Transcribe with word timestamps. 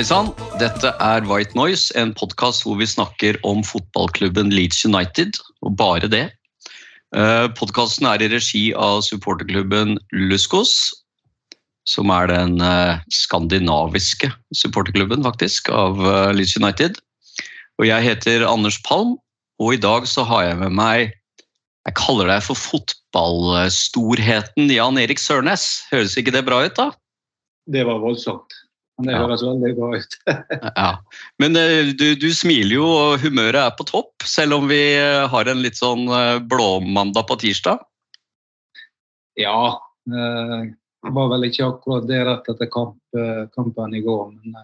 Hei 0.00 0.06
sann, 0.08 0.30
dette 0.56 0.88
er 1.04 1.26
White 1.28 1.52
Noise, 1.52 1.92
en 2.00 2.16
podkast 2.16 2.64
hvor 2.64 2.80
vi 2.80 2.88
snakker 2.88 3.36
om 3.44 3.60
fotballklubben 3.60 4.48
Leeds 4.48 4.80
United, 4.88 5.36
og 5.60 5.76
bare 5.76 6.08
det. 6.08 6.32
Podkasten 7.58 8.06
er 8.08 8.22
i 8.24 8.32
regi 8.32 8.72
av 8.72 9.04
supporterklubben 9.04 10.00
Luskos, 10.16 10.96
som 11.84 12.08
er 12.16 12.32
den 12.32 12.64
eh, 12.64 12.96
skandinaviske 13.12 14.32
supporterklubben 14.56 15.20
faktisk, 15.28 15.68
av 15.68 16.00
eh, 16.00 16.32
Leeds 16.32 16.56
United. 16.56 16.96
Og 17.76 17.84
jeg 17.90 18.00
heter 18.08 18.48
Anders 18.48 18.80
Palm, 18.88 19.20
og 19.60 19.76
i 19.76 19.82
dag 19.84 20.08
så 20.08 20.24
har 20.32 20.48
jeg 20.48 20.56
med 20.64 20.72
meg 20.80 21.12
Jeg 21.84 21.92
kaller 22.00 22.32
deg 22.32 22.40
for 22.48 22.56
fotballstorheten 22.56 24.64
Jan 24.72 24.96
Erik 25.04 25.20
Sørnes. 25.20 25.84
Høres 25.92 26.16
ikke 26.16 26.32
det 26.32 26.48
bra 26.48 26.64
ut, 26.64 26.72
da? 26.80 26.88
Det 27.68 27.84
var 27.84 28.00
voldsomt. 28.00 28.59
Men 29.00 29.08
det 29.08 29.14
Ja. 29.16 29.20
høres 29.24 29.42
veldig 29.46 29.70
bra 29.78 29.90
ut. 29.96 30.16
Ja, 30.76 30.88
Men 31.40 31.56
eh, 31.56 31.92
du, 31.96 32.14
du 32.20 32.28
smiler 32.36 32.74
jo, 32.76 32.84
og 32.86 33.22
humøret 33.24 33.56
er 33.62 33.70
på 33.78 33.86
topp, 33.88 34.26
selv 34.28 34.58
om 34.60 34.66
vi 34.68 34.80
eh, 34.98 35.24
har 35.32 35.48
en 35.48 35.62
litt 35.64 35.78
sånn 35.80 36.04
eh, 36.12 36.36
blåmandag 36.44 37.24
på 37.30 37.38
tirsdag. 37.40 37.80
Ja, 39.40 39.80
det 40.04 41.12
var 41.16 41.30
vel 41.32 41.46
ikke 41.48 41.68
akkurat 41.70 42.04
det 42.10 42.18
rett 42.28 42.48
etter 42.52 42.68
kamp, 42.68 42.98
kampen 43.54 43.94
i 43.96 44.02
går. 44.04 44.34
Men 44.36 44.58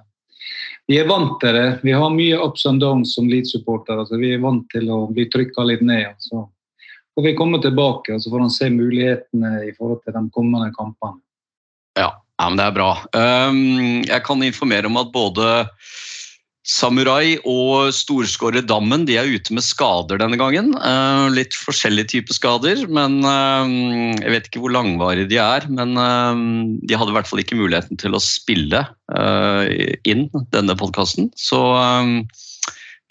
vi 0.91 0.98
er 1.00 1.09
vant 1.09 1.39
til 1.41 1.55
det. 1.56 1.65
Vi 1.87 1.95
har 1.97 2.12
mye 2.12 2.37
ups 2.45 2.67
and 2.69 2.83
downs 2.83 3.15
som 3.17 3.31
Leeds-supportere. 3.31 4.05
så 4.06 4.19
Vi 4.21 4.34
er 4.34 4.43
vant 4.45 4.67
til 4.75 4.91
å 4.93 5.06
bli 5.09 5.25
trykka 5.33 5.65
litt 5.65 5.81
ned. 5.87 6.11
og 6.12 6.21
Så 6.27 6.43
får 7.17 7.25
vi 7.31 7.34
komme 7.39 7.62
tilbake 7.65 8.12
og 8.19 8.21
så 8.21 8.31
får 8.34 8.45
han 8.45 8.53
se 8.53 8.69
mulighetene 8.75 9.55
i 9.65 9.73
forhold 9.78 10.03
til 10.05 10.12
de 10.19 10.25
kommende 10.34 10.69
kampene. 10.77 11.17
Ja, 11.97 12.11
ja 12.37 12.48
men 12.51 12.61
det 12.61 12.67
er 12.67 12.77
bra. 12.77 12.91
Um, 13.17 14.03
jeg 14.05 14.23
kan 14.27 14.45
informere 14.45 14.91
om 14.91 14.98
at 15.01 15.12
både 15.15 15.48
Samurai 16.67 17.37
og 17.47 17.93
storskårer 17.95 18.65
Dammen 18.67 19.05
de 19.06 19.15
er 19.20 19.28
ute 19.31 19.55
med 19.55 19.62
skader 19.62 20.19
denne 20.19 20.39
gangen. 20.41 20.73
Uh, 20.75 21.31
litt 21.31 21.55
forskjellige 21.55 22.11
typer 22.17 22.34
skader, 22.34 22.83
men 22.91 23.20
uh, 23.23 23.62
jeg 24.19 24.33
vet 24.34 24.48
ikke 24.51 24.65
hvor 24.65 24.75
langvarige 24.75 25.31
de 25.31 25.39
er. 25.39 25.69
Men 25.70 25.95
uh, 25.95 26.34
de 26.83 26.98
hadde 26.98 27.15
i 27.15 27.17
hvert 27.17 27.31
fall 27.31 27.45
ikke 27.45 27.61
muligheten 27.61 28.03
til 28.03 28.19
å 28.19 28.23
spille 28.23 28.83
uh, 29.15 29.62
inn 30.11 30.27
denne 30.50 30.75
podkasten. 30.78 31.31
Så 31.39 31.62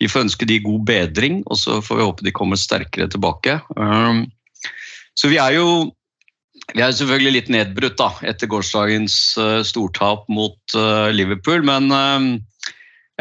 vi 0.03 0.11
får 0.11 0.25
ønske 0.27 0.47
de 0.49 0.59
god 0.59 0.83
bedring, 0.91 1.39
og 1.47 1.61
så 1.61 1.79
får 1.79 2.01
vi 2.01 2.09
håpe 2.09 2.27
de 2.27 2.35
kommer 2.35 2.59
sterkere 2.59 3.07
tilbake. 3.07 3.61
Så 5.15 5.31
vi 5.31 5.39
er 5.39 5.55
jo 5.55 5.93
vi 6.73 6.81
er 6.81 6.95
selvfølgelig 6.95 7.33
litt 7.35 7.52
nedbrutt 7.53 7.97
da, 7.99 8.09
etter 8.25 8.49
gårsdagens 8.49 9.16
uh, 9.38 9.61
stortap 9.66 10.25
mot 10.31 10.58
uh, 10.73 11.11
Liverpool, 11.13 11.61
men 11.67 11.91
uh, 11.94 12.41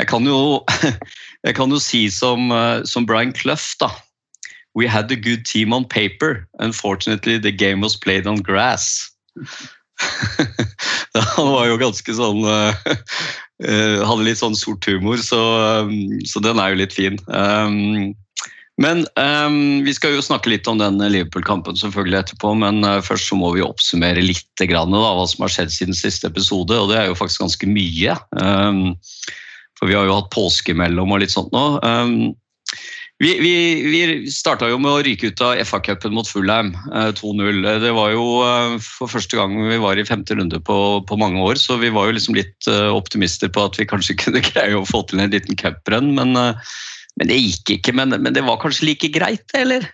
jeg, 0.00 0.08
kan 0.10 0.24
jo, 0.26 0.62
jeg 1.46 1.58
kan 1.58 1.74
jo 1.74 1.80
si 1.82 2.06
som, 2.10 2.48
som 2.88 3.06
Brian 3.06 3.34
Clough 3.36 3.76
da. 3.82 3.92
We 4.74 4.88
had 4.90 5.12
a 5.12 5.16
good 5.16 5.44
team 5.46 5.72
on 5.72 5.84
paper. 5.84 6.48
Unfortunately, 6.58 7.38
the 7.38 7.52
game 7.52 7.80
was 7.80 7.94
played 7.94 8.26
on 8.26 8.42
grass. 8.42 9.12
Han 11.14 11.52
var 11.52 11.68
jo 11.68 11.76
ganske 11.78 12.14
sånn 12.16 12.42
Hadde 13.62 14.24
litt 14.26 14.40
sånn 14.40 14.56
sort 14.58 14.82
humor, 14.90 15.20
så, 15.22 15.38
um, 15.86 16.18
så 16.26 16.42
den 16.42 16.58
er 16.58 16.72
jo 16.72 16.80
litt 16.80 16.96
fin. 16.96 17.20
Um, 17.30 18.16
men 18.82 19.04
um, 19.14 19.84
Vi 19.86 19.94
skal 19.94 20.16
jo 20.16 20.24
snakke 20.24 20.50
litt 20.50 20.66
om 20.70 20.80
den 20.80 20.98
Liverpool-kampen 20.98 21.78
selvfølgelig 21.78 22.20
etterpå, 22.20 22.54
men 22.58 22.82
uh, 22.86 22.98
først 23.04 23.30
så 23.30 23.38
må 23.38 23.52
vi 23.54 23.62
oppsummere 23.62 24.24
litt 24.24 24.64
grann, 24.66 24.94
da, 24.94 25.12
hva 25.14 25.26
som 25.30 25.46
har 25.46 25.52
skjedd 25.54 25.74
siden 25.74 25.98
siste 25.98 26.30
episode, 26.30 26.74
og 26.74 26.90
det 26.90 26.98
er 26.98 27.10
jo 27.10 27.18
faktisk 27.18 27.44
ganske 27.44 27.70
mye. 27.70 28.16
Um, 28.34 28.96
for 29.78 29.90
vi 29.90 29.98
har 29.98 30.08
jo 30.08 30.16
hatt 30.18 30.32
påske 30.34 30.74
imellom 30.74 31.14
og 31.14 31.22
litt 31.22 31.34
sånt 31.34 31.54
nå. 31.54 31.66
Um, 31.86 32.34
vi, 33.22 33.30
vi, 33.38 33.54
vi 33.86 34.30
starta 34.34 34.66
jo 34.66 34.80
med 34.82 34.90
å 34.90 35.02
ryke 35.06 35.30
ut 35.30 35.42
av 35.46 35.60
FA-cupen 35.62 36.16
mot 36.16 36.26
Fulheim, 36.26 36.72
uh, 36.90 37.12
2-0. 37.14 37.62
Det 37.84 37.92
var 37.94 38.10
jo 38.10 38.24
uh, 38.42 38.74
for 38.82 39.12
første 39.12 39.38
gang 39.38 39.54
vi 39.70 39.78
var 39.78 40.00
i 40.00 40.06
femte 40.08 40.34
runde 40.34 40.58
på, 40.66 40.78
på 41.06 41.18
mange 41.20 41.38
år, 41.46 41.62
så 41.62 41.78
vi 41.78 41.92
var 41.94 42.10
jo 42.10 42.16
liksom 42.18 42.34
litt 42.34 42.66
eh, 42.70 42.90
optimister 42.90 43.52
på 43.54 43.68
at 43.68 43.78
vi 43.78 43.86
kanskje 43.86 44.18
kunne 44.24 44.42
greie 44.42 44.74
å 44.74 44.82
få 44.88 45.04
til 45.06 45.22
en 45.22 45.30
liten 45.30 45.54
cuprun, 45.62 46.10
men 46.18 46.34
men 47.18 47.30
det 47.30 47.38
gikk 47.38 47.76
ikke. 47.76 47.94
Men, 47.96 48.16
men 48.22 48.34
det 48.34 48.42
var 48.46 48.58
kanskje 48.62 48.88
like 48.90 49.10
greit, 49.14 49.46
eller? 49.54 49.86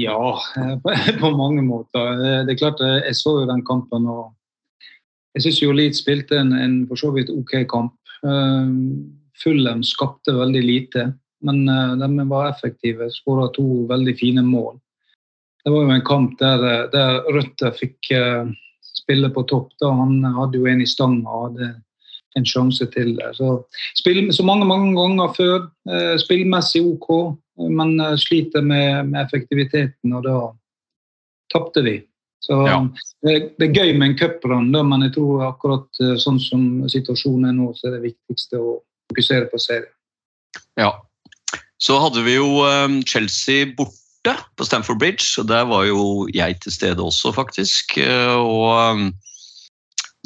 Ja, 0.00 0.40
på, 1.20 1.30
mange 1.36 1.62
måter. 1.62 2.12
Eh, 2.12 2.44
Det 2.46 2.54
er 2.54 2.60
klart, 2.60 2.80
eh, 2.80 3.00
Jeg 3.06 3.16
så 3.16 3.40
jo 3.40 3.48
den 3.48 3.64
kampen 3.64 4.06
og 4.08 4.34
jeg 5.34 5.44
syns 5.44 5.60
jo 5.62 5.72
Leeds 5.72 6.00
spilte 6.02 6.40
en, 6.40 6.50
en 6.52 6.72
for 6.90 6.98
så 6.98 7.12
vidt 7.14 7.30
OK 7.30 7.52
kamp. 7.70 7.94
Eh, 8.26 8.70
Fulham 9.38 9.84
skapte 9.86 10.34
veldig 10.34 10.62
lite, 10.64 11.04
men 11.46 11.62
de 11.64 12.24
var 12.28 12.50
effektive. 12.50 13.06
Skåra 13.14 13.46
to 13.54 13.86
veldig 13.88 14.16
fine 14.18 14.42
mål. 14.44 14.74
Det 15.64 15.72
var 15.72 15.86
jo 15.86 15.94
en 15.94 16.04
kamp 16.04 16.34
der, 16.40 16.90
der 16.92 17.22
Røtter 17.32 17.72
fikk 17.72 18.10
spille 18.84 19.30
på 19.32 19.46
topp. 19.48 19.70
da 19.80 19.94
Han 19.96 20.18
hadde 20.36 20.60
jo 20.60 20.66
en 20.68 20.82
i 20.82 20.88
stanga 20.88 21.30
og 21.30 21.46
hadde 21.46 21.70
en 22.38 22.46
sjanse 22.46 22.86
til 22.94 23.16
det. 23.18 23.32
Så, 23.36 23.56
spill, 23.98 24.28
så 24.34 24.44
mange 24.46 24.66
mange 24.68 24.92
ganger 24.96 25.32
før. 25.34 25.56
Eh, 25.90 26.14
spillmessig 26.22 26.82
OK, 26.86 27.08
men 27.70 27.96
eh, 28.00 28.16
sliter 28.20 28.62
med, 28.62 29.10
med 29.10 29.24
effektiviteten, 29.26 30.14
og 30.14 30.24
da 30.28 30.36
tapte 31.52 31.82
vi. 31.86 31.96
Så 32.40 32.56
Ja. 32.66 32.78
det, 33.26 33.52
det 33.58 33.68
er 33.68 33.74
gøy 33.82 33.98
med 33.98 34.10
en 34.12 34.18
cuprun, 34.18 34.70
men 34.72 35.02
jeg 35.02 35.14
tror 35.18 35.48
akkurat 35.50 36.00
eh, 36.00 36.14
sånn 36.22 36.38
som 36.40 36.88
situasjonen 36.88 37.50
er 37.50 37.56
nå, 37.58 37.72
så 37.76 37.88
er 37.90 37.98
det 37.98 38.06
viktigste 38.12 38.60
å 38.62 38.78
fokusere 39.10 39.50
på 39.50 39.58
serien. 39.60 39.90
Ja. 40.78 40.92
Så 41.80 41.96
hadde 42.00 42.22
vi 42.24 42.34
jo 42.36 42.62
Chelsea 43.08 43.66
borte 43.76 44.34
på 44.56 44.64
Stamford 44.68 44.98
Bridge, 45.00 45.26
og 45.40 45.48
der 45.48 45.64
var 45.64 45.86
jo 45.88 46.28
jeg 46.32 46.58
til 46.60 46.72
stede 46.72 47.02
også, 47.02 47.32
faktisk. 47.34 47.96
Eh, 47.98 48.36
Og 48.36 49.10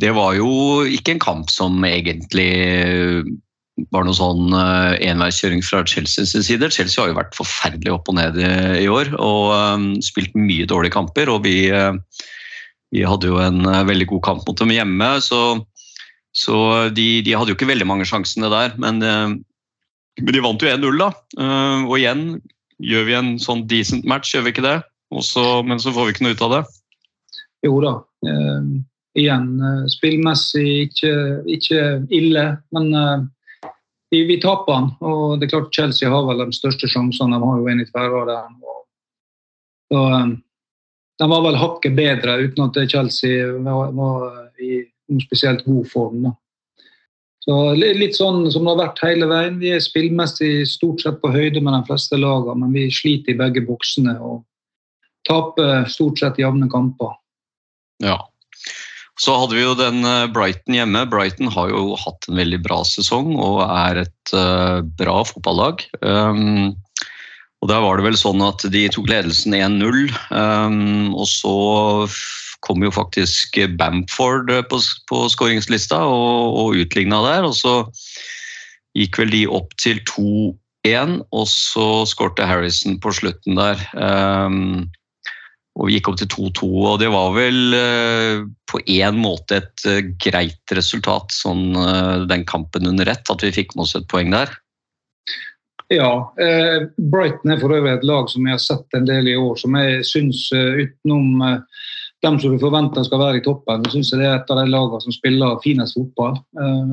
det 0.03 0.11
var 0.17 0.35
jo 0.39 0.83
ikke 0.91 1.15
en 1.15 1.23
kamp 1.23 1.51
som 1.53 1.79
egentlig 1.87 2.51
var 3.91 4.07
noe 4.07 4.15
sånn 4.15 4.55
uh, 4.55 4.95
enveiskjøring 5.03 5.63
fra 5.67 5.83
Chelsea 5.87 6.27
sin 6.31 6.45
side. 6.47 6.71
Chelsea 6.71 7.03
har 7.03 7.11
jo 7.11 7.19
vært 7.19 7.35
forferdelig 7.35 7.93
opp 7.95 8.11
og 8.11 8.19
ned 8.19 8.39
i, 8.39 8.87
år 8.91 9.13
og 9.19 9.51
um, 9.55 9.89
spilt 10.05 10.35
mye 10.39 10.67
dårlige 10.71 10.95
kamper. 10.95 11.31
Og 11.31 11.43
vi, 11.47 11.57
vi 12.95 13.03
hadde 13.07 13.31
jo 13.31 13.41
en 13.43 13.67
veldig 13.89 14.09
god 14.15 14.25
kamp 14.29 14.47
mot 14.47 14.63
dem 14.63 14.75
hjemme, 14.75 15.11
så, 15.23 15.43
så 16.35 16.57
de, 16.95 17.09
de 17.27 17.35
hadde 17.35 17.55
jo 17.55 17.59
ikke 17.59 17.71
veldig 17.71 17.89
mange 17.91 18.07
sjansene 18.07 18.51
der. 18.53 18.79
Men, 18.79 19.03
men 19.03 20.35
de 20.35 20.43
vant 20.43 20.63
jo 20.63 20.71
1-0, 20.71 21.03
da. 21.03 21.11
Og 21.87 21.97
igjen 21.99 22.27
gjør 22.83 23.07
vi 23.09 23.19
en 23.19 23.35
sånn 23.43 23.67
decent 23.71 24.07
match, 24.09 24.35
gjør 24.35 24.47
vi 24.47 24.55
ikke 24.55 24.67
det? 24.67 24.79
Også, 25.15 25.63
men 25.67 25.83
så 25.83 25.93
får 25.95 26.09
vi 26.09 26.15
ikke 26.15 26.27
noe 26.27 26.35
ut 26.35 26.45
av 26.45 26.57
det. 26.57 26.63
Jo 27.65 27.79
da. 27.85 27.95
Eh, 28.29 28.67
igjen, 29.19 29.49
eh, 29.61 29.87
spillmessig 29.93 30.69
ikke, 30.89 31.15
ikke 31.57 31.83
ille, 32.15 32.45
men 32.75 32.95
eh, 32.95 33.27
vi, 34.11 34.25
vi 34.29 34.39
taper 34.43 34.79
den. 34.79 34.89
Og 35.07 35.39
det 35.39 35.49
er 35.49 35.57
klart 35.57 35.75
Chelsea 35.75 36.11
har 36.11 36.27
vel 36.29 36.45
de 36.45 36.57
største 36.57 36.91
sjansene. 36.91 37.39
De 37.39 37.51
har 37.51 37.61
jo 37.61 37.71
en 37.71 37.83
i 37.83 37.89
tverrvaren. 37.89 38.57
Eh, 39.95 40.33
de 41.23 41.29
var 41.31 41.45
vel 41.47 41.61
hakket 41.61 41.95
bedre, 41.97 42.41
uten 42.43 42.65
at 42.67 42.81
Chelsea 42.91 43.53
var, 43.63 43.93
var 43.95 44.25
i 44.59 44.83
noen 45.11 45.23
spesielt 45.23 45.63
god 45.67 45.87
form. 45.91 46.25
Da. 46.27 46.35
Så 47.45 47.59
Litt 47.77 48.17
sånn 48.17 48.47
som 48.51 48.65
det 48.65 48.73
har 48.73 48.81
vært 48.81 49.03
hele 49.05 49.29
veien. 49.29 49.61
Vi 49.61 49.75
er 49.77 49.83
spillmessig 49.85 50.65
stort 50.71 51.05
sett 51.05 51.21
på 51.21 51.31
høyde 51.35 51.61
med 51.61 51.77
de 51.77 51.83
fleste 51.91 52.19
lagene, 52.19 52.57
men 52.63 52.73
vi 52.73 52.89
sliter 52.93 53.35
i 53.35 53.39
begge 53.39 53.63
boksene 53.67 54.17
og 54.17 54.43
taper 55.29 55.85
stort 55.93 56.21
sett 56.21 56.41
jevne 56.41 56.71
kamper. 56.73 57.13
Ja. 58.03 58.17
Så 59.21 59.35
hadde 59.39 59.55
vi 59.55 59.63
jo 59.63 59.75
den 59.79 60.03
eh, 60.07 60.27
Brighton 60.35 60.75
hjemme. 60.75 61.05
Brighton 61.11 61.51
har 61.55 61.71
jo 61.71 61.95
hatt 61.99 62.27
en 62.29 62.39
veldig 62.41 62.61
bra 62.65 62.81
sesong 62.89 63.37
og 63.39 63.61
er 63.67 64.03
et 64.05 64.35
eh, 64.35 64.81
bra 64.99 65.21
fotballag. 65.29 65.85
Um, 66.03 66.75
og 67.63 67.71
Der 67.71 67.85
var 67.85 67.97
det 67.97 68.09
vel 68.09 68.19
sånn 68.19 68.43
at 68.45 68.65
de 68.75 68.83
tok 68.93 69.07
ledelsen 69.09 69.55
1-0, 69.57 70.11
um, 70.37 71.15
og 71.17 71.25
så 71.31 71.55
kom 72.65 72.83
jo 72.85 72.91
faktisk 72.93 73.57
Bamford 73.79 74.53
på, 74.69 74.81
på 75.09 75.21
skåringslista 75.33 76.03
og, 76.05 76.59
og 76.61 76.83
utligna 76.83 77.23
der. 77.25 77.47
Og 77.49 77.57
så 77.57 77.79
gikk 78.99 79.23
vel 79.23 79.33
de 79.33 79.47
opp 79.49 79.73
til 79.81 80.03
2-1, 80.11 81.17
og 81.33 81.49
så 81.49 81.89
skårte 82.11 82.45
Harrison 82.51 82.99
på 83.01 83.15
slutten 83.17 83.57
der. 83.57 83.81
Um, 83.97 84.91
og 85.75 85.89
vi 85.89 85.97
gikk 85.97 86.11
opp 86.11 86.19
til 86.21 86.31
2-2, 86.31 86.67
og 86.87 86.99
det 87.03 87.09
var 87.11 87.33
vel 87.35 87.75
uh, 87.75 88.45
på 88.71 88.81
én 88.95 89.17
måte 89.19 89.59
et 89.59 89.87
uh, 89.91 90.03
greit 90.23 90.75
resultat, 90.77 91.35
sånn 91.35 91.73
uh, 91.75 92.27
den 92.31 92.45
kampen 92.47 92.87
under 92.87 93.11
ett, 93.11 93.27
at 93.31 93.43
vi 93.43 93.51
fikk 93.55 93.75
med 93.75 93.89
oss 93.89 93.97
et 93.99 94.07
poeng 94.11 94.31
der. 94.35 94.53
Ja, 95.93 96.33
eh, 96.41 96.87
Brighton 96.97 97.53
er 97.53 97.59
for 97.61 97.75
øvrig 97.77 97.91
et 97.93 98.07
lag 98.09 98.31
som 98.33 98.47
jeg 98.49 98.57
har 98.57 98.63
sett 98.63 98.97
en 98.97 99.05
del 99.05 99.29
i 99.29 99.35
år, 99.37 99.59
som 99.61 99.75
jeg 99.77 99.99
syns 100.09 100.47
utenom 100.49 101.43
dem 102.25 102.39
som 102.41 102.55
du 102.55 102.57
forventer 102.59 103.05
skal 103.05 103.21
være 103.21 103.43
i 103.43 103.45
toppen, 103.45 103.85
syns 103.93 104.15
jeg 104.15 104.23
det 104.23 104.31
er 104.31 104.39
et 104.39 104.51
av 104.55 104.63
de 104.63 104.73
lagene 104.73 105.05
som 105.05 105.15
spiller 105.15 105.61
finest 105.63 105.99
fotball. 105.99 106.41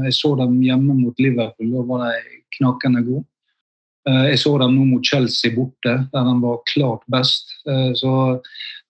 Jeg 0.03 0.17
så 0.19 0.33
dem 0.41 0.59
hjemme 0.59 0.97
mot 0.99 1.23
Liverpool, 1.23 1.71
da 1.71 1.85
var 1.87 2.03
de 2.03 2.41
knakende 2.57 3.05
gode. 3.07 3.23
Jeg 4.09 4.39
så 4.41 4.55
dem 4.57 4.73
nå 4.73 4.87
mot 4.89 5.05
Chelsea 5.05 5.53
borte, 5.53 5.91
der 6.09 6.25
de 6.25 6.33
var 6.41 6.61
klart 6.71 7.03
best. 7.13 7.51
Så 7.99 8.13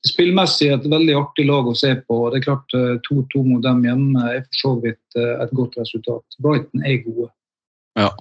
spillmessig 0.08 0.70
et 0.72 0.88
veldig 0.88 1.18
artig 1.20 1.46
lag 1.50 1.68
å 1.68 1.76
se 1.76 1.92
på. 2.08 2.22
Det 2.32 2.40
er 2.40 2.46
klart 2.46 2.76
2-2 3.10 3.44
mot 3.50 3.64
dem 3.66 3.84
hjemme 3.86 4.24
er 4.32 4.46
for 4.46 4.62
så 4.62 4.72
vidt 4.86 5.20
et 5.20 5.52
godt 5.58 5.76
resultat. 5.82 6.40
Brighton 6.40 6.86
er 6.88 7.02
gode. 7.04 7.28
Ja. 8.00 8.14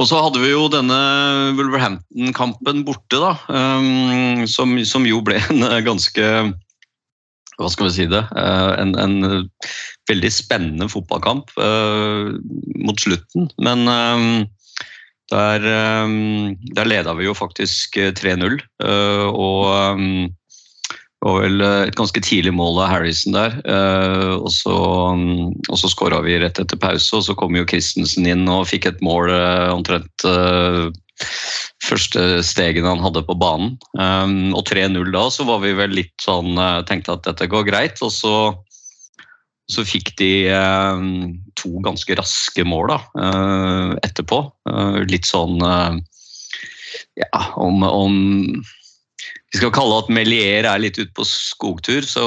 Og 0.00 0.08
så 0.08 0.16
hadde 0.24 0.40
vi 0.40 0.54
jo 0.54 0.64
denne 0.72 0.96
Wolverhampton-kampen 1.58 2.84
borte, 2.88 3.20
da. 3.20 3.34
Um, 3.52 4.46
som, 4.48 4.72
som, 4.88 5.04
jo 5.04 5.20
ble 5.24 5.36
en 5.52 5.66
ganske 5.84 6.28
Hva 7.60 7.68
skal 7.68 7.90
vi 7.90 7.92
si 7.98 8.06
det? 8.08 8.22
En, 8.32 8.94
en, 8.96 9.50
veldig 10.08 10.30
spennende 10.32 10.88
fotballkamp 10.90 11.52
mot 12.80 13.02
slutten. 13.04 13.50
Men 13.62 13.84
um, 13.84 14.24
der, 15.30 15.64
um, 16.04 16.56
der 16.76 16.88
leda 16.90 17.14
vi 17.18 17.28
jo 17.28 17.36
faktisk 17.38 17.96
3-0. 18.18 18.60
Og, 19.30 20.30
og 21.20 21.36
vel 21.42 21.60
eh, 21.64 21.82
et 21.88 21.98
ganske 21.98 22.22
tidlig 22.24 22.52
mål 22.56 22.80
av 22.80 22.94
Harrison 22.94 23.36
der. 23.36 23.58
Eh, 23.68 24.32
og 24.38 24.48
så, 24.54 24.76
og 25.12 25.76
så 25.80 25.90
skåra 25.92 26.22
vi 26.24 26.38
rett 26.40 26.60
etter 26.62 26.80
pause, 26.80 27.12
og 27.18 27.26
så 27.26 27.36
kom 27.36 27.58
jo 27.58 27.66
Christensen 27.68 28.28
inn 28.28 28.48
og 28.48 28.68
fikk 28.70 28.88
et 28.88 29.04
mål 29.04 29.32
eh, 29.34 29.68
omtrent 29.74 30.28
første 31.84 32.22
stegene 32.46 32.88
han 32.88 33.02
hadde 33.04 33.20
på 33.26 33.34
banen. 33.36 33.74
Og 34.56 34.62
3-0 34.64 35.10
da, 35.12 35.26
så 35.28 35.44
var 35.44 35.60
vi 35.60 35.74
vel 35.76 35.92
litt 35.92 36.14
sånn 36.24 36.56
Tenkte 36.88 37.18
at 37.18 37.26
dette 37.26 37.48
går 37.52 37.66
greit. 37.68 38.00
Og 38.00 38.08
så, 38.14 38.32
så 39.70 39.84
fikk 39.86 40.12
de 40.18 40.30
to 41.58 41.70
ganske 41.84 42.16
raske 42.18 42.64
mål 42.66 42.90
da, 42.90 42.98
etterpå. 44.02 44.42
Litt 45.06 45.28
sånn 45.28 45.62
Ja, 47.20 47.42
om, 47.60 47.84
om 47.86 48.16
vi 49.50 49.58
skal 49.58 49.72
kalle 49.74 49.96
at 49.98 50.10
Melier 50.14 50.66
er 50.68 50.78
litt 50.78 50.98
ute 51.00 51.10
på 51.16 51.24
skogtur, 51.26 52.04
så 52.06 52.22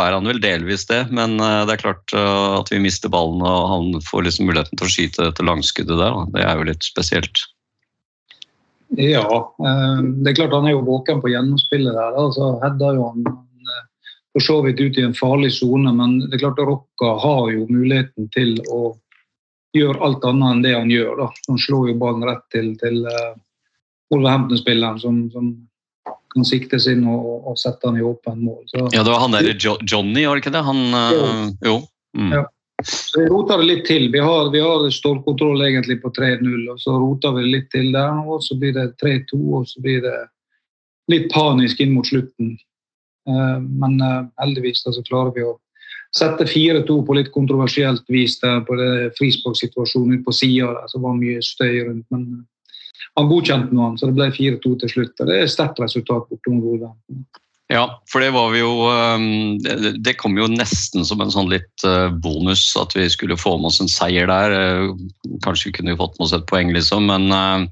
er 0.00 0.14
han 0.16 0.28
vel 0.28 0.40
delvis 0.40 0.86
det. 0.88 1.02
Men 1.12 1.36
eh, 1.36 1.64
det 1.68 1.76
er 1.76 1.82
klart 1.82 2.14
eh, 2.16 2.52
at 2.56 2.72
vi 2.72 2.80
mister 2.80 3.12
ballen 3.12 3.44
og 3.44 3.66
han 3.68 3.90
får 4.06 4.24
liksom 4.24 4.48
muligheten 4.48 4.80
til 4.80 4.88
å 4.88 4.94
skyte 4.94 5.26
dette 5.26 5.44
langskuddet 5.44 6.00
der. 6.00 6.16
Det 6.32 6.46
er 6.46 6.56
jo 6.56 6.68
litt 6.70 6.86
spesielt. 6.86 7.42
Ja, 8.96 9.26
eh, 9.60 10.00
det 10.24 10.32
er 10.32 10.38
klart 10.40 10.56
han 10.56 10.70
er 10.70 10.78
jo 10.78 10.86
våken 10.88 11.20
på 11.20 11.34
gjennomspillet 11.34 11.92
der. 11.92 12.16
Altså, 12.22 12.54
Hedda 12.64 12.94
jo 12.96 13.10
han, 13.10 13.28
for 14.34 14.42
så 14.42 14.58
vidt 14.64 14.80
ut 14.82 14.98
i 14.98 15.06
en 15.06 15.14
farlig 15.14 15.52
sone, 15.54 15.92
men 15.94 16.18
det 16.26 16.36
er 16.36 16.42
klart 16.42 16.58
at 16.58 16.66
Rocca 16.66 17.12
har 17.22 17.52
jo 17.54 17.68
muligheten 17.70 18.26
til 18.34 18.56
å 18.66 18.96
gjøre 19.74 20.02
alt 20.06 20.26
annet 20.26 20.50
enn 20.50 20.64
det 20.64 20.74
han 20.74 20.90
gjør. 20.90 21.14
Da. 21.22 21.28
Han 21.48 21.60
slår 21.62 21.92
jo 21.92 22.00
ballen 22.00 22.26
rett 22.26 22.42
til, 22.54 22.72
til 22.82 22.98
Wolverhampton-spilleren 24.10 24.98
som, 25.02 25.22
som 25.30 25.54
kan 26.34 26.46
siktes 26.46 26.88
inn 26.90 27.06
og, 27.06 27.46
og 27.46 27.58
sette 27.60 27.86
han 27.88 27.98
i 27.98 28.04
åpen 28.04 28.42
mål. 28.42 28.62
Så, 28.70 28.82
ja, 28.90 29.02
det 29.02 29.10
var 29.10 29.22
han 29.22 29.36
der 29.36 29.52
jo, 29.54 29.76
Johnny, 29.86 30.26
var 30.26 30.36
det 30.36 30.44
ikke 30.44 30.54
det? 30.56 30.66
Han. 30.66 30.82
Uh, 30.90 31.48
jo. 31.64 31.78
Mm. 32.18 32.34
Ja. 32.40 32.44
Så 32.84 33.20
vi 33.20 33.28
roter 33.30 33.62
det 33.62 33.68
litt 33.68 33.84
til. 33.86 34.08
Vi 34.12 34.20
har, 34.20 34.50
vi 34.50 34.60
har 34.60 34.82
stålkontroll 34.90 35.62
egentlig 35.62 36.00
på 36.02 36.10
3-0, 36.16 36.66
og 36.72 36.80
så 36.82 36.96
roter 36.98 37.36
vi 37.36 37.44
det 37.44 37.52
litt 37.52 37.68
til 37.72 37.92
der. 37.94 38.18
og 38.26 38.42
Så 38.42 38.58
blir 38.58 38.74
det 38.74 38.88
3-2, 39.02 39.38
og 39.60 39.68
så 39.70 39.82
blir 39.84 40.02
det 40.04 40.16
litt 41.12 41.30
panisk 41.32 41.80
inn 41.84 41.94
mot 41.94 42.08
slutten. 42.08 42.56
Uh, 43.28 43.60
men 43.60 44.00
uh, 44.02 44.24
heldigvis 44.42 44.84
så 44.84 45.04
klarer 45.06 45.32
vi 45.36 45.44
å 45.46 45.54
sette 46.14 46.46
4-2 46.46 46.98
på 47.06 47.16
litt 47.16 47.30
kontroversielt 47.34 48.04
vis 48.12 48.36
der 48.42 48.60
på 48.66 48.76
frisparksituasjonen 49.18 50.18
ute 50.18 50.26
på 50.26 50.34
sida. 50.36 50.84
Det 50.86 51.00
var 51.02 51.16
mye 51.18 51.40
støy 51.42 51.80
rundt. 51.88 52.06
men 52.14 52.44
han 53.18 53.30
godkjente 53.30 53.74
noe, 53.74 53.94
så 53.98 54.08
det 54.08 54.16
ble 54.16 54.28
4-2 54.34 54.76
til 54.82 54.92
slutt. 54.92 55.16
Det 55.18 55.34
er 55.34 55.44
et 55.46 55.50
sterkt 55.50 55.80
resultat 55.82 56.28
bortom. 56.30 56.60
Ja, 57.72 57.84
for 58.10 58.22
det 58.22 58.30
var 58.34 58.50
vi 58.52 58.60
jo 58.60 58.72
Det 60.04 60.16
kom 60.20 60.36
jo 60.36 60.48
nesten 60.52 61.06
som 61.06 61.22
en 61.22 61.32
sånn 61.32 61.48
litt 61.50 61.84
bonus 62.22 62.66
at 62.78 62.94
vi 62.96 63.06
skulle 63.10 63.38
få 63.40 63.56
med 63.58 63.70
oss 63.70 63.80
en 63.82 63.90
seier 63.90 64.30
der. 64.30 64.54
Kanskje 65.46 65.70
vi 65.70 65.76
kunne 65.78 65.98
fått 65.98 66.18
med 66.18 66.26
oss 66.26 66.34
et 66.36 66.46
poeng, 66.50 66.74
liksom, 66.74 67.10
men, 67.10 67.70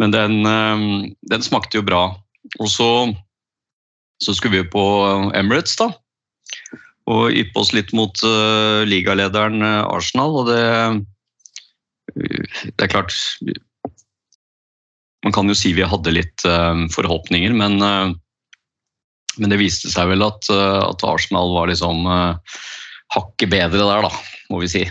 men 0.00 0.16
den, 0.16 0.40
den, 1.30 1.44
smakte 1.44 1.80
jo 1.80 1.86
bra. 1.86 2.06
Og 2.58 2.68
så, 2.68 2.88
så 4.22 4.34
skulle 4.36 4.62
vi 4.62 4.70
på 4.70 4.84
Emirates, 5.34 5.76
da. 5.80 5.90
Og 7.10 7.34
yppe 7.36 7.60
oss 7.60 7.74
litt 7.76 7.90
mot 7.96 8.16
ligalederen 8.88 9.60
Arsenal, 9.64 10.38
og 10.40 10.48
det 10.48 10.62
det 12.14 12.84
er 12.84 12.92
klart 12.92 13.12
man 15.24 15.32
kan 15.32 15.48
jo 15.48 15.56
si 15.56 15.72
vi 15.72 15.86
hadde 15.88 16.12
litt 16.12 16.44
uh, 16.44 16.84
forhåpninger, 16.92 17.54
men, 17.56 17.78
uh, 17.80 18.12
men, 19.38 19.52
det 19.52 19.60
viste 19.62 19.88
seg 19.92 20.10
vel 20.12 20.24
at, 20.26 20.50
uh, 20.52 20.84
at 20.84 21.04
Arsenal 21.08 21.54
var 21.56 21.70
liksom 21.72 22.04
hakket 23.14 23.50
bedre 23.52 23.80
der, 23.80 24.04
da, 24.04 24.12
må 24.52 24.60
vi 24.60 24.68
si. 24.68 24.84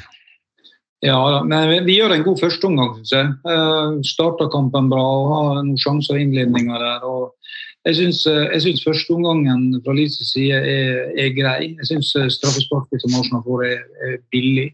Ja, 1.04 1.20
men 1.44 1.84
vi 1.86 1.98
gjør 2.00 2.16
en 2.16 2.26
god 2.26 2.40
førsteomgang, 2.40 2.94
syns 3.02 3.14
jeg. 3.14 3.32
Uh, 3.46 4.00
Starta 4.08 4.48
kampen 4.54 4.90
bra 4.92 5.04
og 5.04 5.32
har 5.34 5.58
noen 5.60 5.78
sjanser 5.80 6.18
og 6.18 6.26
innledninger 6.26 6.82
der. 6.82 7.06
og 7.06 7.43
jeg 7.90 8.62
syns 8.64 8.84
førsteomgangen 8.86 9.82
fra 9.84 9.96
Leeds' 9.98 10.22
side 10.30 10.56
er, 10.56 11.10
er, 11.20 11.34
grei. 11.36 11.74
Jeg 11.82 11.90
syns 11.90 12.14
straffesparket 12.38 13.04
som 13.04 13.18
Arsenal 13.20 13.44
får, 13.44 13.66
er, 13.68 13.84
er 14.08 14.18
billig. 14.32 14.70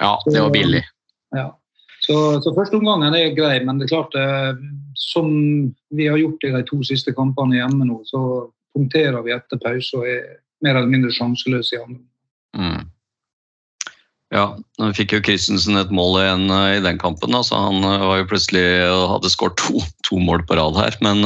Ja, 0.00 0.14
det 0.24 0.40
var 0.40 0.54
billig. 0.54 0.82
Så, 0.84 1.40
ja. 1.42 1.48
Så, 2.06 2.16
så 2.40 2.54
førsteomgangen 2.56 3.16
er 3.16 3.34
grei, 3.36 3.58
men 3.66 3.80
det 3.80 3.88
er 3.88 3.96
klart 3.96 4.14
eh, 4.16 4.60
som 4.96 5.32
vi 5.94 6.06
har 6.08 6.20
gjort 6.20 6.46
i 6.46 6.52
de 6.54 6.62
to 6.68 6.78
siste 6.86 7.12
kampene 7.16 7.58
hjemme 7.58 7.88
nå, 7.88 7.98
så 8.08 8.20
punkterer 8.76 9.20
vi 9.26 9.34
etter 9.34 9.60
pause 9.60 9.98
og 9.98 10.06
er 10.08 10.38
mer 10.64 10.78
eller 10.78 10.90
mindre 10.90 11.12
sjanseløse 11.14 11.76
i 11.76 11.82
andre. 11.82 12.00
Mm. 12.56 12.86
Ja, 14.34 14.44
nå 14.80 14.90
fikk 14.96 15.14
jo 15.16 15.22
Christensen 15.24 15.80
et 15.80 15.92
mål 15.94 16.20
igjen 16.22 16.48
eh, 16.52 16.78
i 16.78 16.84
den 16.84 17.00
kampen. 17.00 17.36
Altså, 17.36 17.60
han 17.66 17.82
eh, 17.82 18.08
var 18.08 18.22
jo 18.22 18.30
plutselig 18.30 18.66
hadde 19.12 19.32
skåret 19.32 19.60
to, 19.60 19.82
to, 20.08 20.20
mål 20.22 20.46
på 20.48 20.56
rad 20.56 20.78
her. 20.80 20.96
Men, 21.04 21.24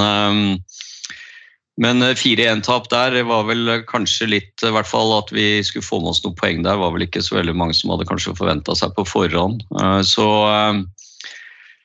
men 1.81 2.05
4-1-tap 2.05 2.91
der 2.93 3.15
var 3.25 3.47
vel 3.49 3.79
kanskje 3.89 4.27
litt 4.29 4.65
I 4.67 4.73
hvert 4.75 4.89
fall 4.91 5.15
at 5.17 5.31
vi 5.33 5.63
skulle 5.65 5.87
få 5.87 6.03
med 6.03 6.13
oss 6.13 6.21
noen 6.25 6.37
poeng 6.37 6.61
der, 6.67 6.77
var 6.77 6.93
vel 6.93 7.07
ikke 7.07 7.23
så 7.25 7.39
veldig 7.39 7.55
mange 7.57 7.77
som 7.79 7.95
hadde 7.95 8.09
kanskje 8.11 8.35
forventa 8.37 8.77
seg 8.77 8.93
på 8.99 9.07
forhånd. 9.09 9.65
Så 10.05 10.27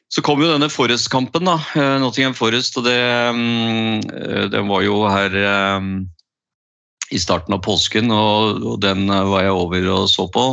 så 0.07 0.23
kom 0.23 0.39
jo 0.39 0.47
denne 0.47 0.69
Forest-kampen, 0.71 1.47
da. 1.49 1.57
Eh, 1.75 1.97
Nottingham 1.99 2.35
Forest, 2.37 2.77
og 2.79 2.87
det, 2.87 2.99
mm, 3.35 3.99
eh, 4.07 4.45
den 4.53 4.69
var 4.71 4.85
jo 4.85 5.01
her 5.11 5.35
eh, 5.35 5.89
i 7.11 7.19
starten 7.19 7.55
av 7.55 7.63
påsken, 7.63 8.11
og, 8.11 8.79
den 8.83 9.07
var 9.07 9.43
jeg 9.43 9.55
over 9.55 9.89
og 9.93 10.09
så 10.11 10.27
på. 10.31 10.43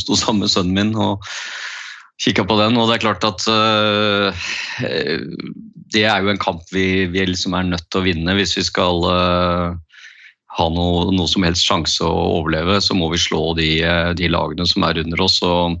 Sto 0.00 0.16
sammen 0.16 0.44
med 0.44 0.52
sønnen 0.52 0.76
min 0.76 0.94
og 0.96 1.24
kikka 2.22 2.46
på 2.48 2.58
den, 2.60 2.78
og 2.78 2.88
det 2.88 2.98
er 2.98 3.04
klart 3.04 3.24
at 3.26 3.46
uh, 3.50 4.44
det 5.92 6.04
er 6.06 6.22
jo 6.22 6.30
en 6.32 6.40
kamp 6.40 6.62
vi, 6.74 7.06
vi 7.10 7.26
liksom 7.26 7.56
er 7.58 7.72
nødt 7.72 7.88
til 7.90 8.02
å 8.02 8.06
vinne 8.06 8.36
hvis 8.38 8.54
vi 8.60 8.66
skal 8.68 9.02
uh, 9.08 9.74
ha 10.52 10.68
noe, 10.70 11.10
noe, 11.10 11.28
som 11.30 11.44
helst 11.46 11.66
sjanse 11.66 12.06
å 12.06 12.38
overleve, 12.38 12.78
så 12.84 12.94
må 12.94 13.10
vi 13.12 13.20
slå 13.20 13.52
de, 13.58 13.70
de 14.18 14.30
lagene 14.30 14.66
som 14.68 14.84
er 14.86 15.00
under 15.02 15.22
oss. 15.24 15.40
og 15.42 15.80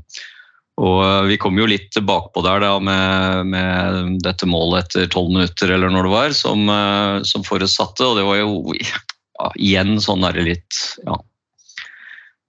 og 0.80 0.98
uh, 1.04 1.22
Vi 1.28 1.38
kom 1.40 1.58
jo 1.60 1.68
litt 1.68 1.98
bakpå 2.00 2.44
der 2.46 2.62
da, 2.64 2.76
med, 2.80 3.50
med, 3.52 4.20
dette 4.24 4.48
målet 4.48 4.86
etter 4.86 5.10
tolv 5.12 5.34
minutter, 5.34 5.72
eller 5.74 5.92
når 5.92 6.08
det 6.08 6.14
var, 6.14 6.36
som, 6.36 6.64
eh, 6.72 7.18
som 7.28 7.44
Forrest. 7.44 7.80
Og 8.00 8.16
det 8.16 8.24
var 8.26 8.40
jo 8.40 8.72
ja, 8.78 9.52
igjen 9.56 9.98
sånn 10.02 10.24
derre 10.24 10.46
litt 10.46 10.80
ja. 11.04 11.18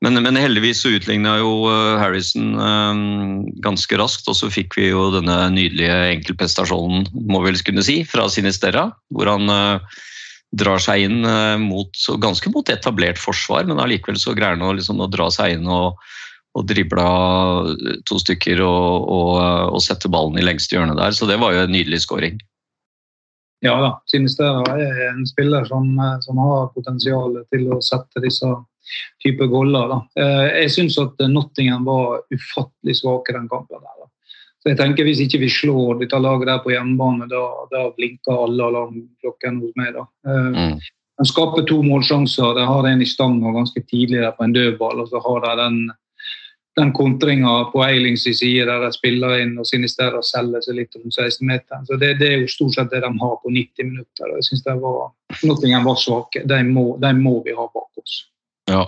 Men, 0.04 0.20
men 0.20 0.36
heldigvis 0.36 0.82
så 0.84 0.92
utligna 0.98 1.38
jo 1.40 1.52
eh, 1.72 2.00
Harrison 2.02 2.58
um, 2.60 3.44
ganske 3.64 4.00
raskt, 4.00 4.28
og 4.28 4.36
så 4.36 4.50
fikk 4.52 4.76
vi 4.76 4.90
jo 4.90 5.08
denne 5.14 5.38
nydelige 5.54 5.96
enkeltprestasjonen 6.18 7.08
må 7.14 7.40
vi 7.44 7.54
vel 7.54 7.62
kunne 7.70 7.86
si, 7.86 8.02
fra 8.08 8.28
Sinisterra. 8.32 8.90
Hvor 9.16 9.32
han 9.32 9.48
uh, 9.48 10.02
drar 10.54 10.82
seg 10.82 11.08
inn 11.08 11.24
eh, 11.26 11.56
mot, 11.62 11.92
ganske 12.22 12.52
mot 12.54 12.70
etablert 12.70 13.22
forsvar, 13.22 13.66
men 13.70 13.82
allikevel 13.82 14.20
så 14.22 14.36
greier 14.38 14.58
han 14.58 14.66
å, 14.66 14.74
liksom, 14.78 15.02
å 15.02 15.10
dra 15.12 15.30
seg 15.34 15.58
inn 15.58 15.70
og, 15.72 15.98
og 16.54 16.66
dribla 16.70 17.08
to 18.10 18.20
stykker 18.22 18.62
og, 18.62 19.08
og, 19.10 19.32
og 19.74 19.82
sette 19.82 20.12
ballen 20.14 20.38
i 20.38 20.46
lengste 20.46 20.78
hjørne 20.78 20.98
der. 21.00 21.16
Så 21.16 21.30
det 21.30 21.40
var 21.42 21.56
jo 21.56 21.64
en 21.64 21.74
nydelig 21.74 22.04
scoring. 22.06 22.38
Ja 23.64 23.78
da, 23.80 23.94
Sinistera 24.12 24.76
er 24.76 25.02
en 25.08 25.24
spiller 25.26 25.66
som, 25.70 25.88
eh, 25.96 26.20
som 26.26 26.44
har 26.44 26.70
potensial 26.76 27.40
til 27.54 27.72
å 27.74 27.82
sette 27.82 28.24
disse 28.24 28.52
typer 29.24 29.48
goller. 29.52 29.88
Da. 29.94 30.00
Eh, 30.24 30.48
jeg 30.64 30.72
syns 30.78 30.98
at 31.02 31.22
Nottingham 31.30 31.86
var 31.86 32.22
ufattelig 32.34 32.98
svake 33.02 33.34
den 33.34 33.48
kampen. 33.50 33.80
der. 33.80 34.02
Da. 34.02 34.10
Så 34.64 34.70
jeg 34.72 34.78
tenker 34.80 35.04
Hvis 35.04 35.20
ikke 35.20 35.40
vi 35.44 35.50
slår 35.52 36.00
dette 36.00 36.20
laget 36.20 36.48
der 36.48 36.60
på 36.64 36.72
hjemmebane, 36.72 37.28
da, 37.28 37.44
da 37.72 37.90
blinker 37.98 38.46
alle 38.46 38.64
alarmklokkene 38.72 39.62
hos 39.62 39.74
meg. 39.76 39.94
da. 39.94 40.06
Eh, 40.28 40.52
Mm. 40.54 40.80
De 41.20 41.26
skaper 41.30 41.62
to 41.70 41.82
målsjanser. 41.86 42.56
De 42.58 42.64
har 42.66 42.88
en 42.88 43.02
i 43.02 43.06
stanga 43.06 43.52
ganske 43.54 43.82
tidlig 43.86 44.22
der 44.22 44.32
på 44.32 44.44
en 44.44 44.54
dødball. 44.54 45.00
og 45.00 45.08
så 45.10 45.20
har 45.22 45.42
de 45.46 45.62
den, 45.62 45.92
den 46.76 46.92
kontringa 46.92 47.70
på 47.72 47.84
Eilings 47.86 48.24
side 48.24 48.66
der 48.66 48.82
de 48.82 48.92
spiller 48.92 49.38
inn 49.44 49.60
og 49.60 49.66
Sinisterra 49.70 50.24
selger 50.26 50.62
seg 50.66 50.76
litt 50.80 50.96
rundt 50.98 51.14
16-meteren. 51.14 51.86
Så 51.86 52.00
det, 52.02 52.18
det 52.20 52.32
er 52.32 52.40
jo 52.42 52.48
stort 52.48 52.74
sett 52.74 52.90
det 52.90 53.04
de 53.06 53.12
har 53.22 53.36
på 53.44 53.54
90 53.54 53.86
minutter. 53.92 54.26
og 54.26 54.36
jeg 54.40 54.44
synes 54.50 54.64
det 54.64 54.76
var, 54.82 55.12
Nottingham 55.44 55.86
var 55.86 55.96
svake. 56.02 56.48
De 56.50 56.64
må, 56.64 56.98
de 56.98 57.14
må 57.14 57.44
vi 57.46 57.54
ha 57.54 57.68
bak 57.68 58.02
oss. 58.02 58.26
Ja. 58.72 58.86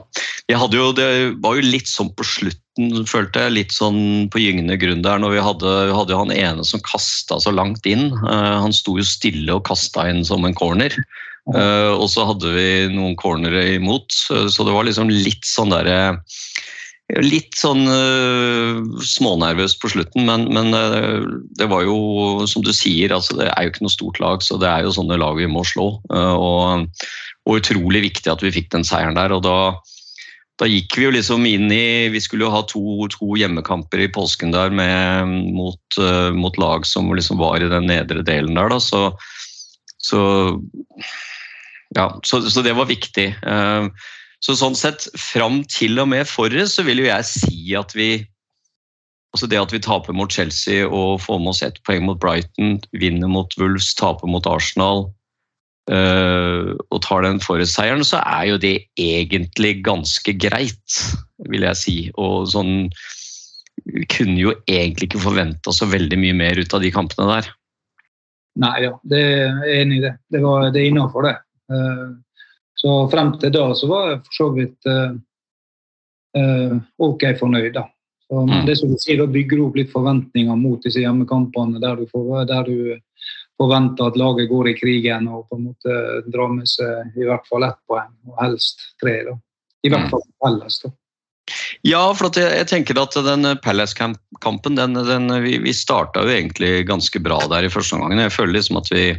Jeg 0.47 0.59
hadde 0.61 0.77
jo, 0.77 0.91
det 0.95 1.07
var 1.43 1.57
jo 1.57 1.65
litt 1.65 1.89
sånn 1.89 2.11
på 2.15 2.25
slutten, 2.27 3.03
følte 3.09 3.45
jeg. 3.45 3.55
Litt 3.57 3.75
sånn 3.75 4.29
på 4.31 4.41
gyngende 4.43 4.77
grunn 4.79 5.03
der. 5.05 5.19
når 5.21 5.35
Vi 5.35 5.45
hadde, 5.49 5.75
vi 5.89 5.95
hadde 5.97 6.15
jo 6.15 6.21
han 6.23 6.35
ene 6.35 6.67
som 6.67 6.83
kasta 6.85 7.39
så 7.43 7.53
langt 7.53 7.87
inn. 7.89 8.11
Uh, 8.23 8.61
han 8.63 8.75
sto 8.75 8.97
jo 8.99 9.07
stille 9.07 9.57
og 9.57 9.65
kasta 9.67 10.07
inn 10.11 10.23
som 10.27 10.47
en 10.47 10.55
corner. 10.57 10.95
Uh, 11.45 11.93
og 11.93 12.07
så 12.09 12.25
hadde 12.25 12.55
vi 12.55 12.69
noen 12.89 13.17
cornere 13.21 13.75
imot, 13.75 14.07
så 14.09 14.47
så 14.49 14.65
det 14.65 14.73
var 14.73 14.87
liksom 14.87 15.11
litt 15.13 15.45
sånn 15.45 15.73
derre 15.75 16.17
Litt 17.21 17.53
sånn 17.53 17.83
smånervøs 19.05 19.75
på 19.77 19.91
slutten, 19.93 20.25
men, 20.25 20.47
men 20.49 20.73
eh, 20.73 21.21
det 21.59 21.67
var 21.69 21.83
jo, 21.85 22.47
som 22.49 22.63
du 22.65 22.71
sier, 22.73 23.13
altså 23.13 23.37
det 23.37 23.51
er 23.51 23.67
jo 23.67 23.73
ikke 23.75 23.85
noe 23.85 23.93
stort 23.93 24.21
lag, 24.23 24.41
så 24.41 24.57
det 24.57 24.71
er 24.71 24.87
jo 24.87 24.95
sånne 24.95 25.19
lag 25.21 25.37
vi 25.37 25.45
må 25.45 25.61
slå. 25.69 25.91
Eh, 26.09 26.33
og, 26.33 26.87
og 27.45 27.59
utrolig 27.61 28.01
viktig 28.07 28.31
at 28.31 28.41
vi 28.43 28.53
fikk 28.55 28.71
den 28.73 28.87
seieren 28.87 29.17
der. 29.17 29.35
og 29.35 29.45
da 29.45 29.57
da 30.55 30.69
gikk 30.71 30.93
vi 30.95 31.03
jo 31.03 31.11
liksom 31.11 31.43
inn 31.43 31.67
i 31.67 32.07
Vi 32.07 32.19
skulle 32.23 32.45
jo 32.45 32.51
ha 32.53 32.61
to, 32.63 33.09
to 33.11 33.33
hjemmekamper 33.35 34.05
i 34.05 34.07
påsken 34.07 34.53
der 34.53 34.71
med, 34.71 35.27
mot, 35.51 35.97
uh, 35.99 36.31
mot 36.31 36.55
lag 36.55 36.87
som 36.87 37.11
liksom 37.11 37.41
var 37.43 37.59
i 37.59 37.67
den 37.67 37.89
nedre 37.91 38.23
delen 38.23 38.55
der, 38.55 38.71
da. 38.71 38.79
Så, 38.79 39.01
så 39.99 40.21
ja, 41.97 42.07
så, 42.23 42.39
så 42.47 42.63
det 42.63 42.71
var 42.79 42.87
viktig. 42.87 43.33
Uh, 43.43 43.91
Så 44.45 44.53
sånn 44.59 44.75
sett, 44.77 45.07
fram 45.17 45.63
til 45.71 45.97
og 46.01 46.11
med 46.11 46.27
forrige, 46.29 46.67
så 46.69 46.85
vil 46.85 47.01
jo 47.01 47.09
jeg 47.09 47.29
si 47.31 47.75
at 47.77 47.95
vi 47.97 48.09
Altså 49.35 49.49
det 49.51 49.57
at 49.59 49.73
vi 49.73 49.81
taper 49.83 50.15
mot 50.15 50.31
Chelsea 50.31 50.85
og 50.87 51.17
får 51.19 51.41
med 51.43 51.51
oss 51.51 51.59
ett 51.65 51.81
poeng 51.83 52.05
mot 52.07 52.19
Brighton, 52.21 52.77
vinner 52.95 53.27
mot 53.27 53.51
Wolves, 53.59 53.89
taper 53.99 54.29
mot 54.31 54.45
Arsenal 54.47 55.09
og 55.85 56.97
tar 57.05 57.21
den 57.21 57.37
forrest-seieren, 57.43 58.01
så 58.01 58.17
er 58.25 58.47
jo 58.49 58.55
det 58.57 58.87
egentlig 58.97 59.83
ganske 59.85 60.33
greit, 60.41 60.95
vil 61.45 61.61
jeg 61.67 61.77
si. 61.77 61.95
Og 62.17 62.47
sånn 62.49 62.89
Vi 63.85 64.05
kunne 64.09 64.39
jo 64.39 64.53
egentlig 64.65 65.11
ikke 65.11 65.21
forventa 65.21 65.69
så 65.75 65.85
veldig 65.85 66.17
mye 66.17 66.33
mer 66.33 66.57
ut 66.57 66.73
av 66.73 66.81
de 66.81 66.89
kampene 66.95 67.27
der. 67.35 67.49
Nei, 68.57 68.73
ja, 68.87 68.93
det 69.03 69.19
er 69.19 69.59
jeg 69.67 69.81
enig 69.83 69.97
i 69.99 70.03
det. 70.07 70.13
Det, 70.31 70.41
var, 70.41 70.69
det 70.71 70.81
er 70.81 70.89
innafor, 70.89 71.27
det. 71.27 71.35
Eh, 71.69 72.05
Så 72.81 72.95
frem 73.11 73.35
til 73.39 73.51
da 73.53 73.67
så 73.75 73.87
var 73.87 74.09
jeg 74.09 74.21
for 74.25 74.37
så 74.39 74.47
vidt 74.55 74.89
eh, 74.89 75.11
eh, 76.39 76.73
ok 76.97 77.27
fornøyd, 77.39 77.73
da. 77.77 77.85
Så, 78.25 78.41
men 78.41 78.63
Mm. 78.63 78.65
det 78.65 78.77
som 78.79 78.89
du 78.89 78.97
sier, 78.97 79.19
da 79.21 79.27
bygger 79.29 79.57
du 79.57 79.65
opp 79.67 79.75
litt 79.77 79.91
forventninger 79.93 80.55
mot 80.57 80.81
disse 80.81 81.03
hjemmekampene, 81.03 81.79
der 81.83 81.95
du, 81.99 82.07
får, 82.09 82.45
der 82.49 82.63
du 82.65 82.97
forventer 83.61 84.09
at 84.09 84.17
laget 84.19 84.49
går 84.49 84.69
i 84.71 84.75
krigen 84.77 85.29
og 85.31 85.47
på 85.49 85.55
en 85.59 85.69
måte 85.69 85.97
drar 86.31 86.51
med 86.51 86.67
seg 86.67 87.15
i 87.15 87.27
hvert 87.27 87.45
fall 87.47 87.63
ett 87.67 87.79
poeng, 87.87 88.11
og 88.27 88.37
helst 88.41 88.81
tre. 89.01 89.21
da. 89.27 89.35
I 89.85 89.89
hvert 89.93 90.07
Mm. 90.07 90.09
fall 90.11 90.23
felles. 90.43 90.79
da. 90.83 90.91
Ja, 91.85 92.01
for 92.17 92.33
jeg, 92.33 92.49
jeg 92.57 92.67
tenker 92.67 92.97
at 92.97 93.13
den 93.13 93.45
Palace-kampen 93.61 94.75
den, 94.75 94.93
den, 94.97 95.27
Vi, 95.43 95.59
vi 95.61 95.73
starta 95.73 96.23
jo 96.25 96.33
egentlig 96.33 96.87
ganske 96.89 97.21
bra 97.21 97.37
der 97.47 97.67
i 97.67 97.69
første 97.69 97.95
omgang. 97.95 98.17
Jeg 98.17 98.33
føler 98.33 98.53
liksom 98.57 98.77
at 98.81 98.89
vi, 98.91 99.15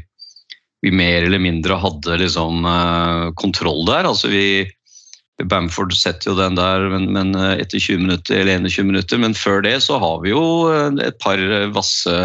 vi 0.83 0.91
mer 0.91 1.23
eller 1.23 1.39
mindre 1.39 1.79
hadde 1.79 2.19
liksom 2.19 2.67
eh, 2.67 3.31
kontroll 3.39 3.87
der. 3.87 4.05
altså 4.11 4.29
vi 4.29 4.67
Bamford 5.45 5.93
setter 5.93 6.31
jo 6.33 6.37
den 6.39 6.57
der 6.57 6.89
men, 6.91 7.13
men 7.13 7.35
eh, 7.37 7.61
etter 7.63 7.79
20 7.79 8.03
minutter, 8.03 8.41
eller 8.41 8.59
21 8.59 8.87
minutter, 8.91 9.19
men 9.23 9.35
før 9.37 9.63
det 9.63 9.77
så 9.85 9.99
har 10.03 10.21
vi 10.25 10.33
jo 10.35 10.43
eh, 10.73 11.07
et 11.07 11.19
par 11.23 11.39
vasse 11.77 12.17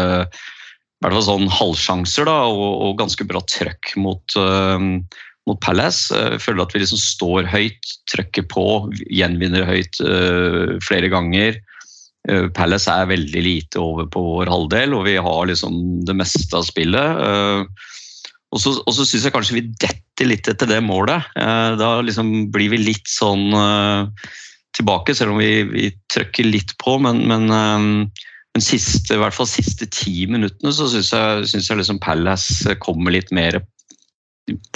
hvert 1.02 1.18
fall 1.18 1.26
sånn 1.26 1.50
halvsjanser 1.50 2.28
da, 2.30 2.38
og, 2.50 2.72
og 2.86 2.96
ganske 3.00 3.26
bra 3.28 3.42
trøkk 3.50 3.92
mot, 4.00 4.36
uh, 4.38 4.78
mot 5.48 5.60
Palace. 5.64 6.14
Jeg 6.14 6.42
føler 6.44 6.64
at 6.64 6.74
vi 6.76 6.84
liksom 6.84 7.02
står 7.02 7.50
høyt, 7.50 7.94
trøkker 8.12 8.46
på, 8.52 8.66
gjenvinner 9.10 9.66
høyt 9.68 9.98
uh, 10.06 10.78
flere 10.86 11.10
ganger. 11.12 11.58
Uh, 12.30 12.46
Palace 12.54 12.90
er 12.90 13.10
veldig 13.10 13.42
lite 13.42 13.82
over 13.82 14.06
på 14.06 14.22
vår 14.22 14.52
halvdel, 14.52 14.94
og 14.94 15.08
vi 15.08 15.18
har 15.18 15.48
liksom 15.50 16.04
det 16.06 16.18
meste 16.18 16.54
av 16.58 16.68
spillet. 16.68 17.24
Eh, 17.26 17.88
og 18.52 18.60
så, 18.60 18.74
og 18.84 18.92
så 18.92 19.06
syns 19.08 19.24
jeg 19.26 19.32
kanskje 19.34 19.56
vi 19.56 19.68
detter 19.80 20.28
litt 20.28 20.48
etter 20.50 20.68
det 20.68 20.82
målet. 20.84 21.24
Eh, 21.40 21.70
da 21.80 21.94
liksom 22.04 22.50
blir 22.52 22.72
vi 22.74 22.82
litt 22.82 23.08
sånn 23.08 23.48
eh, 23.56 24.28
tilbake, 24.76 25.16
selv 25.16 25.34
om 25.34 25.40
vi, 25.40 25.64
vi 25.70 25.88
trøkker 26.12 26.48
litt 26.48 26.76
på. 26.82 26.98
Men, 27.00 27.24
men, 27.30 27.48
eh, 27.48 28.28
men 28.52 28.64
siste, 28.64 29.14
i 29.16 29.20
hvert 29.20 29.36
fall 29.36 29.48
siste 29.48 29.86
ti 29.88 30.26
minuttene 30.28 30.72
så 30.76 30.88
syns 30.92 31.12
jeg, 31.14 31.46
synes 31.48 31.70
jeg 31.70 31.80
liksom 31.80 32.00
Palace 32.04 32.74
kommer 32.84 33.14
litt 33.14 33.32
mer 33.32 33.62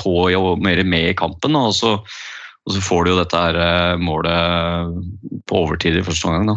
på 0.00 0.14
og 0.30 0.62
mer 0.64 0.80
med 0.84 1.10
i 1.10 1.18
kampen. 1.18 1.58
Og 1.58 1.74
så, 1.76 1.96
og 1.98 2.72
så 2.72 2.84
får 2.84 3.04
du 3.04 3.12
jo 3.12 3.18
dette 3.20 3.42
her 3.42 3.60
eh, 3.60 3.98
målet 4.00 4.96
på 5.44 5.60
overtid 5.66 5.98
i 5.98 6.06
første 6.06 6.30
omgang. 6.30 6.54
da. 6.54 6.56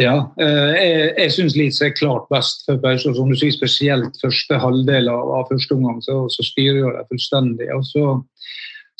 Ja, 0.00 0.14
eh, 0.40 0.70
jeg, 0.78 1.08
jeg 1.18 1.32
syns 1.34 1.56
Leeds 1.60 1.82
er 1.84 1.92
klart 1.92 2.30
best 2.32 2.64
for 2.64 2.80
pause. 2.80 3.12
Som 3.12 3.28
du 3.28 3.36
sier, 3.36 3.52
spesielt 3.52 4.16
første 4.22 4.60
halvdel 4.62 5.12
av, 5.12 5.28
av 5.42 5.50
første 5.52 5.76
omgang, 5.76 6.00
så, 6.06 6.22
så 6.32 6.46
styrer 6.46 6.88
de 6.88 7.04
fullstendig. 7.10 7.68
Og 7.76 7.84
så 7.90 8.06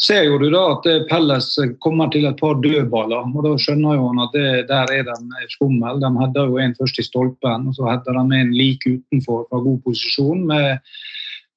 ser 0.00 0.24
jo 0.26 0.38
du 0.42 0.48
da 0.52 0.62
at 0.74 0.86
eh, 0.90 1.02
Pelles 1.10 1.48
kommer 1.84 2.10
til 2.12 2.26
et 2.28 2.38
par 2.40 2.58
dødballer, 2.62 3.28
og 3.30 3.46
da 3.46 3.54
skjønner 3.60 3.98
jo 3.98 4.06
han 4.10 4.22
at 4.26 4.36
det, 4.36 4.46
der 4.70 4.94
er 4.94 5.04
de 5.08 5.50
skummel. 5.52 6.00
De 6.02 6.12
header 6.20 6.50
jo 6.50 6.62
en 6.62 6.76
først 6.78 6.98
i 6.98 7.06
stolpen, 7.06 7.68
og 7.70 7.76
så 7.76 7.90
header 7.90 8.18
de 8.18 8.40
en 8.40 8.54
like 8.54 8.96
utenfor 8.98 9.46
fra 9.50 9.62
god 9.66 9.82
posisjon. 9.86 10.46
med 10.50 10.78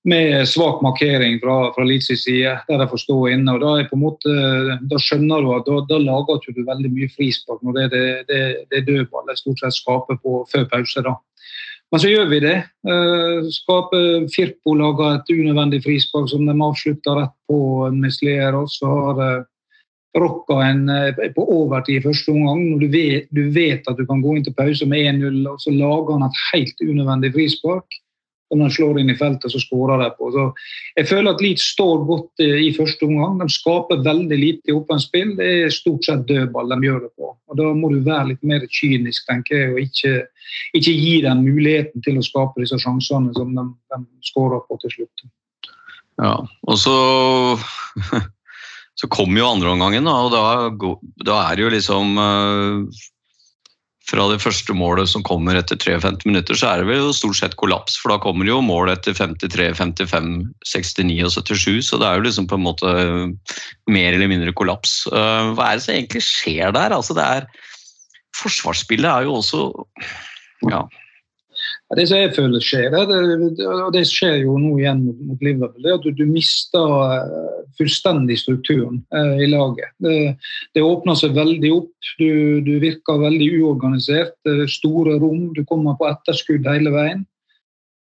med 0.07 0.47
svak 0.47 0.81
markering 0.81 1.39
fra, 1.43 1.73
fra 1.75 1.83
Leeds' 1.83 2.15
side, 2.15 2.53
der 2.67 2.79
de 2.79 2.87
får 2.87 3.01
stå 3.01 3.17
inne. 3.27 3.53
og 3.53 3.59
Da, 3.59 3.71
på 3.89 3.97
en 3.97 4.03
måte, 4.05 4.35
da 4.87 4.99
skjønner 5.03 5.43
du 5.43 5.51
at 5.55 5.67
da, 5.67 5.81
da 5.89 5.97
lager 5.99 6.39
du 6.47 6.61
veldig 6.63 6.91
mye 6.93 7.11
frispark 7.11 7.63
når 7.65 7.75
det 7.75 7.83
er 7.83 7.91
det, 7.95 8.05
det, 8.29 8.43
det 8.71 8.85
dødballet 8.87 9.41
stort 9.41 9.59
sett 9.59 9.75
skaper 9.75 10.19
på 10.23 10.43
før 10.51 10.67
pause. 10.71 11.03
da. 11.03 11.17
Men 11.91 12.01
så 12.03 12.09
gjør 12.11 12.25
vi 12.31 12.39
det. 12.43 12.55
Eh, 12.91 13.45
skaper 13.55 14.25
Firpo 14.33 14.73
lager 14.75 15.13
et 15.15 15.29
unødvendig 15.31 15.83
frispark 15.85 16.27
som 16.31 16.43
de 16.47 16.55
avslutter 16.55 17.21
rett 17.21 17.35
på 17.47 17.59
Meslier. 17.95 18.57
Og 18.59 18.67
så 18.71 18.89
har 18.91 19.21
eh, 19.23 19.45
Rocca 20.19 20.59
en 20.65 20.89
eh, 20.91 21.21
på 21.35 21.45
overtid 21.45 22.01
i 22.01 22.03
første 22.03 22.33
omgang. 22.35 22.65
Du 22.81 22.89
vet, 22.91 23.31
du 23.31 23.47
vet 23.55 23.87
at 23.87 23.99
du 23.99 24.03
kan 24.09 24.19
gå 24.23 24.35
inn 24.35 24.43
til 24.43 24.57
pause 24.57 24.89
med 24.89 25.13
1-0, 25.13 25.39
og 25.47 25.63
så 25.63 25.71
lager 25.71 26.17
han 26.17 26.27
et 26.27 26.43
helt 26.49 26.83
unødvendig 26.83 27.31
frispark 27.37 28.01
Og 28.51 28.59
når 28.59 28.69
de 28.69 28.75
slår 28.75 28.99
inn 28.99 29.09
i 29.11 29.17
feltet, 29.19 29.51
så 29.51 29.59
skårer 29.59 30.03
de 30.03 30.11
på. 30.19 30.29
Så 30.31 30.43
jeg 30.95 31.07
føler 31.07 31.33
at 31.33 31.41
Leeds 31.43 31.71
står 31.73 32.05
godt 32.07 32.43
i 32.43 32.69
første 32.75 33.03
omgang. 33.03 33.41
De 33.41 33.47
skaper 33.51 34.05
veldig 34.05 34.37
lite 34.39 34.71
i 34.71 34.75
åpent 34.75 35.03
spill. 35.03 35.33
Det 35.39 35.49
er 35.65 35.75
stort 35.75 36.07
sett 36.07 36.23
dødball 36.29 36.71
de 36.71 36.87
gjør 36.87 37.01
det 37.03 37.11
på. 37.19 37.26
Da 37.57 37.71
må 37.77 37.91
du 37.93 37.99
være 38.05 38.31
litt 38.33 38.45
mer 38.47 38.63
kynisk, 38.79 39.25
tenker 39.29 39.57
jeg, 39.57 39.73
og 39.73 39.81
ikke, 39.83 40.13
ikke 40.77 40.95
gi 40.95 41.17
dem 41.25 41.43
muligheten 41.45 42.05
til 42.05 42.19
å 42.19 42.25
skape 42.25 42.63
disse 42.63 42.79
sjansene 42.81 43.33
som 43.37 43.53
de, 43.57 43.67
de 43.93 44.01
skårer 44.29 44.63
på 44.67 44.79
til 44.83 44.95
slutt. 44.97 45.27
Ja, 46.21 46.33
og 46.65 46.79
så 46.81 46.97
så 48.99 49.09
kommer 49.13 49.43
jo 49.43 49.51
andreomgangen, 49.51 50.09
og 50.09 50.31
da, 50.33 50.43
da 51.25 51.41
er 51.45 51.57
det 51.57 51.65
jo 51.67 51.73
liksom 51.75 52.17
eh, 52.21 53.03
Fra 54.07 54.23
det 54.31 54.39
første 54.39 54.71
målet 54.71 55.09
som 55.11 55.23
kommer 55.27 55.57
etter 55.59 55.75
53 55.75 56.23
minutter, 56.29 56.55
så 56.55 56.69
er 56.69 56.81
det 56.81 56.87
vel 56.87 57.09
stort 57.15 57.39
sett 57.41 57.57
kollaps. 57.59 57.97
For 57.99 58.13
da 58.13 58.19
kommer 58.23 58.47
jo 58.47 58.61
mål 58.63 58.93
etter 58.93 59.15
53, 59.17 59.73
55, 59.75 60.29
69 60.63 61.25
og 61.27 61.33
77, 61.35 61.89
så 61.89 61.99
det 61.99 62.07
er 62.07 62.19
jo 62.19 62.27
liksom 62.29 62.47
på 62.47 62.55
en 62.55 62.63
måte 62.69 62.93
mer 63.91 64.15
eller 64.15 64.31
mindre 64.31 64.55
kollaps. 64.55 65.01
Eh, 65.11 65.51
Hva 65.57 65.73
er 65.73 65.81
det 65.81 65.83
som 65.83 65.97
egentlig 65.97 66.23
skjer 66.23 66.71
der? 66.77 66.95
Altså 66.95 67.17
det 67.17 67.25
er 67.25 67.49
Forsvarsspillet 68.37 69.09
er 69.09 69.27
jo 69.27 69.39
også 69.41 69.67
Ja. 70.69 70.85
Det 71.95 72.05
som 72.09 72.19
jeg 72.19 72.33
føler 72.35 72.63
skjer, 72.63 72.95
og 72.97 73.91
det 73.95 74.03
skjer 74.09 74.41
jo 74.41 74.57
nå 74.59 74.73
igjen 74.81 75.05
mot, 75.07 75.39
Liverpool, 75.43 75.83
det 75.83 75.93
er 75.93 75.99
at 75.99 76.19
du, 76.19 76.25
mister 76.27 76.93
eh, 77.15 77.61
fullstendig 77.79 78.37
strukturen 78.41 78.99
eh, 79.15 79.45
i 79.45 79.47
laget. 79.51 79.93
Det, 80.03 80.17
det 80.75 80.83
åpner 80.83 81.17
seg 81.19 81.37
veldig 81.37 81.71
opp. 81.77 82.11
Du, 82.19 82.59
du 82.65 82.73
virker 82.83 83.23
veldig 83.23 83.49
uorganisert. 83.61 84.35
Er 84.47 84.67
store 84.71 85.17
rom. 85.21 85.49
Du 85.55 85.63
kommer 85.67 85.97
på 85.99 86.09
etterskudd 86.09 86.67
hele 86.67 86.93
veien. 86.95 87.25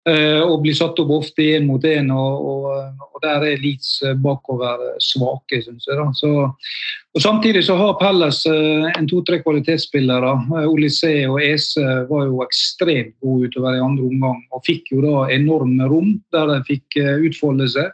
Eh, 0.06 0.38
og 0.38 0.60
blir 0.62 0.74
satt 0.78 1.00
opp 1.02 1.08
ofte 1.16 1.42
én 1.56 1.64
mot 1.66 1.82
én, 1.82 2.12
og, 2.14 2.44
og, 2.46 3.00
og 3.10 3.22
der 3.24 3.42
er 3.42 3.58
Leeds 3.58 3.88
eh, 4.06 4.14
bakover 4.22 4.84
eh, 4.92 5.00
svake, 5.02 5.58
syns 5.64 5.88
jeg. 5.88 6.04
Så, 6.20 6.30
og 6.46 7.24
Samtidig 7.24 7.64
så 7.66 7.74
har 7.80 7.96
Pelles 7.98 8.44
en 8.46 9.08
to-tre 9.10 9.40
kvalitetsspillere. 9.42 10.30
Olysé 10.70 11.24
og 11.26 11.40
Ese 11.42 11.82
var 12.06 12.28
jo 12.28 12.44
ekstremt 12.44 13.16
gode 13.24 13.50
utover 13.50 13.74
i 13.74 13.82
andre 13.82 14.06
omgang 14.06 14.42
og 14.54 14.62
fikk 14.68 14.92
jo 14.94 15.02
da 15.02 15.26
enorme 15.34 15.90
rom 15.90 16.14
der 16.36 16.52
de 16.52 16.60
fikk 16.68 17.00
utfolde 17.26 17.66
seg. 17.74 17.90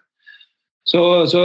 Så, 0.84 1.00
så 1.30 1.42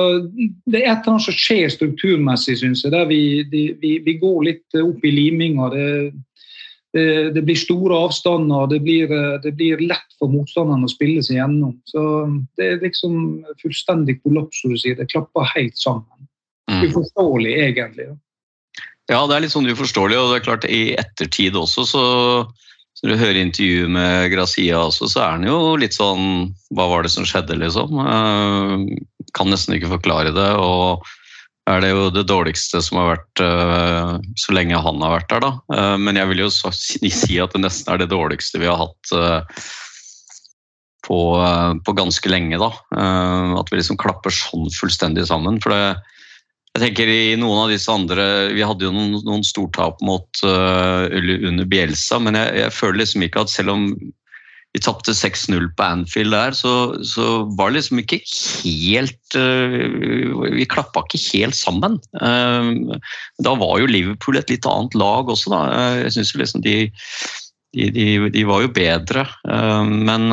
det 0.66 0.82
er 0.82 0.90
et 0.90 1.06
eller 1.06 1.14
annet 1.14 1.28
som 1.30 1.38
skjer 1.38 1.70
strukturmessig, 1.70 2.58
syns 2.60 2.82
jeg. 2.84 2.92
Der 2.92 3.06
vi, 3.08 3.22
de, 3.48 3.68
vi, 3.80 4.00
vi 4.04 4.18
går 4.20 4.40
litt 4.50 4.80
opp 4.82 5.06
i 5.06 5.14
liminga. 5.14 5.70
Det, 5.72 5.88
det, 6.98 7.08
det 7.38 7.44
blir 7.48 7.60
store 7.60 8.02
avstander. 8.08 8.68
Det 8.74 8.82
blir, 8.84 9.12
eh, 9.14 9.40
det 9.44 9.54
blir 9.60 9.82
lett 9.86 10.20
for 10.20 10.34
motstanderen 10.34 10.86
å 10.88 10.92
spille 10.92 11.24
seg 11.24 11.40
gjennom. 11.40 11.76
Så 11.90 12.04
det 12.60 12.72
er 12.72 12.86
liksom 12.86 13.44
fullstendig 13.64 14.20
kollaps, 14.24 14.62
som 14.62 14.74
du 14.74 14.82
sier. 14.82 14.98
Det 14.98 15.10
klapper 15.14 15.48
helt 15.54 15.78
sammen. 15.80 16.28
Mm. 16.72 16.88
Uforståelig, 16.90 17.54
egentlig. 17.70 18.10
Ja, 19.08 19.22
det 19.24 19.38
er 19.38 19.46
litt 19.46 19.56
sånn 19.56 19.70
uforståelig, 19.72 20.18
og 20.20 20.34
det 20.34 20.40
er 20.42 20.48
klart 20.50 20.66
i 20.68 20.82
ettertid 21.00 21.56
også, 21.56 21.86
så 21.88 22.08
så 22.98 23.06
når 23.06 23.14
du 23.14 23.22
hører 23.22 23.38
intervjuet 23.44 23.92
med 23.94 24.32
Gracia 24.34 24.78
også, 24.82 25.06
så 25.12 25.20
er 25.22 25.36
han 25.36 25.44
jo 25.46 25.58
litt 25.78 25.94
sånn 25.94 26.48
Hva 26.74 26.88
var 26.90 27.06
det 27.06 27.12
som 27.14 27.28
skjedde, 27.30 27.60
liksom? 27.62 27.94
Eh, 28.02 29.28
kan 29.38 29.52
nesten 29.54 29.76
ikke 29.76 29.92
forklare 29.92 30.32
det. 30.34 30.48
Og 30.58 31.06
er 31.68 31.84
det 31.84 31.92
jo 31.92 32.08
det 32.14 32.26
dårligste 32.30 32.82
som 32.84 33.02
har 33.02 33.10
vært 33.16 33.42
uh, 33.44 34.14
så 34.40 34.56
lenge 34.56 34.80
han 34.80 35.04
har 35.04 35.18
vært 35.18 35.32
der, 35.34 35.44
da. 35.44 35.52
Uh, 35.74 35.96
men 36.00 36.20
jeg 36.20 36.32
vil 36.32 36.46
jo 36.46 36.52
så, 36.54 36.72
si 36.74 37.40
at 37.44 37.56
det 37.56 37.64
nesten 37.64 37.94
er 37.94 38.02
det 38.02 38.12
dårligste 38.14 38.62
vi 38.62 38.70
har 38.70 38.80
hatt 38.80 39.14
uh, 39.16 39.66
på, 41.08 41.18
på 41.88 41.96
ganske 41.96 42.30
lenge, 42.32 42.58
da. 42.60 42.68
At 43.56 43.70
vi 43.72 43.78
liksom 43.80 43.96
klapper 44.00 44.34
sånn 44.34 44.66
fullstendig 44.76 45.24
sammen. 45.30 45.56
For 45.64 45.72
det, 45.72 45.94
jeg 46.74 46.82
tenker 46.84 47.08
i 47.08 47.38
noen 47.40 47.62
av 47.62 47.72
disse 47.72 47.94
andre 47.94 48.26
Vi 48.52 48.66
hadde 48.68 48.84
jo 48.84 48.92
noen, 48.92 49.14
noen 49.24 49.46
stortap 49.48 50.04
mot 50.04 50.42
under 50.44 51.70
Bielsa, 51.72 52.20
men 52.20 52.36
jeg, 52.36 52.58
jeg 52.60 52.76
føler 52.76 53.00
liksom 53.06 53.24
ikke 53.24 53.46
at 53.46 53.54
selv 53.54 53.72
om 53.78 53.88
vi 54.78 54.84
tapte 54.86 55.16
6-0 55.18 55.72
på 55.74 55.86
Anfield 55.86 56.36
der, 56.36 56.54
så, 56.54 56.74
så 57.02 57.48
var 57.58 57.72
det 57.72 57.80
liksom 57.80 58.02
ikke 58.04 58.20
helt 58.62 59.38
uh, 59.38 60.44
Vi 60.54 60.68
klappa 60.70 61.02
ikke 61.08 61.24
helt 61.32 61.58
sammen. 61.58 61.98
Uh, 62.22 62.94
da 63.42 63.56
var 63.58 63.82
jo 63.82 63.90
Liverpool 63.90 64.38
et 64.38 64.54
litt 64.54 64.68
annet 64.70 64.98
lag 64.98 65.32
også, 65.34 65.50
da. 65.56 65.64
Uh, 65.72 65.96
jeg 66.04 66.14
synes 66.18 66.34
jo 66.34 66.44
liksom 66.44 66.66
de, 66.68 66.76
de, 67.74 67.90
de, 67.96 68.06
de 68.36 68.46
var 68.48 68.68
jo 68.68 68.76
bedre, 68.76 69.26
men 69.88 70.30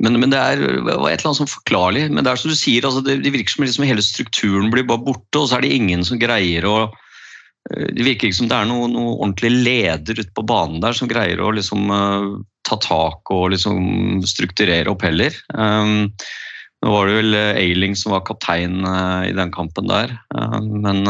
men, 0.00 0.16
men 0.16 0.32
det 0.32 0.40
er 0.40 0.62
var 0.86 1.10
et 1.10 1.20
eller 1.20 1.28
annet 1.28 1.40
som 1.42 1.50
forklarlig. 1.50 2.06
Men 2.08 2.24
det 2.24 2.32
er 2.32 2.40
som 2.40 2.52
du 2.52 2.56
sier, 2.56 2.86
altså 2.88 3.02
det, 3.04 3.18
det 3.24 3.34
virker 3.34 3.52
som 3.52 3.66
liksom 3.66 3.84
hele 3.84 4.04
strukturen 4.04 4.70
blir 4.72 4.86
bare 4.88 5.04
borte, 5.04 5.42
og 5.42 5.50
så 5.50 5.58
er 5.58 5.66
det 5.66 5.74
ingen 5.76 6.06
som 6.08 6.20
greier 6.20 6.64
å 6.68 6.76
eh, 6.88 7.09
Det 7.68 8.04
virker 8.06 8.28
ikke 8.28 8.38
som 8.38 8.48
det 8.50 8.56
er 8.56 8.68
noen 8.70 8.94
noe 8.96 9.18
ordentlig 9.18 9.50
leder 9.52 10.22
ute 10.22 10.32
på 10.34 10.46
banen 10.48 10.80
der 10.82 10.96
som 10.96 11.10
greier 11.10 11.42
å 11.44 11.50
liksom 11.54 11.92
uh, 11.92 12.40
ta 12.66 12.78
tak 12.80 13.32
og 13.34 13.50
liksom 13.52 14.22
strukturere 14.26 14.90
opp 14.90 15.04
heller. 15.04 15.36
Um, 15.52 16.08
nå 16.80 16.94
var 16.94 17.10
det 17.10 17.18
vel 17.18 17.36
Ailing 17.36 17.94
som 17.98 18.14
var 18.14 18.24
kaptein 18.24 18.80
i 19.28 19.34
den 19.36 19.52
kampen 19.52 19.90
der, 19.90 20.16
uh, 20.32 20.56
men 20.64 21.04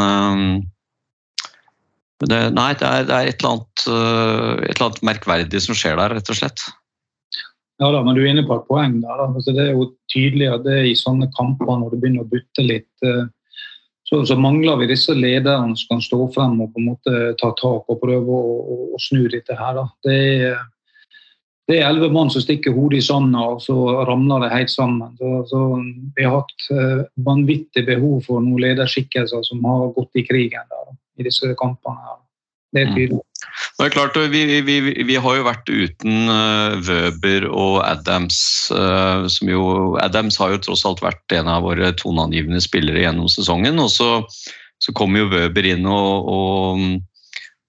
det, 2.27 2.41
Nei, 2.53 2.73
det 2.77 2.85
er, 2.85 3.07
det 3.07 3.15
er 3.17 3.31
et, 3.31 3.39
eller 3.39 3.55
annet, 3.55 3.85
et 3.87 4.75
eller 4.75 4.87
annet 4.91 5.07
merkverdig 5.09 5.63
som 5.65 5.79
skjer 5.79 5.97
der, 6.03 6.19
rett 6.19 6.35
og 6.35 6.37
slett. 6.37 6.67
Ja 7.81 7.89
da, 7.95 8.03
men 8.05 8.17
du 8.17 8.21
er 8.21 8.29
inne 8.35 8.45
på 8.45 8.59
et 8.59 8.67
poeng 8.69 8.99
der. 9.01 9.23
Altså, 9.25 9.55
det 9.57 9.65
er 9.65 9.71
jo 9.73 9.87
tydelig 10.13 10.51
at 10.53 10.65
det 10.67 10.75
er 10.83 10.89
i 10.91 10.97
sånne 10.99 11.31
kamper, 11.37 11.79
når 11.81 11.95
det 11.95 12.01
begynner 12.03 12.27
å 12.27 12.29
butte 12.29 12.65
litt, 12.65 12.91
eh, 13.07 13.23
så, 14.11 14.25
så 14.27 14.37
mangler 14.37 14.81
vi 14.81 14.91
disse 14.91 15.15
lederne 15.15 15.79
som 15.79 15.95
kan 15.95 16.03
stå 16.03 16.25
frem 16.35 16.59
og 16.61 16.73
på 16.75 16.83
en 16.83 16.91
måte 16.91 17.23
ta 17.39 17.53
tak 17.59 17.87
og 17.91 18.03
prøve 18.03 18.27
å, 18.27 18.59
å, 18.61 18.79
å 18.97 19.01
snu 19.03 19.29
dette 19.31 19.55
her. 19.55 19.79
da. 19.79 19.87
Det 20.05 20.21
er 20.51 20.61
det 21.71 21.77
er 21.79 21.87
elleve 21.87 22.09
mann 22.11 22.31
som 22.35 22.43
stikker 22.43 22.75
hodet 22.75 22.99
i 22.99 23.05
sanda, 23.07 23.45
og 23.53 23.61
så 23.63 23.77
ramler 24.09 24.43
det 24.43 24.49
helt 24.51 24.73
sammen. 24.73 25.13
Så, 25.21 25.29
så 25.47 25.61
Vi 26.17 26.25
har 26.27 26.41
hatt 26.41 26.65
eh, 26.75 27.05
vanvittig 27.23 27.85
behov 27.87 28.25
for 28.27 28.43
noen 28.43 28.65
lederskikkelser 28.65 29.45
som 29.47 29.63
har 29.69 29.93
gått 29.95 30.19
i 30.19 30.25
krigen 30.27 30.67
der, 30.73 30.89
i 31.21 31.29
disse 31.29 31.53
kampene. 31.61 31.95
her. 32.09 32.19
Det 32.71 32.85
er 32.85 32.95
tydelig. 32.95 33.25
Det 33.79 33.87
er 33.87 33.93
klart, 33.95 34.17
vi, 34.31 34.61
vi, 34.63 34.77
vi 35.09 35.17
har 35.19 35.37
jo 35.39 35.47
vært 35.47 35.71
uten 35.71 36.31
uh, 36.31 36.77
Wøber 36.87 37.47
og 37.49 37.81
Adams. 37.83 38.41
Uh, 38.71 39.27
som 39.33 39.51
jo, 39.51 39.63
Adams 40.05 40.39
har 40.41 40.55
jo 40.55 40.61
tross 40.67 40.85
alt 40.89 41.03
vært 41.03 41.35
en 41.35 41.51
av 41.51 41.65
våre 41.67 41.91
toneangivende 41.99 42.61
spillere 42.63 43.03
gjennom 43.03 43.31
sesongen. 43.33 43.81
Og 43.83 43.91
så, 43.95 44.11
så 44.85 44.95
kommer 44.97 45.25
jo 45.25 45.33
Wøber 45.33 45.71
inn 45.73 45.89
og, 45.89 46.29
og, 46.31 46.85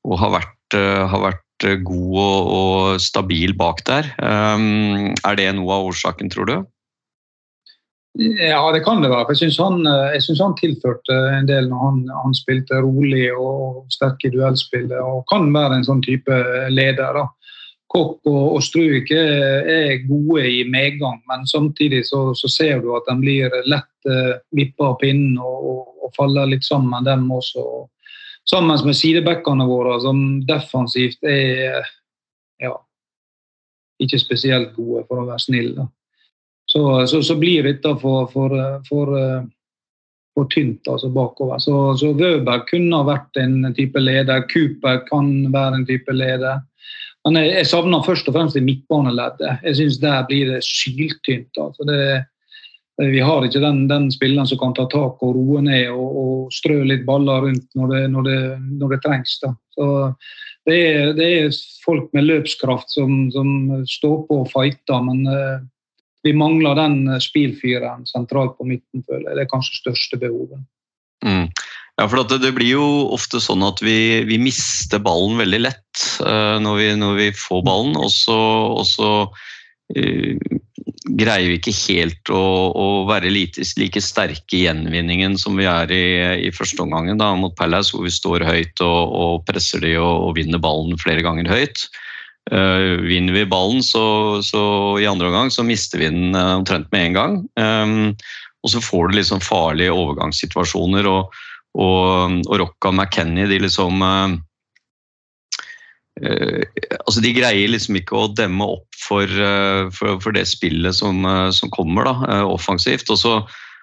og 0.09 0.19
har, 0.21 0.35
vært, 0.37 0.77
uh, 0.77 1.07
har, 1.13 1.31
vært, 1.31 1.47
god 1.61 2.15
og, 2.17 2.47
og, 2.57 2.77
stabil 2.97 3.51
bak 3.53 3.83
der. 3.85 4.07
Er 4.17 5.35
det 5.37 5.45
noe 5.53 5.75
av 5.75 5.91
årsaken, 5.91 6.31
tror 6.33 6.47
du? 6.49 6.55
Ja, 8.19 8.71
det 8.71 8.83
kan 8.83 9.01
det 9.01 9.09
være. 9.09 9.25
for 9.25 9.31
Jeg 9.31 9.37
syns 9.37 9.57
han, 9.57 9.87
eh, 9.87 10.39
han 10.43 10.55
tilførte 10.59 11.15
en 11.37 11.47
del 11.47 11.69
når 11.69 11.83
han, 11.85 11.99
han 12.23 12.33
spilte 12.35 12.81
rolig 12.83 13.29
og 13.31 13.85
sterk 13.89 14.25
i 14.25 14.33
duellspillet. 14.33 14.99
Og 14.99 15.23
kan 15.31 15.47
være 15.53 15.79
en 15.79 15.87
sånn 15.87 16.03
type 16.03 16.41
leder. 16.69 17.13
da. 17.15 17.27
Kokk 17.91 18.19
og, 18.27 18.55
og 18.55 18.61
Struik 18.63 19.11
er, 19.11 19.63
er 19.67 20.03
gode 20.07 20.43
i 20.47 20.63
medgang, 20.63 21.21
men 21.27 21.47
samtidig 21.47 22.05
så, 22.07 22.33
så 22.35 22.47
ser 22.47 22.79
du 22.79 22.93
at 22.95 23.07
de 23.07 23.17
blir 23.19 23.51
lett 23.67 24.07
uh, 24.07 24.37
vippa 24.55 24.93
av 24.93 24.95
pinnen 25.01 25.35
og, 25.35 25.65
og, 25.67 25.81
og, 25.99 26.13
faller 26.15 26.47
litt 26.47 26.63
sammen, 26.63 27.03
dem 27.03 27.25
også. 27.35 27.65
Sammen 28.47 28.79
med 28.87 28.95
sidebackene 28.95 29.67
våre, 29.67 29.97
som 30.05 30.39
defensivt 30.47 31.19
er 31.27 31.83
ja, 32.63 32.71
ikke 33.99 34.21
spesielt 34.23 34.71
gode, 34.79 35.03
for 35.09 35.19
å 35.19 35.27
være 35.27 35.43
snill. 35.43 35.73
da 35.75 35.89
så, 36.71 36.83
så, 37.07 37.19
så 37.25 37.35
blir 37.39 37.67
dette 37.67 37.91
for, 37.99 38.29
for, 38.31 38.55
for, 38.87 39.13
for 40.37 40.49
tynt 40.53 40.87
altså 40.87 41.09
bakover. 41.11 41.59
Så, 41.59 41.75
så 41.99 42.13
Wøber 42.15 42.63
kunne 42.69 43.01
vært 43.07 43.39
en 43.41 43.73
type 43.75 43.99
leder. 43.99 44.45
Cooper 44.51 45.01
kan 45.09 45.31
være 45.51 45.81
en 45.81 45.87
type 45.89 46.15
leder. 46.15 46.61
Men 47.27 47.37
jeg, 47.37 47.51
jeg 47.59 47.69
savner 47.69 48.05
først 48.05 48.29
og 48.31 48.37
fremst 48.37 48.57
i 48.57 48.63
midtbaneleddet. 48.65 49.59
Jeg 49.67 49.77
syns 49.81 49.99
der 50.01 50.23
blir 50.29 50.53
det 50.55 50.61
syltynt. 50.65 51.59
Altså 51.59 51.85
det, 51.89 51.99
vi 53.01 53.19
har 53.23 53.45
ikke 53.45 53.61
den, 53.63 53.83
den 53.89 54.07
spilleren 54.13 54.49
som 54.49 54.59
kan 54.61 54.73
ta 54.77 54.87
tak 54.89 55.21
og 55.25 55.35
roe 55.35 55.61
ned 55.65 55.89
og, 55.93 56.15
og 56.23 56.55
strø 56.55 56.81
litt 56.87 57.05
baller 57.07 57.45
rundt 57.47 57.67
når 57.77 57.93
det, 57.93 58.01
når 58.15 58.27
det, 58.27 58.39
når 58.79 58.95
det 58.95 59.01
trengs. 59.05 59.35
Da. 59.43 59.53
Så 59.75 59.89
det 60.69 60.79
er, 60.87 61.13
det 61.17 61.29
er, 61.35 61.61
folk 61.81 62.11
med 62.13 62.27
løpskraft 62.27 62.91
som, 62.93 63.23
som 63.33 63.47
står 63.89 64.17
på 64.27 64.41
og 64.43 64.49
fighter, 64.51 64.99
men 65.07 65.23
uh, 65.25 65.63
vi 66.25 66.33
mangler 66.37 66.77
den 66.77 67.03
eh, 67.09 67.21
spilfyren 67.23 68.05
sentralt 68.09 68.57
på 68.57 68.67
midten, 68.69 69.05
føler 69.07 69.31
jeg. 69.31 69.37
Det 69.39 69.45
er 69.45 69.53
kanskje 69.53 69.81
største 69.81 70.21
behovet. 70.21 70.63
Mm. 71.25 71.47
Ja, 71.99 72.07
for 72.07 72.21
det, 72.23 72.41
det, 72.41 72.53
blir 72.57 72.71
jo 72.79 72.85
ofte 73.13 73.41
sånn 73.43 73.61
at 73.65 73.81
vi, 73.83 74.23
vi 74.25 74.39
mister 74.41 75.01
ballen 75.03 75.37
veldig 75.37 75.59
lett 75.61 76.05
uh, 76.23 76.57
når, 76.63 76.77
vi, 76.79 76.87
når, 76.97 77.17
vi, 77.19 77.27
får 77.37 77.61
ballen, 77.67 77.97
og 77.99 78.09
så, 78.09 79.17
uh, 79.27 80.59
greier 81.19 81.51
vi 81.51 81.59
ikke 81.59 81.75
helt 81.75 82.31
å, 82.33 82.41
å 82.73 82.85
være 83.09 83.29
like, 83.29 83.65
like, 83.77 84.01
sterke 84.01 84.57
i 84.57 84.63
gjenvinningen 84.63 85.35
som 85.37 85.59
vi 85.59 85.67
er 85.69 85.93
i, 85.93 86.05
i 86.47 86.53
første 86.55 86.81
omgang 86.85 87.11
mot 87.37 87.53
Palace, 87.59 87.93
hvor 87.93 88.07
vi 88.07 88.13
står 88.13 88.47
høyt 88.47 88.81
og, 88.85 89.01
og 89.21 89.45
presser 89.49 89.83
de 89.83 89.97
og, 89.99 90.29
og 90.29 90.39
vinner 90.39 90.63
ballen 90.63 90.97
flere 91.01 91.25
ganger 91.25 91.51
høyt. 91.51 91.85
Uh, 92.49 92.97
vinner 93.05 93.33
vi 93.33 93.45
ballen, 93.45 93.83
så, 93.85 94.41
så, 94.43 94.61
i 94.99 95.05
andre 95.05 95.29
omgang 95.29 95.51
så 95.53 95.63
mister 95.63 96.01
vi 96.01 96.09
den 96.09 96.33
uh, 96.35 96.57
omtrent 96.57 96.89
med 96.91 97.05
en 97.05 97.17
gang. 97.17 97.35
Um, 97.53 98.15
og 98.65 98.73
så 98.73 98.81
får 98.81 99.11
du 99.11 99.19
liksom 99.19 99.43
farlige 99.45 99.93
overgangssituasjoner, 99.93 101.07
og, 101.07 101.37
og, 101.77 102.39
og 102.49 102.55
Rocca 102.63 102.91
McKenny 102.91 103.45
de 103.49 103.61
liksom 103.61 104.01
uh, 104.01 104.33
altså 106.21 107.21
De 107.23 107.31
greier 107.33 107.71
liksom 107.71 107.95
ikke 107.97 108.17
å 108.19 108.33
demme 108.35 108.65
opp 108.67 108.99
for, 108.99 109.25
for, 109.95 110.19
for 110.21 110.35
det 110.35 110.43
spillet 110.45 110.93
som, 110.93 111.23
som 111.55 111.71
kommer 111.73 112.05
da, 112.05 112.41
offensivt. 112.45 113.09
Og 113.09 113.17
så, 113.17 113.31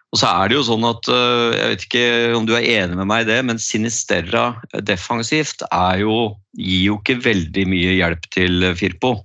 Og 0.09 0.21
så 0.23 0.29
er 0.31 0.49
det 0.49 0.57
jo 0.57 0.65
sånn 0.65 0.87
at 0.89 1.09
øh, 1.13 1.53
Jeg 1.53 1.73
vet 1.73 1.87
ikke 1.87 2.05
om 2.39 2.47
du 2.49 2.55
er 2.57 2.65
enig 2.65 2.97
med 2.97 3.09
meg 3.11 3.27
i 3.27 3.29
det, 3.29 3.39
men 3.45 3.61
Sinisterra 3.61 4.51
defensivt 4.81 5.65
jo, 6.01 6.21
gir 6.57 6.85
jo 6.87 7.01
ikke 7.01 7.19
veldig 7.27 7.67
mye 7.69 7.97
hjelp 7.99 8.29
til 8.33 8.71
Firpo. 8.79 9.19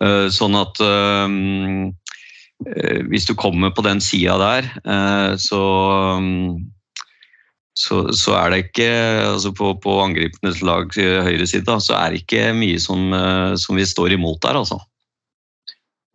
Eh, 0.00 0.28
Sånn 0.30 0.54
at 0.58 0.78
øh, 0.84 1.90
hvis 3.10 3.26
du 3.26 3.34
kommer 3.34 3.72
på 3.74 3.82
den 3.86 4.02
sida 4.04 4.34
der, 4.36 4.66
så 5.40 5.60
så, 7.72 8.00
så 8.12 8.34
er 8.36 8.50
det 8.52 8.58
ikke 8.66 8.88
altså 9.30 9.54
på, 9.56 9.70
på 9.80 9.94
angripenes 10.02 10.60
lag 10.60 10.92
høyre 10.92 11.46
side, 11.48 11.64
da, 11.64 11.78
så 11.80 11.96
er 11.96 12.12
det 12.12 12.20
ikke 12.20 12.50
mye 12.58 12.76
som, 12.84 13.14
som 13.56 13.80
vi 13.80 13.86
står 13.88 14.12
imot 14.18 14.42
der, 14.44 14.60
altså. 14.60 14.76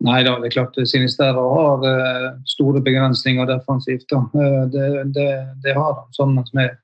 Nei 0.04 0.18
da, 0.26 0.34
det 0.40 0.50
er 0.50 0.56
klart 0.58 0.76
Sinisterra 0.84 1.42
har 1.56 1.84
eh, 1.88 2.32
store 2.48 2.82
begrensninger 2.84 3.48
defensivt. 3.48 4.12
Eh, 4.12 4.64
det, 4.72 4.88
det, 5.16 5.30
det 5.64 5.76
har 5.76 5.94
han, 5.94 6.10
sammen 6.12 6.44
med 6.52 6.74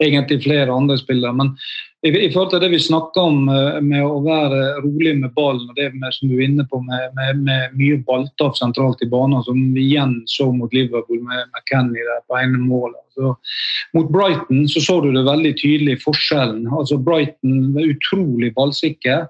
egentlig 0.00 0.42
flere 0.44 0.72
andre 0.72 0.98
spillere. 0.98 1.32
Men 1.32 1.50
i, 2.06 2.08
i 2.08 2.30
forhold 2.32 2.52
til 2.52 2.62
det 2.62 2.70
vi 2.72 2.80
snakker 2.80 3.26
om 3.26 3.48
eh, 3.52 3.80
med 3.84 4.04
å 4.06 4.20
være 4.24 4.60
rolig 4.84 5.16
med 5.18 5.34
ballen, 5.36 5.66
og 5.68 5.76
det 5.76 5.90
med, 5.96 6.14
som 6.14 6.30
du 6.30 6.38
er 6.38 6.46
inne 6.46 6.66
på 6.70 6.80
med, 6.86 7.10
med, 7.18 7.42
med 7.48 7.74
mye 7.80 7.98
balltap 8.06 8.56
sentralt 8.56 9.02
i 9.04 9.10
banen, 9.10 9.42
som 9.44 9.58
vi 9.74 9.88
igjen 9.90 10.20
så 10.30 10.48
mot 10.54 10.72
Liverpool 10.76 11.20
med 11.26 11.50
McKenny 11.50 12.06
der 12.06 12.22
på 12.30 12.38
ene 12.38 12.62
målet. 12.62 13.02
Så, 13.18 13.34
mot 13.98 14.08
Brighton 14.14 14.64
så 14.70 14.80
så 14.86 15.00
du 15.02 15.10
det 15.12 15.26
veldig 15.26 15.56
tydelig, 15.58 15.98
forskjellen. 16.06 16.64
Altså 16.70 16.96
Brighton 17.02 17.74
var 17.74 17.92
utrolig 17.96 18.54
ballsikker. 18.54 19.26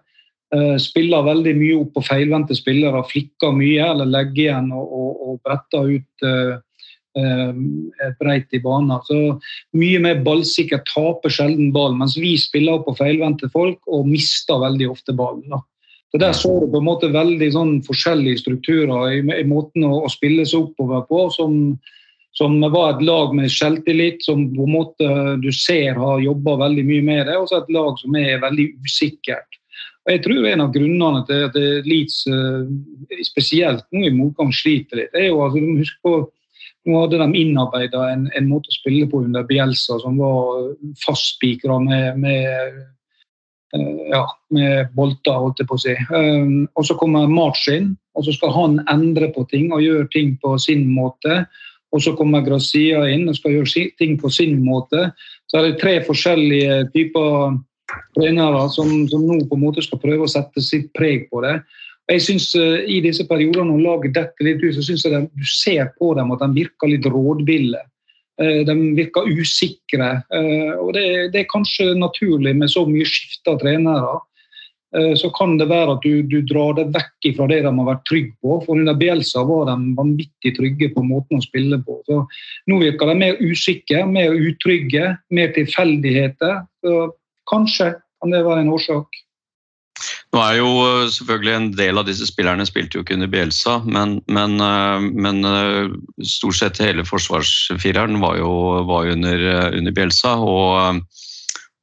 Eh, 0.51 0.77
spiller 0.83 1.23
veldig 1.23 1.53
mye 1.55 1.77
opp 1.79 1.93
på 1.95 2.03
feilvendte 2.03 2.57
spillere, 2.59 3.05
flikker 3.07 3.53
mye 3.55 3.85
eller 3.93 4.09
legger 4.11 4.49
igjen 4.49 4.73
og, 4.75 4.97
og, 4.99 5.21
og 5.23 5.37
bretter 5.47 5.93
ut 5.95 6.25
uh, 6.27 6.57
uh, 7.15 8.09
breit 8.19 8.57
i 8.59 8.63
banen. 8.65 8.97
Så 9.07 9.21
mye 9.79 10.01
mer 10.03 10.25
ballsikker, 10.27 10.83
taper 10.91 11.31
sjelden 11.31 11.71
ball, 11.77 11.95
mens 12.01 12.17
vi 12.19 12.33
spiller 12.35 12.81
opp 12.81 12.89
på 12.89 12.97
feilvendte 12.99 13.51
folk 13.55 13.79
og 13.87 14.11
mister 14.11 14.59
veldig 14.65 14.91
ofte 14.91 15.15
ballen. 15.15 15.47
Da. 15.55 15.63
Så 16.11 16.19
Der 16.19 16.35
så 16.35 16.57
du 16.59 16.67
på 16.67 16.83
en 16.83 16.89
måte 16.89 17.13
veldig 17.15 17.53
sånn 17.55 17.73
forskjellige 17.87 18.43
strukturer 18.43 19.15
i, 19.21 19.23
i 19.23 19.47
måten 19.47 19.87
å, 19.87 20.01
å, 20.03 20.11
spille 20.11 20.43
seg 20.43 20.67
oppover 20.67 21.07
på. 21.07 21.29
som, 21.31 21.79
som 22.35 22.59
var 22.75 22.97
et 22.97 23.07
lag 23.07 23.39
med 23.39 23.55
selvtillit, 23.55 24.27
som 24.27 24.49
på 24.51 24.67
en 24.67 24.75
måte 24.75 25.15
du 25.47 25.53
ser 25.55 25.95
har 25.95 26.27
jobba 26.27 26.59
veldig 26.67 26.89
mye 26.91 27.07
med 27.07 27.25
det. 27.31 27.39
Og 27.39 27.47
så 27.47 27.63
et 27.63 27.75
lag 27.79 27.95
som 28.03 28.19
er 28.19 28.43
veldig 28.43 28.73
usikkert. 28.83 29.60
Jeg 30.11 30.25
tror 30.25 30.47
En 30.51 30.65
av 30.65 30.75
grunnene 30.75 31.23
til 31.29 31.47
at 31.47 31.57
Leeds, 31.87 32.25
eh, 32.27 33.23
spesielt 33.27 33.87
nå 33.95 34.07
i 34.09 34.15
motgang, 34.15 34.51
sliter 34.53 35.05
litt, 35.05 35.15
er 35.15 35.31
jo 35.31 35.43
altså, 35.45 35.61
du 35.61 35.69
må 35.69 35.83
huske 35.85 36.01
på 36.03 36.15
nå 36.89 37.03
hadde 37.03 37.19
de 37.21 37.41
innarbeida 37.43 38.07
en, 38.09 38.27
en, 38.37 38.47
måte 38.49 38.71
å 38.73 38.79
spille 38.79 39.09
på 39.11 39.21
under 39.27 39.45
Bielsa 39.49 39.99
som 40.01 40.17
var 40.21 40.71
fastspikra 41.03 41.77
med, 41.83 42.21
med, 42.23 42.79
eh, 43.77 44.05
ja, 44.09 44.23
med 44.57 44.95
bolter, 44.97 45.37
holdt 45.45 45.61
jeg 45.61 45.69
på 45.69 45.77
å 45.77 45.83
si. 45.83 45.97
Um, 46.09 46.69
og 46.75 46.87
så 46.89 46.97
kommer 47.01 47.29
March 47.31 47.67
inn, 47.73 47.93
og 48.17 48.25
så 48.27 48.35
skal 48.37 48.55
han 48.57 48.79
endre 48.93 49.29
på 49.35 49.45
ting 49.53 49.69
og 49.75 49.85
gjøre 49.85 50.09
ting 50.15 50.39
på 50.41 50.57
sin 50.63 50.87
måte. 50.95 51.45
Og 51.91 52.01
så 52.05 52.15
kommer 52.17 52.45
Grazia 52.47 53.03
inn 53.11 53.29
og 53.29 53.37
skal 53.37 53.59
gjøre 53.59 53.89
ting 53.99 54.17
på 54.19 54.31
sin 54.33 54.61
måte. 54.65 55.11
Så 55.51 55.59
er 55.59 55.69
det 55.69 55.81
tre 55.83 55.97
forskjellige 56.07 56.85
typer 56.95 57.59
trenere 58.17 58.65
som, 58.75 58.91
som, 59.11 59.27
nå 59.27 59.45
på 59.49 59.59
en 59.59 59.65
måte 59.65 59.85
skal 59.85 60.01
prøve 60.03 60.27
å 60.27 60.31
sette 60.31 60.63
sitt 60.65 60.91
preg 60.97 61.29
på 61.31 61.43
det. 61.45 61.59
Jeg 62.11 62.25
synes 62.27 62.49
uh, 62.59 62.81
I 62.91 63.01
disse 63.05 63.27
periodene 63.29 63.71
når 63.71 63.85
laget 63.85 64.17
detter 64.19 64.49
litt 64.49 64.65
ut, 64.65 64.75
så 64.77 64.85
synes 64.87 65.05
jeg 65.07 65.15
de, 65.15 65.23
du 65.31 65.47
ser 65.47 65.93
på 65.99 66.13
dem 66.19 66.33
at 66.35 66.43
de 66.43 66.51
virker 66.57 66.91
litt 66.91 67.07
rådville. 67.07 67.83
Uh, 68.41 68.63
de 68.67 68.77
virker 68.99 69.31
usikre. 69.31 70.17
Uh, 70.33 70.75
og 70.81 70.95
det, 70.97 71.05
det, 71.35 71.45
er 71.45 71.53
kanskje 71.53 71.93
naturlig 71.99 72.57
med 72.59 72.73
så 72.73 72.87
mye 72.89 73.07
skifte 73.09 73.59
trenere. 73.63 74.19
Så 74.91 75.29
kan 75.31 75.53
det 75.55 75.69
være 75.71 75.93
at 75.95 76.01
du, 76.03 76.25
du, 76.27 76.41
drar 76.51 76.73
det 76.75 76.89
vekk 76.91 77.29
fra 77.37 77.47
det 77.47 77.61
de 77.63 77.71
har 77.71 77.87
vært 77.87 78.01
trygge 78.11 78.33
på. 78.43 78.57
For 78.65 78.75
under 78.75 78.97
Bielsa 78.99 79.45
var 79.47 79.69
de 79.69 79.93
vanvittig 79.95 80.51
trygge 80.57 80.89
på 80.97 81.05
måten 81.07 81.39
å 81.39 81.45
spille 81.45 81.79
på. 81.87 82.01
Så 82.09 82.17
nå 82.67 82.79
virker 82.81 83.07
de 83.07 83.15
mer 83.21 83.39
usikre, 83.39 84.03
mer 84.11 84.35
utrygge, 84.35 85.13
mer 85.31 85.55
tilfeldigheter. 85.55 86.65
Kanskje 87.51 87.95
kan 88.21 88.33
det 88.33 88.45
være 88.47 88.65
en 88.65 88.73
årsak. 88.75 89.21
Nå 90.31 90.41
er 90.43 90.59
jo 90.61 90.69
eh, 90.85 91.09
selvfølgelig 91.13 91.55
En 91.57 91.71
del 91.77 92.01
av 92.01 92.07
disse 92.09 92.29
spillerne 92.29 92.67
spilte 92.69 92.99
jo 92.99 93.05
ikke 93.05 93.17
under 93.19 93.31
Bielsa, 93.31 93.81
men, 93.85 94.19
men, 94.31 94.57
eh, 94.65 95.07
men 95.27 95.47
eh, 95.47 95.91
stort 96.27 96.61
sett 96.61 96.83
hele 96.83 97.05
forsvarsfireren 97.07 98.21
var 98.23 98.39
jo, 98.41 98.53
var 98.89 99.11
under, 99.11 99.47
under, 99.75 99.97
Bielsa. 99.97 100.37
Og, 100.39 101.03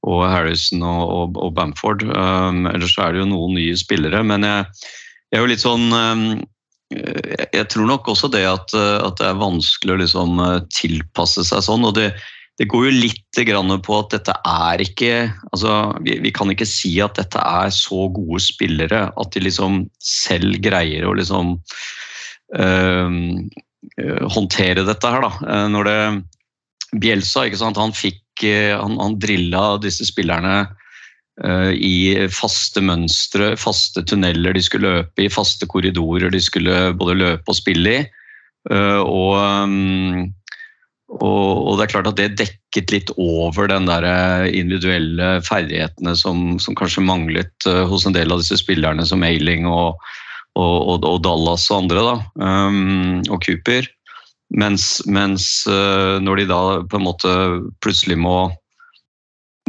og 0.08 0.22
Harrison 0.32 0.86
og, 0.86 1.02
og, 1.12 1.42
og, 1.42 1.52
Bamford. 1.58 2.06
Um, 2.08 2.68
ellers 2.70 2.96
er 3.02 3.12
det 3.12 3.26
jo 3.26 3.32
noen 3.34 3.58
nye 3.58 3.76
spillere. 3.76 4.22
Men 4.24 4.46
jeg, 4.48 4.70
jeg 5.34 5.40
er 5.40 5.44
jo 5.44 5.50
litt 5.52 5.66
sånn 5.66 5.90
um, 5.92 6.28
Jeg 6.94 7.66
tror 7.74 7.90
nok 7.90 8.08
også 8.14 8.30
det 8.32 8.46
at, 8.48 8.72
at 8.78 9.18
det 9.20 9.26
er 9.28 9.42
vanskelig 9.42 9.98
å 9.98 10.00
liksom 10.00 10.40
tilpasse 10.72 11.44
seg 11.50 11.66
sånn. 11.66 11.84
og 11.84 11.98
det 11.98 12.14
det 12.58 12.66
går 12.72 12.88
jo 12.88 12.94
litt 13.04 13.24
på 13.86 13.98
at 14.00 14.14
dette 14.16 14.34
er 14.34 14.82
ikke 14.82 15.12
altså, 15.52 15.74
vi, 16.02 16.18
vi, 16.24 16.32
kan 16.34 16.50
ikke 16.50 16.66
si 16.66 16.96
at 17.04 17.20
dette 17.20 17.38
er 17.38 17.70
så 17.74 18.08
gode 18.10 18.42
spillere 18.42 19.12
at 19.14 19.36
de 19.36 19.44
liksom 19.46 19.84
selv 20.02 20.58
greier 20.66 21.06
å 21.06 21.14
liksom 21.14 21.54
øh, 22.58 23.20
håndtere 24.34 24.88
dette 24.88 25.14
her, 25.14 25.28
da. 25.28 25.32
Eh, 25.46 25.68
når 25.74 25.90
det 25.90 26.02
Bjelsa, 26.98 27.46
ikke 27.46 27.60
sant, 27.60 27.78
han 27.78 27.92
fikk 27.92 28.24
Han, 28.38 29.00
han 29.02 29.16
drilla 29.18 29.80
disse 29.82 30.06
spillerne 30.06 30.68
øh, 31.42 31.72
i 31.74 32.28
faste 32.30 32.84
mønstre, 32.86 33.56
faste 33.58 34.04
tunneler 34.06 34.54
de 34.54 34.62
skulle 34.62 34.92
løpe 34.94 35.26
i, 35.26 35.30
faste 35.34 35.66
korridorer 35.66 36.30
de 36.30 36.42
skulle 36.46 36.92
både 37.02 37.16
løpe 37.18 37.50
og 37.50 37.58
spille 37.58 37.96
i. 37.96 38.04
Øh, 38.70 39.02
og 39.02 40.30
og, 41.08 41.52
og, 41.64 41.78
det 41.78 41.86
er 41.86 41.92
klart 41.94 42.10
at 42.10 42.18
det 42.20 42.36
dekket 42.36 42.92
litt 42.92 43.12
over 43.16 43.70
den 43.72 43.88
der 43.88 44.04
eh, 44.04 44.50
individuelle 44.60 45.38
ferdighetene 45.48 46.14
som, 46.20 46.58
som 46.60 46.76
kanskje 46.76 47.06
manglet 47.08 47.68
uh, 47.70 47.86
hos 47.88 48.04
en 48.06 48.16
del 48.16 48.34
av 48.34 48.44
disse 48.44 48.60
spillerne 48.60 49.06
som 49.08 49.24
Ailing 49.24 49.70
og, 49.72 49.96
og, 50.60 51.06
og 51.08 51.22
Dallas 51.24 51.70
og 51.72 51.86
andre, 51.86 52.04
da, 52.04 52.18
um, 52.44 53.24
og 53.32 53.40
Cooper. 53.46 53.88
Mens, 54.52 54.98
mens 55.08 55.48
uh, 55.72 56.20
når 56.24 56.44
de 56.44 56.50
da 56.52 56.62
på 56.92 57.00
en 57.00 57.08
måte 57.08 57.34
plutselig 57.84 58.20
må, 58.20 58.36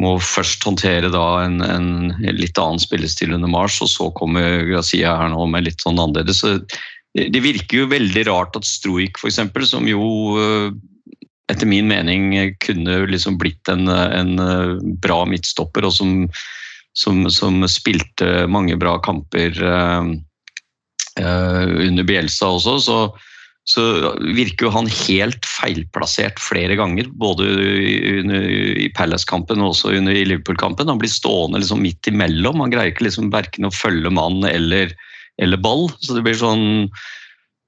må 0.02 0.16
først 0.18 0.66
håndtere 0.66 1.14
da 1.14 1.24
en, 1.46 1.62
en, 1.62 1.88
litt 2.34 2.58
annen 2.58 2.82
spillestil 2.82 3.38
under 3.38 3.50
Mars, 3.50 3.78
og 3.82 3.94
så 3.94 4.10
kommer 4.18 4.66
Grazia 4.66 5.14
her 5.22 5.30
nå 5.30 5.46
med 5.54 5.70
litt 5.70 5.86
sånn 5.86 6.02
annerledes. 6.02 6.42
Det 7.14 7.46
virker 7.46 7.84
jo 7.84 7.90
veldig 7.94 8.26
rart 8.26 8.58
at 8.58 8.66
Stroik, 8.66 9.22
f.eks., 9.22 9.70
som 9.70 9.86
jo 9.86 10.02
etter 11.48 11.68
min 11.68 11.88
mening 11.88 12.32
kunne 12.60 13.00
liksom 13.08 13.38
blitt 13.40 13.68
en, 13.72 13.88
en 13.88 14.38
eh, 14.38 14.74
bra 15.02 15.22
midtstopper, 15.28 15.86
og 15.88 15.94
som, 15.96 16.26
som, 16.96 17.24
som, 17.32 17.62
spilte 17.70 18.46
mange 18.50 18.76
bra 18.80 18.98
kamper 19.04 19.56
uh, 19.64 20.04
under 21.18 22.06
Bielsa 22.06 22.52
også. 22.58 22.76
Så, 22.84 22.98
så, 23.68 23.84
virker 24.36 24.68
jo 24.68 24.74
han 24.76 24.90
helt 25.06 25.48
feilplassert 25.48 26.40
flere 26.42 26.76
ganger. 26.78 27.08
Både 27.20 27.48
i 27.48 28.88
Palace-kampen 28.96 29.64
og 29.64 29.72
også 29.72 29.96
under 29.98 30.16
Liverpool-kampen. 30.16 30.90
Han 30.92 31.00
blir 31.00 31.12
stående 31.12 31.62
liksom 31.62 31.82
midt 31.84 32.12
imellom. 32.12 32.60
Han 32.64 32.74
greier 32.74 32.92
ikke 32.92 33.08
liksom 33.08 33.32
verken 33.34 33.68
å 33.68 33.74
følge 33.74 34.12
mann 34.14 34.44
eller, 34.48 34.92
eller 35.42 35.64
ball. 35.64 35.88
Så 36.04 36.16
det 36.16 36.26
blir 36.28 36.38
sånn 36.38 36.86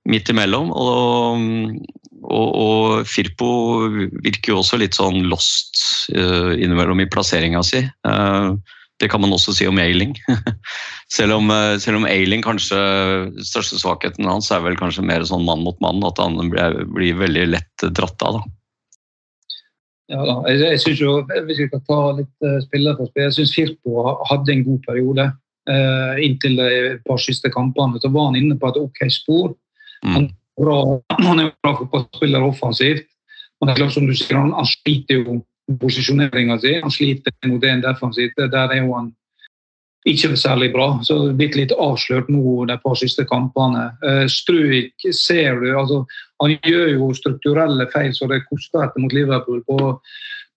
midt 0.08 0.30
imellom. 0.32 0.70
Og, 0.72 1.42
og, 2.20 2.48
og, 2.52 3.08
Firpo 3.08 3.48
virker 4.24 4.52
jo 4.52 4.60
også 4.60 4.80
litt 4.80 4.98
sånn 4.98 5.24
lost 5.30 5.80
uh, 6.12 6.52
innimellom 6.52 7.00
i 7.00 7.08
plasseringa 7.10 7.62
si. 7.64 7.82
Uh, 8.06 8.56
det 9.00 9.08
kan 9.08 9.22
man 9.22 9.32
også 9.32 9.54
si 9.56 9.68
om 9.68 9.80
Ailing. 9.80 10.12
selv, 11.16 11.38
om, 11.38 11.48
uh, 11.48 11.78
selv 11.80 12.02
om 12.02 12.08
Ailing 12.08 12.44
kanskje 12.44 12.78
største 13.46 13.80
svakheten 13.80 14.28
hans 14.28 14.50
er 14.52 14.64
vel 14.66 14.76
kanskje 14.80 15.06
mer 15.06 15.24
sånn 15.28 15.46
mann 15.48 15.64
mot 15.64 15.78
mann, 15.80 16.02
at 16.04 16.20
han 16.20 16.36
blir, 16.52 16.82
blir 16.92 17.20
veldig 17.22 17.46
lett 17.54 17.86
dratt 17.96 18.26
av. 18.28 18.40
da. 18.40 18.56
Ja, 20.10 20.20
da. 20.26 20.36
Jeg, 20.50 20.60
jeg 20.66 20.82
synes 20.82 21.00
jo, 21.04 21.12
Hvis 21.46 21.62
vi 21.62 21.68
skal 21.70 21.84
ta 21.86 22.00
litt 22.18 22.50
spiller 22.66 22.98
for 22.98 23.08
spiller, 23.08 23.30
jeg 23.30 23.38
syns 23.38 23.54
Firpo 23.56 24.10
hadde 24.28 24.52
en 24.56 24.66
god 24.66 24.84
periode. 24.88 25.30
Uh, 25.70 26.16
inntil 26.20 26.56
de 26.58 26.68
par 27.06 27.20
siste 27.22 27.48
kampene. 27.54 28.00
Så 28.02 28.12
var 28.12 28.28
han 28.28 28.38
inne 28.40 28.58
på 28.60 28.68
et 28.68 28.80
ok 28.80 29.04
spor. 29.12 29.54
Mm. 30.04 30.12
Han, 30.16 30.30
bra, 30.60 30.80
han 31.18 31.42
er 31.42 31.54
bra 31.62 31.76
fotballspiller 31.78 32.44
offensivt. 32.46 33.08
Men 33.60 33.68
det 33.68 33.74
er 33.74 33.82
klart 33.82 33.96
som 33.96 34.06
du 34.08 34.14
sier, 34.16 34.38
han, 34.38 34.52
han 34.56 34.68
sliter 34.68 35.20
jo 35.20 35.40
posisjoneringa 35.80 36.58
si. 36.60 36.76
Han 36.80 36.92
sliter 36.92 37.34
mot 37.48 37.64
en 37.64 37.82
defensivt. 37.84 38.38
Der 38.40 38.72
er 38.72 38.80
jo 38.80 38.94
han 38.96 39.10
ikke 40.08 40.36
særlig 40.36 40.72
bra. 40.72 40.88
Så 41.04 41.18
det 41.18 41.28
er 41.28 41.38
blitt 41.42 41.58
litt 41.58 41.76
avslørt 41.76 42.30
nå 42.32 42.64
de 42.70 42.76
par 42.82 42.96
siste 42.98 43.26
kampene. 43.28 43.90
Eh, 44.06 44.24
Struik 44.32 45.08
ser 45.12 45.60
du, 45.60 45.70
altså, 45.76 46.04
han 46.40 46.56
gjør 46.64 46.94
jo 46.94 47.12
strukturelle 47.16 47.88
feil 47.92 48.14
så 48.16 48.28
det 48.30 48.46
koster 48.48 48.86
etter 48.86 49.04
mot 49.04 49.12
Liverpool. 49.12 49.60
På, 49.68 49.98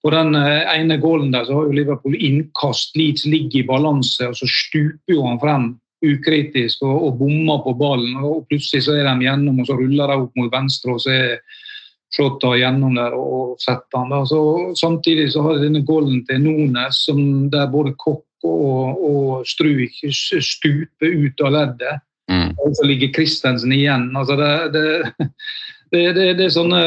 på 0.04 0.14
den 0.16 0.36
eh, 0.40 0.64
ene 0.78 0.98
gålen 1.02 1.34
der 1.36 1.48
så 1.48 1.60
har 1.60 1.68
jo 1.68 1.76
Liverpool 1.76 2.16
innkast, 2.16 2.96
Leeds 2.96 3.28
ligger 3.28 3.62
i 3.62 3.68
balanse, 3.68 4.32
og 4.32 4.40
så 4.40 4.48
stuper 4.48 5.18
jo 5.18 5.28
han 5.28 5.42
frem 5.44 5.72
ukritisk 6.04 6.84
og, 6.86 6.96
og 7.08 7.20
bommer 7.22 7.62
på 7.66 7.76
ballen. 7.80 8.18
og 8.22 8.48
Plutselig 8.50 8.86
så 8.88 8.98
er 8.98 9.08
de 9.08 9.28
gjennom, 9.28 9.62
og 9.62 9.70
så 9.70 9.78
ruller 9.80 10.12
de 10.12 10.18
opp 10.26 10.40
mot 10.40 10.52
venstre, 10.54 10.96
og 10.96 11.04
så 11.04 11.14
er 11.16 11.62
Shota 12.14 12.52
gjennom 12.60 12.94
der 12.98 13.16
og 13.18 13.56
setter 13.62 14.04
han. 14.04 14.12
Da. 14.14 14.22
Så, 14.30 14.40
samtidig 14.78 15.32
så 15.34 15.42
har 15.46 15.58
de 15.58 15.66
denne 15.66 15.82
golden 15.88 16.22
til 16.28 16.44
Nones, 16.44 17.02
som 17.08 17.50
der 17.54 17.72
både 17.74 17.96
Kokk 17.98 18.46
og, 18.46 19.00
og 19.08 19.48
Struik 19.50 19.98
stuper 20.12 21.10
ut 21.10 21.42
av 21.42 21.56
leddet. 21.56 22.04
Mm. 22.32 22.54
Og 22.54 22.78
så 22.78 22.86
ligger 22.88 23.12
Christensen 23.16 23.74
igjen. 23.76 24.12
Altså 24.16 24.38
det, 24.40 24.52
det, 24.76 25.32
det, 25.96 26.04
det, 26.38 26.46
er 26.46 26.54
sånne 26.54 26.84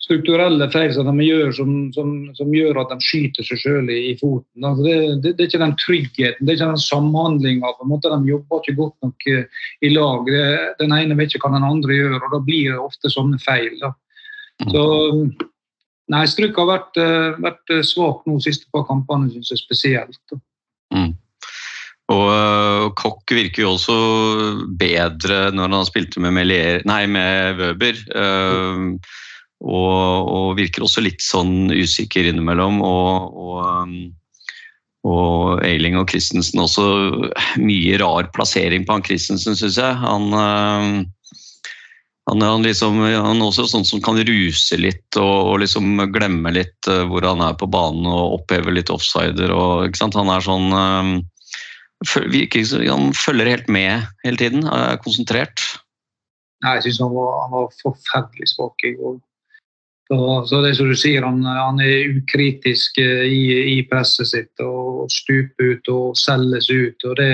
strukturelle 0.00 0.66
feil 0.72 0.92
som 0.94 1.08
de 1.10 1.26
gjør, 1.26 1.52
som, 1.54 1.70
som, 1.94 2.12
som 2.36 2.54
gjør 2.54 2.80
at 2.82 2.92
de 2.94 3.04
skyter 3.04 3.46
seg 3.46 3.60
sjøl 3.60 3.90
i, 3.92 4.14
foten. 4.20 4.64
Altså 4.64 4.86
det, 4.86 4.96
det, 4.96 5.34
det, 5.36 5.44
er 5.44 5.50
ikke 5.50 5.62
den 5.62 5.76
tryggheten, 5.82 6.40
det 6.40 6.54
er 6.54 6.58
ikke 6.58 6.70
den 6.72 6.84
samhandlinga. 6.86 7.72
De 7.80 8.32
jobber 8.32 8.64
ikke 8.64 8.78
godt 8.80 8.96
nok 9.06 9.28
eh, 9.30 9.62
i 9.84 9.92
lag. 9.92 10.26
Det, 10.26 10.44
den 10.80 10.96
ene 10.96 11.18
vet 11.20 11.36
ikke 11.36 11.46
hva 11.46 11.58
den 11.58 11.68
andre 11.68 11.98
gjør, 11.98 12.18
og 12.18 12.36
da 12.36 12.42
blir 12.48 12.72
det 12.72 12.82
ofte 12.82 13.12
sånne 13.12 13.40
feil. 13.44 13.72
Da. 13.82 13.94
Så 14.72 14.84
Nei, 16.10 16.24
Struk 16.26 16.56
har 16.58 16.66
vært, 16.66 16.96
eh, 16.98 17.36
vært 17.38 17.70
eh, 17.70 17.84
svak 17.86 18.24
nå 18.26 18.40
siste 18.42 18.66
par 18.74 18.82
kampene, 18.88 19.28
syns 19.30 19.52
jeg 19.52 19.60
spesielt. 19.60 20.38
Mm. 20.90 21.12
Og 22.10 22.96
Kokk 22.98 23.30
virker 23.30 23.62
jo 23.62 23.76
også 23.76 23.96
bedre 24.80 25.52
når 25.54 25.76
han 25.76 25.86
spilte 25.86 26.18
med, 26.24 26.34
Melier, 26.34 26.80
nei, 26.88 27.04
med 27.06 27.60
Wøber. 27.60 28.00
Uh, 28.10 28.96
og, 29.60 30.30
og, 30.30 30.56
virker 30.58 30.86
også 30.86 31.04
litt 31.04 31.20
sånn 31.24 31.70
usikker 31.72 32.30
innimellom. 32.30 32.80
Og, 32.84 33.36
og, 33.36 33.60
um, 33.84 33.94
og 35.08 35.62
Eiling 35.64 35.96
og 36.00 36.10
Christensen 36.12 36.62
også 36.64 36.84
mye 37.60 38.00
rar 38.00 38.28
plassering 38.36 38.86
på 38.86 38.96
han 38.96 39.04
Christensen, 39.06 39.56
syns 39.58 39.78
jeg. 39.80 39.98
Han, 40.00 40.32
uh, 40.32 41.04
han, 42.30 42.46
han, 42.46 42.64
liksom, 42.64 43.00
han 43.04 43.40
er 43.40 43.46
også 43.46 43.68
sånn 43.68 43.86
som 43.88 44.02
kan 44.04 44.20
ruse 44.28 44.80
litt 44.80 45.20
og, 45.20 45.58
liksom 45.64 46.06
glemme 46.14 46.54
litt 46.56 46.88
uh, 46.88 47.04
hvor 47.10 47.28
han 47.28 47.44
er 47.44 47.56
på 47.60 47.68
banen 47.70 48.08
og 48.08 48.40
oppheve 48.40 48.72
litt 48.76 48.92
offsider. 48.92 49.52
Han 49.52 50.34
er 50.36 50.48
sånn 50.48 50.72
um, 50.72 51.14
Han 52.00 53.10
følger 53.12 53.50
helt 53.50 53.68
med 53.68 54.08
hele 54.24 54.40
tiden, 54.40 54.64
er 54.72 55.00
konsentrert. 55.04 55.64
Nei, 56.64 56.76
jeg 56.76 56.90
syns 56.90 57.02
han, 57.04 57.16
var 57.16 57.68
forferdelig 57.80 58.54
svak 58.54 58.88
i 58.88 58.94
går. 58.96 59.20
Så, 60.10 60.46
så, 60.46 60.58
det 60.62 60.72
som 60.74 60.88
du 60.90 60.96
sier, 60.98 61.22
han, 61.22 61.44
han 61.46 61.76
er 61.78 62.16
ukritisk 62.18 62.96
eh, 62.98 63.28
i, 63.30 63.42
i, 63.76 63.82
presset 63.86 64.26
sitt 64.26 64.62
og 64.64 65.04
stuper 65.14 65.76
ut 65.76 65.90
og 65.92 66.16
selges 66.18 66.66
ut. 66.66 67.04
Og 67.06 67.14
det, 67.20 67.28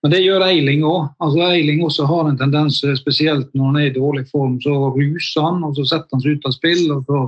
men 0.00 0.14
det 0.14 0.22
gjør 0.22 0.46
Eiling 0.46 0.80
òg. 0.88 1.10
Altså, 1.20 1.42
Eiling 1.50 1.82
også 1.84 2.06
har 2.08 2.30
en 2.30 2.38
tendens, 2.40 2.78
spesielt 3.02 3.50
når 3.52 3.68
han 3.68 3.76
er 3.82 3.90
i 3.90 3.92
dårlig 3.98 4.24
form, 4.30 4.56
så 4.64 4.78
ruser 4.94 5.44
han 5.44 5.60
og 5.68 5.76
så 5.76 5.84
setter 5.90 6.16
han 6.16 6.24
seg 6.24 6.38
ut 6.38 6.48
av 6.48 6.56
spill. 6.56 6.82
og 6.96 7.04
så 7.10 7.20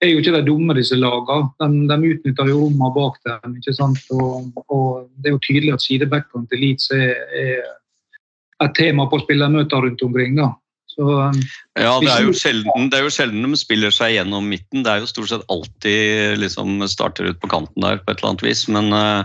er 0.00 0.14
jo 0.14 0.24
ikke 0.24 0.34
de 0.38 0.42
dumme, 0.48 0.78
disse 0.80 0.96
lagene. 0.96 1.52
De, 1.60 1.84
de 1.92 2.14
utnytter 2.14 2.54
jo 2.54 2.62
rommene 2.64 2.90
bak 2.96 3.20
dem. 3.28 3.60
ikke 3.60 3.76
sant? 3.76 4.00
Og, 4.16 4.48
og, 4.64 5.10
Det 5.20 5.28
er 5.28 5.36
jo 5.36 5.44
tydelig 5.44 5.76
at 5.76 5.84
sidebackene 5.84 6.48
til 6.48 6.64
Leeds 6.64 6.88
er, 6.96 7.12
er 7.36 7.70
et 8.64 8.74
tema 8.80 9.10
på 9.12 9.20
spillermøter 9.26 9.84
rundt 9.84 10.08
omkring. 10.08 10.40
da. 10.40 10.54
Så, 10.92 11.08
um, 11.08 11.40
ja, 11.80 11.92
det 12.02 12.12
er, 12.12 12.28
sjelden, 12.36 12.88
det 12.92 12.98
er 12.98 13.06
jo 13.06 13.12
sjelden 13.14 13.46
de 13.46 13.58
spiller 13.58 13.94
seg 13.94 14.16
gjennom 14.16 14.48
midten. 14.52 14.84
Det 14.84 14.92
er 14.92 15.02
jo 15.02 15.10
stort 15.10 15.30
sett 15.30 15.46
alltid 15.52 16.40
liksom 16.42 16.82
starter 16.90 17.30
ut 17.30 17.40
på 17.40 17.50
kanten 17.52 17.84
der 17.84 18.02
på 18.02 18.12
et 18.12 18.20
eller 18.20 18.34
annet 18.34 18.44
vis. 18.44 18.66
Men, 18.72 18.92
uh, 18.92 19.24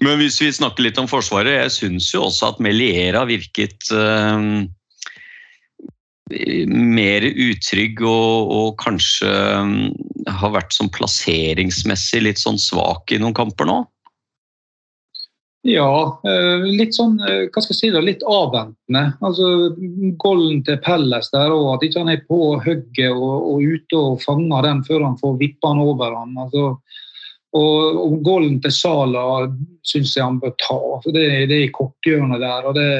men 0.00 0.20
hvis 0.22 0.40
vi 0.40 0.52
snakker 0.56 0.86
litt 0.86 1.00
om 1.00 1.10
Forsvaret, 1.10 1.58
jeg 1.66 1.76
syns 1.76 2.08
jo 2.14 2.24
også 2.30 2.54
at 2.54 2.62
Meliera 2.64 3.26
virket 3.28 3.92
uh, 3.92 4.64
mer 6.70 7.26
utrygg 7.26 8.00
og, 8.06 8.52
og 8.54 8.68
kanskje 8.80 9.30
um, 9.60 9.90
har 10.30 10.54
vært 10.54 10.76
sånn 10.76 10.92
plasseringsmessig 10.94 12.24
litt 12.24 12.40
sånn 12.40 12.60
svak 12.60 13.12
i 13.12 13.20
noen 13.20 13.36
kamper 13.36 13.68
nå? 13.68 13.82
Ja, 15.62 16.20
eh, 16.24 16.62
litt 16.64 16.94
sånn 16.96 17.18
eh, 17.20 17.42
hva 17.52 17.60
skal 17.60 17.74
jeg 17.74 17.78
si 17.78 17.90
da, 17.92 18.00
litt 18.00 18.22
avventende. 18.24 19.02
Altså, 19.20 19.74
Golden 20.22 20.62
til 20.64 20.78
Pelles 20.80 21.28
der 21.34 21.52
òg, 21.52 21.74
at 21.74 21.84
ikke 21.84 22.00
han 22.00 22.12
er 22.14 22.22
på 22.24 22.38
hugget 22.64 23.10
og, 23.12 23.34
og, 23.50 23.60
ute 23.60 23.98
og 23.98 24.22
fanger 24.24 24.64
den 24.64 24.80
før 24.86 25.04
han 25.04 25.18
får 25.20 25.36
vippa 25.42 25.74
den 25.74 25.82
over 25.84 26.16
han. 26.16 26.32
Altså, 26.40 26.64
og, 27.60 28.00
og 28.06 28.16
Golden 28.24 28.56
til 28.64 28.72
Sala 28.72 29.26
syns 29.84 30.14
jeg 30.16 30.24
han 30.24 30.40
bør 30.40 30.56
ta. 30.62 30.80
for 31.04 31.12
Det, 31.12 31.28
det 31.50 31.58
er 31.58 31.66
i 31.66 31.76
korthjørnet 31.76 32.40
der. 32.40 32.70
og 32.70 32.80
det 32.80 32.90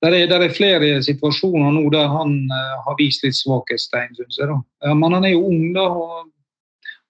der 0.00 0.14
er, 0.16 0.26
der 0.26 0.40
er, 0.46 0.52
flere 0.56 1.02
situasjoner 1.04 1.74
nå 1.76 1.82
der 1.92 2.06
han 2.08 2.30
uh, 2.48 2.76
har 2.86 2.94
vist 2.96 3.20
litt 3.20 3.36
svakhetstegn, 3.36 4.14
syns 4.16 4.38
jeg. 4.40 4.48
da. 4.48 4.56
Ja, 4.86 4.94
men 4.96 5.12
han 5.12 5.26
er 5.28 5.34
jo 5.34 5.42
ung, 5.44 5.74
da. 5.76 5.84
og 5.92 6.30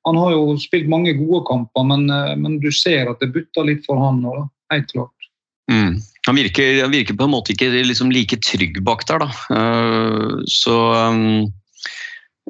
han 0.09 0.17
har 0.17 0.33
jo 0.33 0.57
spilt 0.61 0.89
mange 0.91 1.13
gode 1.19 1.45
kamper, 1.49 1.87
men, 1.87 2.09
eh, 2.11 2.35
men 2.41 2.59
du 2.63 2.71
ser 2.73 3.11
at 3.11 3.21
det 3.21 3.33
butter 3.35 3.69
litt 3.69 3.87
for 3.89 4.01
han 4.01 4.23
nå. 4.25 4.35
Helt 4.73 4.93
klart. 4.93 5.31
Mm. 5.71 6.01
Han, 6.27 6.37
virker, 6.37 6.83
han, 6.83 6.93
virker, 6.95 7.17
på 7.17 7.27
en 7.27 7.35
måte 7.35 7.55
ikke 7.55 7.71
liksom 7.85 8.13
like 8.15 8.41
trygg 8.45 8.81
bak 8.87 9.05
der, 9.09 9.23
da. 9.23 9.31
Uh, 9.55 10.41
så 10.51 10.77
um, 11.11 11.51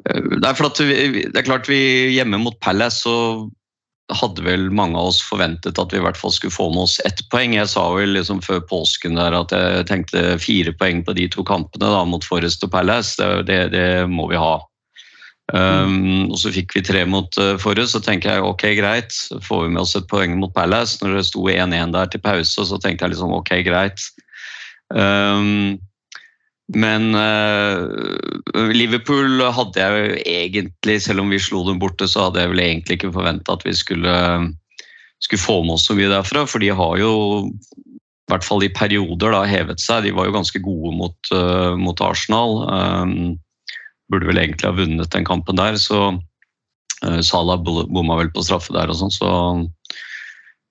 det, 0.01 0.47
er 0.47 0.85
vi, 0.89 1.25
det 1.27 1.41
er 1.41 1.47
klart 1.47 1.69
vi 1.69 1.81
hjemme 2.15 2.39
mot 2.41 2.57
Palace 2.63 3.03
så 3.03 3.49
hadde 4.11 4.43
vel 4.43 4.65
mange 4.75 4.99
av 4.99 5.11
oss 5.11 5.21
forventet 5.23 5.79
at 5.79 5.93
vi 5.93 5.99
i 5.99 6.03
hvert 6.03 6.17
fall 6.19 6.33
skulle 6.35 6.53
få 6.53 6.67
med 6.73 6.83
oss 6.83 6.97
ett 7.07 7.21
poeng. 7.31 7.53
Jeg 7.55 7.69
sa 7.71 7.85
vel 7.95 8.11
liksom 8.17 8.41
før 8.43 8.59
påsken 8.67 9.15
der 9.19 9.35
at 9.37 9.53
jeg 9.55 9.85
tenkte 9.87 10.35
fire 10.41 10.73
poeng 10.75 11.03
på 11.07 11.15
de 11.15 11.29
to 11.31 11.45
kampene 11.47 11.93
da, 11.93 12.01
mot 12.07 12.25
Forest 12.27 12.65
og 12.67 12.73
Palace. 12.73 13.15
Det, 13.21 13.45
det, 13.47 13.61
det 13.75 13.87
må 14.11 14.27
vi 14.31 14.41
ha. 14.41 14.57
Um, 15.51 16.31
og 16.31 16.37
så 16.39 16.51
fikk 16.55 16.77
vi 16.77 16.83
tre 16.85 17.03
mot 17.09 17.35
uh, 17.41 17.57
forrige, 17.59 17.89
så 17.91 17.99
tenker 18.03 18.37
jeg 18.37 18.47
ok, 18.47 18.65
greit. 18.77 19.15
Får 19.43 19.65
vi 19.65 19.73
med 19.73 19.83
oss 19.83 19.97
et 19.99 20.07
poeng 20.11 20.37
mot 20.39 20.53
Palace 20.55 21.01
når 21.01 21.17
det 21.17 21.27
sto 21.27 21.43
1-1 21.51 21.95
der 21.95 22.11
til 22.11 22.23
pause, 22.23 22.67
så 22.67 22.79
tenkte 22.79 23.05
jeg 23.05 23.15
liksom 23.15 23.35
ok, 23.35 23.57
greit. 23.67 24.05
Um, 24.91 25.79
men 26.71 27.11
uh, 27.17 27.83
Liverpool 28.71 29.43
hadde 29.51 29.83
jeg 29.83 29.91
jo 29.91 30.23
egentlig, 30.23 30.97
selv 31.03 31.25
om 31.25 31.31
vi 31.33 31.41
slo 31.41 31.65
dem 31.67 31.81
borte, 31.81 32.07
så 32.07 32.29
hadde 32.29 32.45
jeg 32.45 32.53
vel 32.53 32.63
egentlig 32.63 32.99
ikke 32.99 33.13
forventa 33.15 33.57
at 33.57 33.65
vi 33.67 33.75
skulle, 33.75 34.15
skulle, 35.19 35.43
få 35.43 35.61
med 35.65 35.75
oss 35.75 35.89
så 35.89 35.97
mye 35.99 36.11
derfra. 36.11 36.45
For 36.47 36.63
de 36.63 36.71
har 36.71 36.97
jo 37.01 37.13
i 37.51 38.31
hvert 38.31 38.47
fall 38.47 38.63
i 38.63 38.71
perioder 38.71 39.35
da 39.35 39.43
hevet 39.49 39.83
seg. 39.83 40.05
De 40.07 40.15
var 40.15 40.29
jo 40.29 40.37
ganske 40.37 40.63
gode 40.63 40.95
mot, 40.95 41.33
uh, 41.35 41.75
mot 41.75 42.07
Arsenal. 42.07 42.61
Um, 42.71 43.15
burde 44.11 44.29
vel 44.29 44.41
egentlig 44.41 44.69
ha 44.69 44.75
vunnet 44.77 45.13
den 45.13 45.27
kampen 45.27 45.59
der. 45.59 45.77
Så 45.79 45.99
uh, 46.11 47.21
Salah 47.25 47.61
bomma 47.61 48.19
vel 48.19 48.31
på 48.33 48.43
straffe 48.45 48.75
der 48.75 48.91
og 48.91 48.99
sånn, 48.99 49.13
så, 49.13 49.31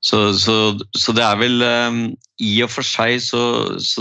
så, 0.05 0.21
så, 0.37 0.57
så, 0.97 1.15
det 1.17 1.25
er 1.27 1.41
vel 1.41 1.65
um, 1.65 1.99
I 2.41 2.53
og 2.65 2.71
for 2.73 2.87
seg 2.87 3.19
så, 3.25 3.43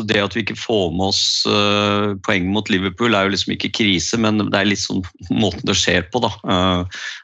det 0.08 0.22
at 0.24 0.38
vi 0.38 0.46
ikke 0.46 0.60
får 0.60 0.94
med 0.96 1.10
oss 1.10 1.24
uh, 1.50 2.16
poeng 2.28 2.52
mot 2.54 2.70
Liverpool, 2.72 3.16
er 3.16 3.28
jo 3.28 3.34
liksom 3.36 3.56
ikke 3.56 3.74
krise, 3.82 4.20
men 4.22 4.44
det 4.46 4.62
er 4.62 4.76
sånn 4.80 5.04
måten 5.42 5.66
det 5.68 5.78
skjer 5.80 6.08
på, 6.14 6.24
da. 6.26 6.32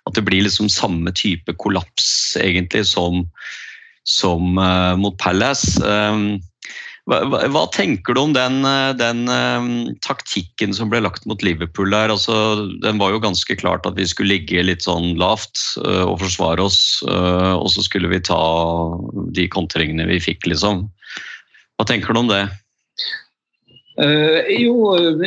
At 0.08 0.18
det 0.18 0.26
blir 0.28 0.48
liksom 0.48 0.72
samme 0.72 1.14
type 1.16 1.56
kollaps, 1.62 2.10
egentlig, 2.42 2.84
som, 2.92 3.24
som 4.10 4.60
mot 5.00 5.16
Palace. 5.22 5.80
Um, 5.84 6.36
hva, 7.06 7.20
hva, 7.54 7.64
tenker 7.70 8.18
du 8.18 8.22
om 8.24 8.32
den, 8.34 8.64
eh, 8.66 8.92
den 8.98 9.28
um, 9.30 9.68
taktikken 10.02 10.74
som 10.74 10.90
ble 10.90 11.04
lagt 11.06 11.28
mot 11.30 11.44
Liverpool 11.46 11.94
der? 11.94 12.10
Altså, 12.10 12.66
den 12.82 12.98
var 13.02 13.14
jo 13.14 13.22
ganske 13.22 13.58
klart 13.60 13.86
at 13.86 14.00
vi 14.00 14.08
skulle 14.10 14.40
ligge 14.40 14.64
litt 14.66 14.88
sånn 14.88 15.14
lavt 15.22 15.62
uh, 15.84 16.02
og 16.10 16.18
forsvare 16.24 16.66
oss. 16.66 16.80
Uh, 17.06 17.54
og 17.60 17.70
så 17.76 17.86
skulle 17.86 18.10
vi 18.10 18.24
ta 18.26 18.42
de 19.38 19.46
kontringene 19.54 20.10
vi 20.10 20.18
fikk, 20.32 20.50
liksom. 20.50 20.88
Hva 21.78 21.86
tenker 21.86 22.16
du 22.16 22.24
om 22.24 22.32
det? 22.32 22.42
Uh, 24.02 24.42
jo, 24.58 24.74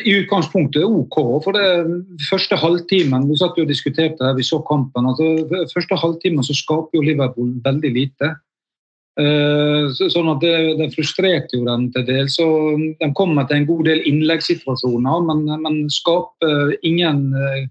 I 0.02 0.18
utgangspunktet 0.18 0.82
OK. 0.82 1.20
For 1.46 1.56
det 1.56 2.26
første 2.26 2.58
halvtimen 2.58 3.24
Vi 3.30 3.38
satt 3.40 3.56
jo 3.56 3.64
og 3.64 3.70
diskuterte 3.70 4.26
her, 4.26 4.34
vi 4.36 4.44
så 4.44 4.58
kampen. 4.66 5.06
altså 5.06 5.46
Første 5.70 6.02
halvtimen 6.02 6.42
så 6.42 6.58
skaper 6.58 6.98
jo 6.98 7.06
Liverpool 7.06 7.54
veldig 7.62 7.94
lite. 7.94 8.34
Eh, 9.18 9.88
sånn 9.98 10.28
at 10.30 10.44
det, 10.44 10.54
det 10.78 10.92
frustrerte 10.92 11.58
jo 11.58 11.64
dem 11.66 11.88
til 11.94 12.04
dels. 12.06 12.36
Så 12.38 12.46
de 13.00 13.10
kommer 13.18 13.48
til 13.48 13.60
en 13.60 13.68
god 13.68 13.88
del 13.90 14.04
innleggssituasjoner, 14.06 15.24
men, 15.26 15.44
men 15.64 15.78
skaper 15.90 16.76
ingen 16.86 17.24
eh, 17.34 17.64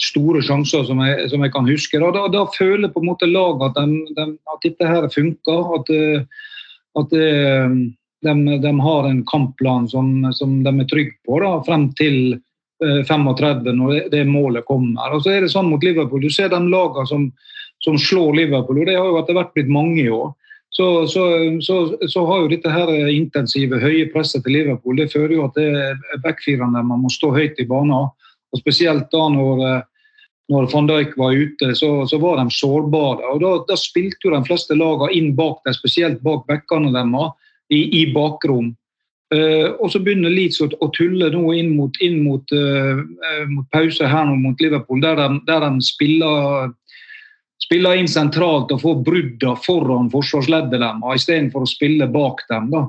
store 0.00 0.40
sjanser 0.46 0.86
som 0.88 1.02
jeg, 1.04 1.28
som 1.28 1.44
jeg 1.44 1.52
kan 1.52 1.68
huske. 1.68 2.00
Da, 2.00 2.08
da, 2.14 2.24
da 2.32 2.46
føler 2.54 2.92
på 2.94 3.02
en 3.02 3.10
måte 3.10 3.28
laget 3.28 3.66
at, 3.68 3.82
de, 3.82 4.16
de, 4.16 4.26
at 4.54 4.64
dette 4.64 4.90
her 4.94 5.10
funker. 5.12 5.76
At, 5.76 5.92
eh, 5.92 6.48
at 6.98 7.12
de, 7.12 8.34
de, 8.64 8.74
har 8.88 9.10
en 9.10 9.22
kampplan 9.28 9.92
som, 9.92 10.10
som 10.34 10.58
de 10.64 10.72
er 10.72 10.90
trygge 10.90 11.18
på 11.28 11.42
da, 11.44 11.52
frem 11.68 11.90
til 12.00 12.18
eh, 12.32 13.04
35, 13.04 13.72
når 13.76 14.08
det 14.14 14.24
målet 14.30 14.64
kommer. 14.64 15.12
Og 15.12 15.26
så 15.26 15.36
er 15.36 15.44
det 15.44 15.52
sånn 15.52 15.68
mot 15.68 15.84
Liverpool. 15.84 16.24
Du 16.24 16.32
ser 16.32 16.48
de 16.54 16.64
lagene 16.64 17.12
som, 17.12 17.28
som 17.84 18.00
slår 18.00 18.40
Liverpool, 18.40 18.80
og 18.80 18.88
det 18.88 18.96
har 18.96 19.12
jo 19.12 19.20
etter 19.20 19.36
hvert 19.36 19.52
blitt 19.52 19.68
mange 19.68 20.00
i 20.00 20.12
år. 20.16 20.32
Så, 20.70 21.06
så, 21.10 21.22
så, 21.64 21.76
så, 22.06 22.22
har 22.28 22.42
jo 22.42 22.50
dette 22.52 22.70
her 22.70 22.90
intensive, 23.10 23.80
høye 23.82 24.06
presset 24.12 24.44
til 24.44 24.54
Liverpool 24.54 24.98
det 25.00 25.08
fører 25.10 25.32
jo 25.34 25.46
at 25.48 25.56
det 25.58 25.68
er 25.74 26.20
backfirerne 26.22 26.84
man 26.86 27.02
må 27.02 27.10
stå 27.10 27.32
høyt 27.34 27.58
i 27.58 27.66
banen. 27.66 28.12
Og 28.52 28.60
Spesielt 28.60 29.08
da 29.12 29.24
når, 29.32 29.64
når 30.52 30.68
van 30.72 30.88
Dijk 30.88 31.16
var 31.20 31.36
ute, 31.36 31.72
så, 31.76 31.90
var 32.20 32.40
de 32.40 32.54
sårbare. 32.54 33.32
og 33.32 33.40
Da, 33.42 33.52
da 33.72 33.76
spilte 33.80 34.28
jo 34.28 34.34
de 34.36 34.44
fleste 34.46 34.76
lagene 34.76 35.10
inn 35.16 35.32
bak 35.36 35.64
dem, 35.66 35.76
spesielt 35.76 36.22
bak 36.24 36.46
bekkene 36.48 36.92
deres, 36.94 37.34
i, 37.68 37.82
i 38.00 38.04
bakrom. 38.14 38.72
Uh, 39.28 39.76
og 39.76 39.90
så 39.92 40.00
begynner 40.00 40.32
Leeds 40.32 40.62
å, 40.64 40.70
å 40.80 40.86
tulle 40.96 41.28
nå 41.34 41.42
inn 41.52 41.74
mot, 41.76 41.92
inn 42.00 42.22
mot, 42.24 42.54
uh, 42.56 43.02
mot 43.50 43.66
pause 43.74 44.08
her 44.08 44.24
nå 44.24 44.38
mot 44.40 44.62
Liverpool, 44.64 45.02
der 45.04 45.20
de, 45.20 45.26
der 45.44 45.66
de 45.66 45.84
spiller 45.84 46.70
spiller 47.62 47.98
inn 47.98 48.08
sentralt 48.10 48.72
og 48.74 48.82
får 48.84 49.02
brudda 49.06 49.56
foran 49.64 50.12
forsvarsleddet 50.12 50.78
deres 50.78 51.22
istedenfor 51.22 51.66
å 51.66 51.70
spille 51.70 52.08
bak 52.12 52.44
dem. 52.50 52.70
da. 52.74 52.86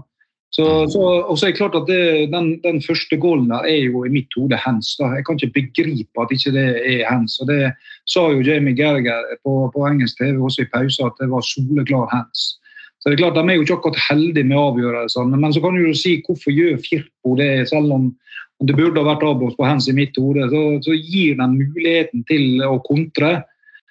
Så, 0.50 0.66
så, 0.90 1.02
og 1.30 1.38
så 1.38 1.46
er 1.46 1.52
det 1.52 1.60
klart 1.60 1.76
at 1.78 1.86
det, 1.86 2.30
den, 2.34 2.56
den, 2.64 2.80
første 2.82 3.20
goalen 3.22 3.52
der 3.52 3.68
er 3.70 3.84
jo 3.86 4.02
i 4.06 4.14
mitt 4.14 4.34
hode 4.38 4.58
hands. 4.58 4.96
da. 4.98 5.12
Jeg 5.18 5.28
kan 5.28 5.38
ikke 5.38 5.60
begripe 5.60 6.24
at 6.24 6.34
ikke 6.34 6.54
det 6.56 6.70
er 6.80 7.04
hands. 7.06 7.38
og 7.42 7.52
Det 7.52 7.74
sa 8.10 8.24
jo 8.34 8.42
Jamie 8.46 8.74
Gerger 8.78 9.30
på, 9.46 9.60
på 9.76 9.86
engelsk 9.86 10.18
TV 10.18 10.40
også 10.42 10.66
i 10.66 10.72
pausen, 10.74 11.06
at 11.06 11.22
det 11.22 11.30
var 11.30 11.46
soleklar 11.46 12.10
hands. 12.14 12.56
Så 13.00 13.08
det 13.08 13.16
er 13.16 13.22
klart 13.22 13.38
De 13.38 13.46
er 13.46 13.60
jo 13.60 13.64
ikke 13.64 13.78
akkurat 13.78 14.02
heldige 14.10 14.50
med 14.50 14.60
avgjørelsene, 14.60 15.38
men 15.38 15.54
så 15.54 15.62
kan 15.64 15.78
du 15.78 15.86
jo 15.86 15.94
si 15.96 16.18
hvorfor 16.26 16.52
gjør 16.52 16.82
Firpo 16.84 17.38
det, 17.40 17.52
selv 17.70 17.94
om 17.96 18.10
det 18.68 18.76
burde 18.76 19.00
ha 19.00 19.08
vært 19.08 19.24
avblåst 19.24 19.56
på 19.56 19.68
hands 19.70 19.88
i 19.88 19.96
mitt 19.96 20.18
hode. 20.20 20.50
Så, 20.52 20.64
så 20.84 20.98
gir 20.98 21.38
den 21.40 21.56
muligheten 21.62 22.26
til 22.28 22.66
å 22.66 22.82
kontre. 22.84 23.38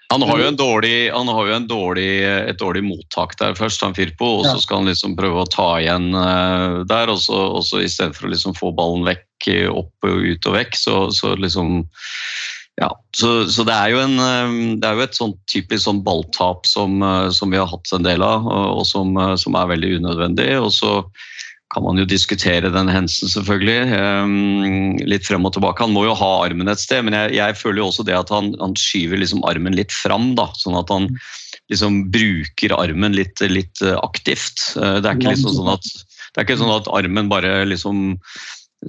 Han 0.09 0.23
har 0.25 0.38
jo, 0.40 0.47
en 0.49 0.57
dårlig, 0.57 1.11
har 1.12 1.49
jo 1.51 1.55
en 1.55 1.66
dårlig, 1.68 2.11
et 2.25 2.57
dårlig 2.61 2.81
mottak 2.87 3.35
der 3.37 3.57
først, 3.59 3.83
han 3.85 3.97
Firpo, 3.97 4.38
og 4.38 4.47
så 4.47 4.57
skal 4.62 4.81
han 4.81 4.88
liksom 4.88 5.18
prøve 5.18 5.42
å 5.42 5.51
ta 5.53 5.66
igjen 5.83 6.14
uh, 6.16 6.81
der. 6.88 7.12
Og 7.12 7.21
så, 7.21 7.83
i 7.83 7.90
stedet 7.92 8.16
for 8.16 8.25
å 8.29 8.33
liksom 8.33 8.57
få 8.57 8.73
ballen 8.77 9.05
vekk, 9.05 9.27
opp 9.68 10.09
og 10.09 10.25
ut 10.25 10.49
og 10.49 10.57
vekk, 10.57 10.79
så, 10.81 10.97
så 11.14 11.35
liksom 11.37 11.85
ja, 12.81 12.88
så, 13.16 13.49
så, 13.51 13.64
det 13.66 13.75
er 13.75 13.92
jo, 13.92 14.01
en, 14.05 14.18
eh, 14.23 14.53
det 14.79 14.87
er 14.87 14.99
jo 14.99 15.05
et 15.05 15.16
sånn 15.16 15.33
typisk 15.51 15.83
sånn 15.83 16.03
balltap 16.07 16.66
som, 16.68 17.01
eh, 17.03 17.29
som, 17.35 17.51
vi 17.51 17.59
har 17.59 17.66
hatt 17.66 17.90
en 17.94 18.07
del 18.07 18.23
av, 18.23 18.47
og, 18.47 18.66
og 18.81 18.85
som, 18.87 19.18
som, 19.40 19.57
er 19.59 19.73
veldig 19.73 19.97
unødvendig. 19.99 20.47
Og 20.62 20.71
så 20.77 20.92
kan 21.74 21.85
man 21.85 22.00
jo 22.00 22.07
diskutere 22.09 22.70
den 22.72 22.88
hendelsen, 22.88 23.28
selvfølgelig. 23.28 23.92
Um, 23.92 24.96
litt 25.09 25.26
frem 25.28 25.44
og 25.44 25.52
tilbake. 25.54 25.85
Han 25.85 25.92
må 25.92 26.07
jo 26.07 26.16
ha 26.16 26.31
armen 26.46 26.70
et 26.72 26.81
sted, 26.81 27.04
men 27.04 27.16
jeg, 27.16 27.37
jeg 27.37 27.59
føler 27.61 27.83
jo 27.83 27.88
også 27.90 28.07
det 28.09 28.16
at 28.16 28.33
han, 28.33 28.54
han 28.62 28.76
skyver 28.78 29.20
liksom 29.20 29.44
armen 29.48 29.76
litt 29.76 29.92
fram. 29.92 30.33
Da, 30.38 30.48
sånn 30.57 30.78
at 30.81 30.92
han 30.92 31.11
liksom 31.68 32.07
bruker 32.14 32.72
armen 32.78 33.16
litt, 33.16 33.42
litt 33.52 33.83
eh, 33.85 33.98
aktivt. 34.00 34.70
Uh, 34.78 34.96
det 35.02 35.11
er 35.11 35.18
ikke 35.18 35.35
liksom 35.35 35.59
sånn 35.61 35.74
at 35.76 35.90
det 35.92 36.40
er 36.40 36.46
ikke 36.46 36.61
sånn 36.61 36.76
at 36.76 36.88
armen 36.92 37.28
bare 37.33 37.61
liksom 37.68 38.16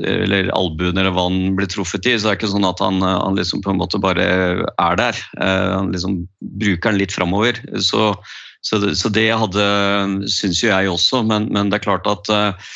eller 0.06 0.52
albuen 0.54 1.00
eller 1.02 1.10
hva 1.15 1.24
han 1.26 1.56
blir 1.58 1.65
truffet 1.72 2.06
i, 2.06 2.12
så 2.13 2.28
det 2.28 2.32
er 2.32 2.38
ikke 2.38 2.52
sånn 2.52 2.68
at 2.68 2.82
han, 2.84 3.02
han 3.02 3.39
liksom 3.39 3.63
på 3.65 3.72
en 3.74 3.80
måte 3.80 3.98
bare 3.98 4.28
er 4.70 5.00
der. 5.00 5.22
Han 5.39 5.89
liksom 5.96 6.20
bruker 6.62 6.92
den 6.92 7.00
litt 7.02 7.15
framover. 7.15 7.58
Så 7.82 8.12
så 8.62 8.78
det, 8.84 8.95
så 9.00 9.10
det 9.10 9.30
hadde, 9.32 9.65
syns 10.32 10.62
jo 10.63 10.72
jeg 10.72 10.91
også, 10.91 11.24
men, 11.28 11.48
men, 11.54 11.72
det 11.72 11.80
er 11.80 11.86
klart 11.86 12.08
at 12.12 12.32
uh, 12.34 12.72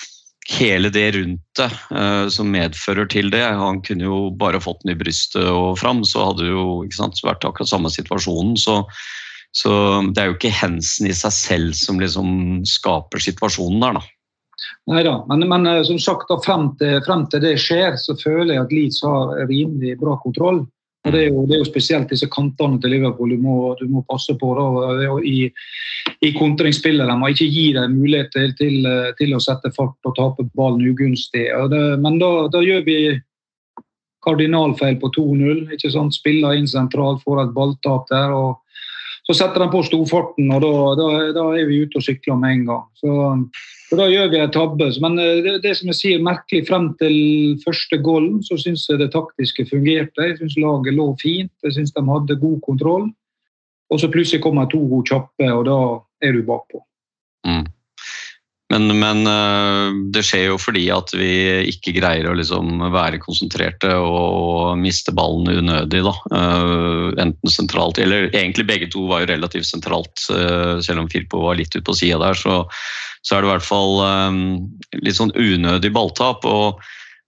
hele 0.53 0.91
det 0.93 1.09
rundt 1.17 1.43
det 1.59 1.69
uh, 1.91 2.27
som 2.31 2.51
medfører 2.51 3.07
til 3.11 3.29
det 3.33 3.43
Han 3.43 3.81
kunne 3.83 4.07
jo 4.07 4.21
bare 4.39 4.61
fått 4.63 4.83
den 4.83 4.95
i 4.95 4.99
brystet 4.99 5.43
og 5.43 5.77
fram, 5.81 6.03
så 6.07 6.29
hadde 6.29 6.45
det 6.45 6.53
jo 6.53 6.65
sant, 6.95 7.19
vært 7.23 7.43
akkurat 7.47 7.71
samme 7.71 7.91
situasjonen. 7.91 8.55
Så, 8.59 8.79
så, 9.51 9.73
det 10.11 10.23
er 10.23 10.31
jo 10.31 10.37
ikke 10.39 10.55
hensen 10.55 11.11
i 11.11 11.15
seg 11.17 11.35
selv 11.35 11.79
som 11.79 11.99
liksom 11.99 12.63
skaper 12.67 13.23
situasjonen 13.23 13.83
der, 13.83 13.99
da. 13.99 14.05
Nei 14.87 15.01
da, 15.03 15.17
men, 15.27 15.43
men, 15.49 15.67
eh, 15.67 15.81
som 15.87 15.99
sagt, 15.99 16.29
da, 16.31 16.37
frem, 16.43 16.69
til, 16.79 16.99
frem 17.03 17.25
til 17.31 17.43
det 17.43 17.57
skjer, 17.61 17.97
så 17.99 18.15
føler 18.19 18.55
jeg 18.55 18.63
at 18.63 18.73
Leeds 18.75 19.01
har 19.03 19.35
rimelig 19.49 19.97
bra 19.99 20.15
kontroll. 20.23 20.63
Det 21.03 21.19
er, 21.19 21.25
jo, 21.33 21.41
det 21.43 21.57
er, 21.57 21.59
jo, 21.59 21.67
spesielt 21.67 22.11
disse 22.13 22.29
kantene 22.31 22.77
til 22.79 22.93
Liverpool 22.95 23.33
du 23.33 23.41
må, 23.43 23.57
du 23.75 23.83
må 23.91 24.05
passe 24.07 24.37
på 24.39 24.53
da, 24.55 24.93
i, 25.27 25.49
i 26.23 26.31
kontringsspillet. 26.37 27.09
De 27.09 27.17
må 27.19 27.33
ikke 27.33 27.49
gi 27.51 27.65
dem 27.75 27.97
mulighet 27.97 28.31
til, 28.31 28.53
til, 28.55 28.87
til, 29.19 29.33
å 29.35 29.41
sette 29.43 29.73
fart 29.75 30.07
og 30.07 30.15
tape 30.15 30.47
ballen 30.55 30.85
ugunstig. 30.93 31.49
Det, 31.73 31.83
men 31.99 32.21
da, 32.23 32.31
da, 32.53 32.63
gjør 32.63 32.85
vi 32.87 32.97
kardinalfeil 34.23 34.95
på 35.01 35.11
2-0. 35.17 35.75
Spiller 36.15 36.55
inn 36.55 36.71
sentralt, 36.71 37.19
får 37.27 37.43
et 37.43 37.55
balltap 37.57 38.07
der. 38.07 38.31
og 38.31 39.27
Så 39.27 39.35
setter 39.41 39.65
de 39.65 39.69
på 39.75 39.83
storfarten, 39.83 40.55
og 40.55 40.63
da, 40.63 41.11
da 41.35 41.49
er 41.51 41.67
vi 41.67 41.83
ute 41.83 41.99
og 41.99 42.07
sykler 42.07 42.39
med 42.39 42.61
en 42.61 42.65
gang. 42.71 42.87
Så 43.03 43.17
og 43.93 43.99
Da 43.99 44.07
gjør 44.09 44.31
vi 44.31 44.39
en 44.41 44.53
tabbe. 44.53 44.87
Men 45.03 45.19
eh, 45.21 45.41
det, 45.45 45.57
det, 45.65 45.75
som 45.77 45.91
jeg 45.91 45.99
sier 45.99 46.23
merkelig 46.25 46.65
frem 46.69 46.89
til 46.97 47.17
første 47.61 47.99
golden, 48.01 48.39
så 48.45 48.57
syns 48.57 48.87
jeg 48.89 49.01
det 49.03 49.11
taktiske 49.13 49.67
fungerte. 49.69 50.25
Jeg 50.25 50.39
syns 50.39 50.57
laget 50.57 50.97
lå 50.97 51.11
fint. 51.21 51.53
Jeg 51.63 51.77
syns 51.77 51.93
de 51.93 52.05
hadde 52.07 52.39
god 52.41 52.57
kontroll. 52.65 53.11
Og 53.93 54.01
så 54.01 54.09
plutselig 54.09 54.41
kommer 54.41 54.65
to 54.71 54.81
kjappe, 55.05 55.45
og 55.53 55.65
da 55.67 55.77
er 56.25 56.33
du 56.33 56.41
bakpå. 56.47 56.81
Mm. 57.45 57.67
Men, 58.71 58.87
men, 58.97 59.27
eh, 59.27 59.91
det 60.15 60.23
skjer 60.25 60.47
jo 60.47 60.57
fordi 60.61 60.85
at 60.95 61.11
vi 61.13 61.33
ikke 61.69 61.93
greier 61.97 62.29
å 62.29 62.35
liksom 62.39 62.79
være 62.93 63.19
konsentrerte 63.21 63.91
og 63.99 64.79
miste 64.81 65.13
ballen 65.13 65.51
unødig. 65.51 66.01
Da. 66.07 66.13
Eh, 66.39 67.07
enten 67.25 67.53
sentralt, 67.53 67.99
eller 68.01 68.31
egentlig 68.31 68.65
begge 68.71 68.89
to 68.93 69.05
var 69.11 69.23
jo 69.23 69.31
relativt 69.33 69.69
sentralt, 69.69 70.15
selv 70.23 71.03
om 71.03 71.11
Firpo 71.11 71.43
var 71.45 71.59
litt 71.59 71.75
ute 71.75 71.85
på 71.85 71.97
sida 71.97 72.21
der. 72.23 72.39
så 72.39 72.63
så 73.23 73.37
er 73.37 73.43
det 73.43 73.47
i 73.47 73.51
hvert 73.53 73.63
fall 73.63 73.93
litt 74.99 75.15
sånn 75.15 75.31
unødig 75.31 75.93
balltap. 75.95 76.43
og 76.43 76.81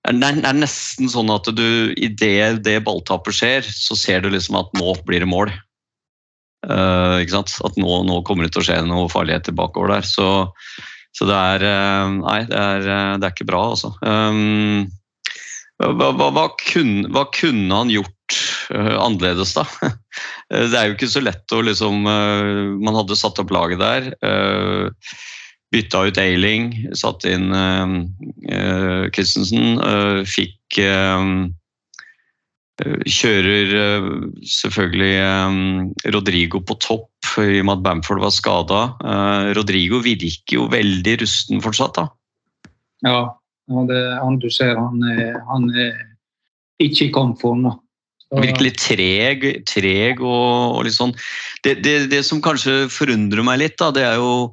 det 0.05 0.27
er 0.45 0.57
nesten 0.57 1.09
sånn 1.09 1.31
at 1.33 1.47
du 1.57 1.93
idet 1.97 2.61
det 2.65 2.81
balltapet 2.85 3.33
skjer, 3.33 3.65
så 3.65 3.97
ser 3.97 4.21
du 4.21 4.29
liksom 4.29 4.59
at 4.59 4.75
nå 4.77 4.93
blir 5.07 5.23
det 5.23 5.29
mål. 5.29 5.53
Uh? 6.65 7.21
At 7.21 7.79
nå, 7.79 7.89
nå, 8.05 8.19
kommer 8.25 8.45
det 8.45 8.53
til 8.53 8.61
å 8.61 8.67
skje 8.67 8.81
noe 8.85 9.09
farligheter 9.09 9.55
bakover 9.57 9.95
der. 9.95 10.05
Så, 10.05 10.27
så 11.15 11.27
det 11.29 11.35
er 11.35 11.65
uh, 11.65 12.15
Nei, 12.19 12.41
det 12.49 12.59
er, 12.59 12.87
uh, 12.89 13.15
det 13.19 13.27
er, 13.27 13.33
ikke 13.33 13.47
bra, 13.47 13.61
altså. 13.71 13.93
Um, 14.03 14.87
hva, 15.79 16.11
hva, 16.15 16.29
hva, 16.31 16.49
kunne, 16.61 17.07
hva, 17.11 17.25
kunne, 17.35 17.71
han 17.71 17.91
gjort 17.91 18.39
uh, 18.73 18.95
annerledes, 18.99 19.55
da? 19.57 19.65
det 20.71 20.75
er 20.75 20.89
jo 20.89 20.97
ikke 20.97 21.11
så 21.11 21.23
lett 21.23 21.55
å 21.55 21.63
liksom 21.65 22.05
Man 22.05 22.95
hadde 22.95 23.17
satt 23.19 23.41
opp 23.41 23.51
laget 23.51 23.81
der. 23.81 24.11
Uh, 24.23 25.15
bytta 25.73 26.05
ut 26.07 26.19
Eiling, 26.21 26.69
satte 26.95 27.33
inn 27.35 27.49
Christensen. 29.11 29.81
Fikk 30.29 30.79
Kjører 32.75 33.69
selvfølgelig 34.43 35.13
um, 35.47 35.59
Rodrigo 36.11 36.59
på 36.59 36.75
topp 36.83 37.37
i 37.39 37.61
og 37.61 37.69
med 37.69 37.77
at 37.77 37.85
Bamford 37.85 38.19
var 38.19 38.33
skada. 38.35 38.81
Rodrigo 39.55 40.01
virker 40.03 40.57
jo 40.57 40.67
veldig 40.73 41.13
rusten 41.21 41.63
fortsatt, 41.63 41.95
da. 41.95 42.09
Ja, 43.07 43.21
det, 43.87 44.01
han 44.19 44.37
du 44.43 44.49
ser 44.51 44.75
han 44.75 45.01
er, 45.07 45.39
han 45.47 45.71
er 45.71 45.95
ikke 46.83 47.07
i 47.07 47.13
kampform 47.15 47.65
nå. 47.65 47.73
Virkelig 48.35 48.73
treg, 48.81 49.43
treg 49.69 50.19
og, 50.19 50.75
og, 50.75 50.79
litt 50.87 50.97
sånn. 50.97 51.13
Det, 51.63 51.77
det, 51.85 51.97
det, 52.11 52.23
som 52.27 52.41
kanskje 52.43 52.89
forundrer 52.91 53.45
meg 53.45 53.61
litt, 53.61 53.77
da, 53.79 53.91
det 53.95 54.03
er 54.03 54.17
jo 54.19 54.49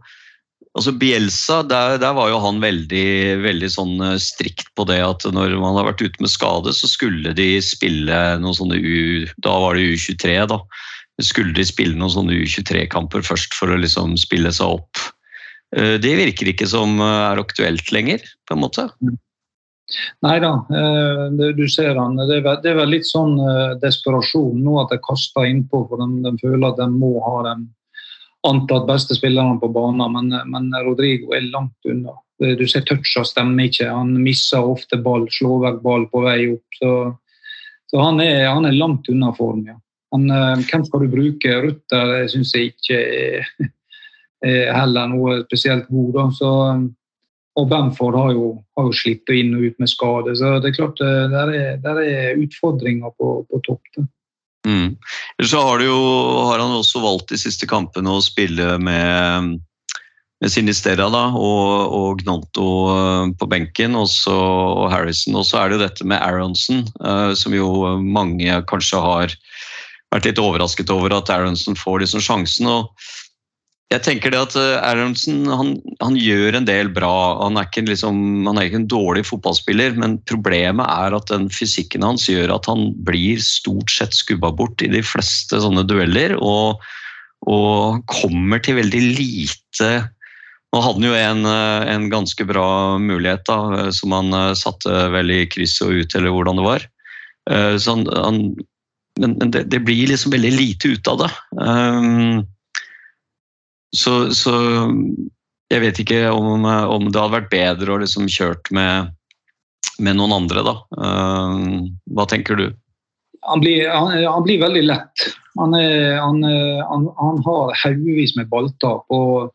Altså 0.72 0.94
Bielsa, 0.96 1.58
der, 1.68 1.98
der, 2.00 2.14
var 2.16 2.30
jo 2.32 2.38
han 2.40 2.62
veldig, 2.62 3.08
veldig 3.44 3.68
sånn 3.74 3.98
eh, 4.00 4.16
strikt 4.22 4.70
på 4.78 4.86
det 4.88 5.02
at 5.04 5.26
når 5.28 5.58
man 5.60 5.76
har 5.76 5.90
vært 5.90 6.00
ute 6.00 6.24
med 6.24 6.32
skade, 6.32 6.72
så 6.72 6.88
skulle 6.88 7.34
de 7.36 7.48
spille 7.64 8.20
noen 8.40 8.56
sånne 8.56 8.78
U... 8.80 9.26
Da 9.44 9.52
var 9.60 9.76
det 9.76 9.90
U23, 9.92 10.38
da. 10.48 10.62
Skulle 11.20 11.52
de 11.58 11.66
spille 11.68 11.98
noen 11.98 12.14
sånne 12.14 12.38
U23-kamper 12.40 13.26
først 13.26 13.52
for 13.58 13.68
å 13.68 13.76
liksom 13.82 14.16
spille 14.20 14.54
seg 14.56 14.78
opp. 14.78 15.02
Eh, 15.76 15.98
det 16.00 16.14
virker 16.22 16.54
ikke 16.54 16.70
som 16.72 16.96
eh, 17.04 17.20
er 17.26 17.44
aktuelt 17.44 17.92
lenger, 17.92 18.24
på 18.48 18.56
en 18.56 18.64
måte. 18.64 18.88
Nei 20.24 20.38
da, 20.40 20.54
du 21.36 21.66
ser 21.68 21.98
han. 22.00 22.16
Det 22.16 22.38
er 22.40 22.78
vel 22.78 22.94
litt 22.94 23.04
sånn 23.04 23.34
desperasjon 23.82 24.62
nå 24.64 24.78
at 24.80 24.94
de 24.94 24.96
kaster 25.04 25.44
innpå, 25.44 25.82
for 25.90 26.00
de, 26.00 26.22
de 26.24 26.32
føler 26.40 26.64
at 26.70 26.80
de 26.80 26.88
må 26.94 27.18
ha 27.26 27.42
dem 27.50 27.66
antatt 28.48 28.86
beste 28.88 29.14
spillerne 29.14 29.60
på 29.60 29.70
banen, 29.72 30.12
men, 30.12 30.34
men, 30.50 30.70
Rodrigo 30.84 31.34
er 31.36 31.48
langt 31.52 31.88
unna. 31.88 32.16
Du 32.58 32.64
ser 32.66 32.82
toucha 32.86 33.22
stemmer 33.26 33.68
ikke. 33.68 33.86
Han 33.86 34.16
misser 34.22 34.64
ofte 34.66 34.98
ball, 34.98 35.28
slår 35.30 35.60
vekk 35.68 35.82
ball 35.84 36.08
på 36.10 36.24
vei 36.24 36.38
opp. 36.50 36.78
Så, 36.80 36.92
Så 37.92 38.00
han 38.00 38.20
er, 38.24 38.48
han 38.48 38.66
er 38.66 38.74
langt 38.74 39.08
unna 39.12 39.30
form, 39.36 39.66
ja. 39.68 39.76
Han, 40.12 40.26
eh, 40.30 40.64
hvem 40.68 40.84
skal 40.84 41.04
du 41.04 41.12
bruke? 41.12 41.60
Rutter 41.62 42.26
syns 42.28 42.52
jeg 42.56 42.72
ikke 42.72 42.98
er 44.48 44.74
heller 44.74 45.08
noe 45.12 45.38
spesielt 45.46 45.86
god. 45.88 46.10
Da. 46.16 46.26
Så, 46.36 46.50
og 47.52 47.68
Bamford 47.68 48.16
har 48.16 48.32
jo, 48.32 48.48
har 48.76 48.88
jo 48.88 48.96
slitt 48.96 49.28
inn 49.32 49.54
og 49.56 49.68
ut 49.68 49.80
med 49.82 49.90
skade, 49.92 50.34
så 50.40 50.56
det 50.58 50.70
er 50.70 50.76
klart 50.78 51.00
eh, 51.04 51.24
der 51.32 51.52
er, 51.52 51.70
der 51.84 52.02
er 52.02 52.42
utfordringer 52.42 53.12
på, 53.18 53.34
på 53.48 53.62
topp. 53.68 53.82
da. 53.96 54.06
Mm. 54.66 54.96
Så 55.42 55.60
har, 55.60 55.82
jo, 55.82 55.98
har 56.48 56.62
han 56.62 56.76
også 56.76 57.02
valgt 57.02 57.32
de 57.32 57.40
siste 57.40 57.66
kampene 57.70 58.12
å 58.14 58.22
spille 58.22 58.76
med, 58.78 59.56
med 60.42 60.52
Sinistera 60.52 61.08
da, 61.10 61.24
og, 61.34 61.96
og 61.98 62.22
Gnonto 62.22 62.68
eh, 62.92 63.24
på 63.38 63.48
benken 63.50 63.98
og, 63.98 64.06
så, 64.12 64.36
og 64.36 64.86
Harrison. 64.94 65.38
Og 65.40 65.48
så 65.48 65.62
er 65.62 65.70
det 65.70 65.78
jo 65.78 65.84
dette 65.86 66.06
med 66.06 66.22
Aronson, 66.22 66.84
eh, 67.02 67.32
som 67.38 67.56
jo 67.56 67.72
mange 68.02 68.62
kanskje 68.70 69.02
har 69.02 69.36
vært 70.12 70.28
litt 70.28 70.42
overrasket 70.42 70.92
over 70.92 71.14
at 71.16 71.32
Aronson 71.32 71.78
får 71.78 72.04
liksom 72.04 72.22
sjansen. 72.22 72.70
og 72.70 72.92
jeg 73.92 74.02
tenker 74.06 74.32
det 74.32 74.40
at 74.40 74.54
Aronsen 74.56 75.44
han, 75.50 75.74
han, 76.00 76.16
gjør 76.16 76.56
en 76.58 76.66
del 76.68 76.88
bra. 76.94 77.12
Han 77.42 77.58
er, 77.60 77.68
ikke 77.68 77.84
liksom, 77.88 78.16
han 78.48 78.58
er 78.58 78.68
ikke 78.68 78.80
en 78.82 78.88
dårlig 78.90 79.24
fotballspiller, 79.28 79.98
men 80.00 80.16
problemet 80.28 80.88
er 80.88 81.16
at 81.16 81.28
den 81.32 81.48
fysikken 81.52 82.06
hans 82.06 82.24
gjør 82.30 82.54
at 82.56 82.68
han 82.70 82.90
blir 83.06 83.42
stort 83.44 83.92
sett 83.92 84.16
skubba 84.16 84.52
bort 84.56 84.82
i 84.84 84.90
de 84.92 85.02
fleste 85.04 85.60
sånne 85.62 85.84
dueller. 85.88 86.34
Og, 86.40 86.82
og 87.50 88.02
kommer 88.10 88.62
til 88.64 88.80
veldig 88.80 89.04
lite 89.18 89.92
Nå 90.72 90.80
hadde 90.80 91.02
han 91.02 91.04
jo 91.04 91.16
en, 91.18 91.40
eh, 91.44 91.82
en 91.92 92.04
ganske 92.08 92.44
bra 92.48 92.96
mulighet 92.96 93.42
da, 93.44 93.90
som 93.92 94.14
han 94.16 94.32
eh, 94.32 94.54
satte 94.56 95.02
vel 95.12 95.28
i 95.28 95.42
krysset 95.52 95.84
og 95.84 95.98
ut, 96.00 96.16
eller 96.16 96.32
hvordan 96.32 96.56
det 96.56 96.64
var. 96.64 96.86
Så 97.76 97.92
han, 97.92 98.06
han 98.08 98.38
men, 99.20 99.34
men 99.36 99.50
det, 99.52 99.66
det, 99.68 99.82
blir 99.84 100.08
liksom 100.08 100.32
veldig 100.32 100.52
lite 100.54 100.94
ut 100.94 101.10
av 101.12 101.18
det. 101.24 101.30
Um, 101.60 102.46
så, 103.96 104.14
så, 104.36 104.54
jeg 105.72 105.82
vet 105.84 106.00
ikke 106.02 106.22
om, 106.32 106.64
om, 106.64 107.10
det 107.10 107.20
hadde 107.20 107.36
vært 107.36 107.52
bedre 107.52 107.94
å 107.94 108.00
liksom 108.02 108.30
kjørt 108.32 108.70
med, 108.74 109.12
med 110.00 110.18
noen 110.18 110.36
andre, 110.42 110.64
da. 110.66 110.76
Um, 110.96 111.92
hva 112.12 112.26
tenker 112.30 112.60
du? 112.60 112.66
Han 113.48 113.62
blir, 113.62 113.88
han, 113.90 114.14
han 114.22 114.44
blir 114.46 114.62
veldig 114.62 114.84
lett. 114.86 115.28
Han, 115.58 115.74
er, 115.76 116.20
han, 116.22 116.44
han 117.18 117.40
har 117.44 117.72
haugevis 117.82 118.36
med 118.38 118.48
balltap. 118.52 119.04
og 119.12 119.52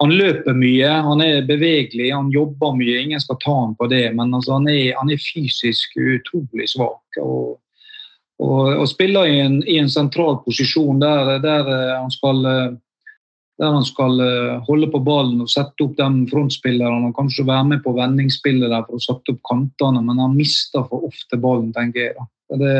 han 0.00 0.14
løper 0.16 0.56
mye, 0.56 0.90
han 1.04 1.20
er 1.20 1.42
bevegelig, 1.48 2.08
han 2.14 2.30
jobber 2.32 2.72
mye. 2.76 3.02
Ingen 3.02 3.20
skal 3.20 3.36
ta 3.42 3.52
ham 3.52 3.74
på 3.76 3.88
det, 3.92 4.06
men 4.16 4.32
altså, 4.32 4.54
han, 4.56 4.68
er, 4.72 4.94
han, 4.96 5.10
er, 5.12 5.20
fysisk 5.20 5.98
utrolig 6.00 6.70
svak. 6.72 7.18
Og, 7.20 7.58
og, 8.40 8.62
og 8.80 8.86
spiller 8.88 9.28
i 9.28 9.42
en, 9.44 9.58
i 9.68 9.76
en, 9.80 9.90
sentral 9.92 10.40
posisjon 10.46 11.02
der, 11.02 11.34
der, 11.44 11.68
eh, 11.68 11.92
han 11.98 12.14
skal, 12.14 12.40
eh, 12.48 12.70
der, 13.60 13.74
han 13.76 13.84
skal 13.84 14.20
eh, 14.24 14.58
holde 14.66 14.88
på 14.90 15.02
ballen 15.04 15.42
og 15.44 15.50
sette 15.52 15.84
opp 15.84 15.96
de 15.98 16.08
frontspillerne 16.30 17.10
og 17.10 17.16
kanskje 17.18 17.46
være 17.48 17.66
med 17.74 17.82
på 17.84 17.92
vendingsspillet 17.96 18.72
der 18.72 18.86
for 18.86 18.96
å 18.96 19.04
sette 19.04 19.34
opp 19.34 19.40
kantene, 19.48 20.02
men 20.06 20.22
han 20.22 20.36
mister 20.36 20.86
for 20.88 21.08
ofte 21.10 21.38
ballen, 21.40 21.68
tenker 21.76 22.08
jeg. 22.08 22.28
Det, 22.60 22.76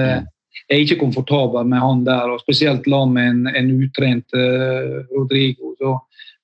jeg 0.70 0.76
er 0.76 0.85
ikke 0.87 1.03
komfortabel 1.03 1.68
med 1.68 1.85
han 1.85 2.05
der, 2.07 2.33
og 2.33 2.41
spesielt 2.43 2.89
la 2.91 3.05
med 3.07 3.28
en, 3.28 3.45
en 3.61 3.70
utrent 3.85 4.35
uh, 4.35 5.03
Rodrigo. 5.12 5.74
Så 5.78 5.95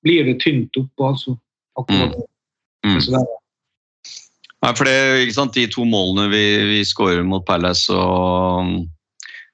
blir 0.05 0.29
det 0.29 0.37
tynt 0.43 0.77
oppe, 0.79 1.09
altså. 1.09 1.35
Akkurat 1.77 2.15
mm. 2.15 2.93
mm. 2.93 3.25
Nei, 4.65 4.71
for 4.73 4.89
det, 4.89 5.49
De 5.55 5.65
to 5.69 5.85
målene 5.85 6.29
vi, 6.31 6.45
vi 6.71 6.79
skårer 6.87 7.25
mot 7.27 7.45
Palace 7.45 7.93
og 7.93 8.87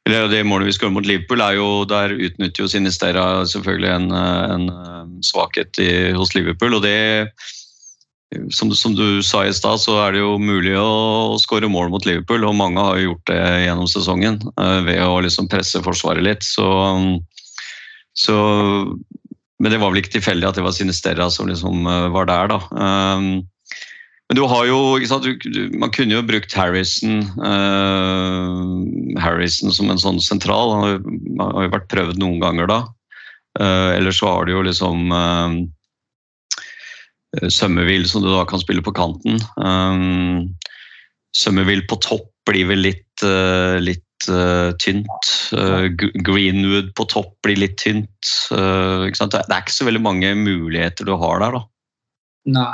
eller 0.07 0.27
det 0.27 0.43
målet 0.43 0.67
vi 0.67 0.75
skårer 0.75 0.95
mot 0.97 1.07
Liverpool, 1.07 1.41
er 1.41 1.55
jo, 1.55 1.67
der 1.87 2.11
utnytter 2.11 2.65
jo 2.65 2.69
Sinistera 2.71 3.25
selvfølgelig 3.47 3.91
en, 3.93 4.09
en 4.11 4.65
svakhet 5.23 5.79
i, 5.79 5.91
hos 6.17 6.33
Liverpool. 6.35 6.75
og 6.75 6.83
det 6.83 7.31
som, 8.51 8.71
som 8.75 8.95
du 8.95 9.23
sa 9.23 9.45
i 9.45 9.53
stad, 9.53 9.79
så 9.81 9.97
er 10.03 10.15
det 10.15 10.23
jo 10.23 10.37
mulig 10.41 10.75
å, 10.79 11.33
å 11.33 11.39
skåre 11.41 11.69
mål 11.71 11.91
mot 11.93 12.05
Liverpool. 12.07 12.45
Og 12.47 12.57
mange 12.57 12.81
har 12.81 13.01
gjort 13.01 13.25
det 13.29 13.41
gjennom 13.65 13.89
sesongen 13.89 14.39
uh, 14.59 14.79
ved 14.85 15.01
å 15.05 15.21
liksom 15.23 15.49
presse 15.51 15.81
Forsvaret 15.85 16.25
litt. 16.25 16.45
Så, 16.45 16.67
så, 18.17 18.37
men 19.59 19.73
det 19.73 19.81
var 19.81 19.93
vel 19.93 20.03
ikke 20.03 20.17
tilfeldig 20.17 20.49
at 20.49 20.59
det 20.59 20.65
var 20.65 20.75
Sinistera 20.75 21.29
som 21.33 21.49
liksom 21.51 21.87
uh, 21.89 22.09
var 22.13 22.29
der, 22.31 22.55
da. 22.55 22.61
Men 24.29 24.39
du 24.39 24.43
har 24.47 24.65
jo 24.65 24.77
sant, 25.05 25.25
du, 25.27 25.69
Man 25.77 25.91
kunne 25.93 26.15
jo 26.15 26.23
brukt 26.25 26.53
Harrison, 26.57 27.21
uh, 27.43 29.19
Harrison 29.21 29.73
som 29.75 29.91
en 29.91 30.01
sånn 30.01 30.21
sentral. 30.23 30.73
Han 30.73 30.83
har, 30.85 30.99
har, 31.43 31.63
jo 31.67 31.73
vært 31.75 31.89
prøvd 31.91 32.21
noen 32.21 32.39
ganger 32.43 32.69
da. 32.71 32.79
Uh, 33.59 33.93
eller 33.93 34.15
så 34.15 34.31
har 34.31 34.47
du 34.47 34.55
jo 34.55 34.63
liksom 34.65 35.11
uh, 35.13 35.53
Summerville 37.53 38.09
som 38.09 38.23
du 38.23 38.31
da 38.31 38.45
kan 38.49 38.61
spille 38.61 38.81
på 38.85 38.95
kanten. 38.95 39.37
Um, 39.57 40.55
Summerville 41.37 41.85
på 41.89 41.99
topp 42.01 42.29
blir 42.49 42.65
vel 42.71 42.81
litt, 42.85 43.25
uh, 43.25 43.77
litt 43.81 44.01
tynt. 44.79 45.29
Greenwood 46.23 46.93
på 46.95 47.03
topp 47.11 47.33
blir 47.43 47.57
litt 47.59 47.73
tynt. 47.81 48.29
Det 48.47 49.41
er 49.43 49.57
ikke 49.57 49.75
så 49.75 49.83
veldig 49.83 49.99
mange 50.05 50.29
muligheter 50.39 51.03
du 51.09 51.11
har 51.19 51.43
der. 51.43 51.57
da. 51.57 51.61
Nei, 52.43 52.73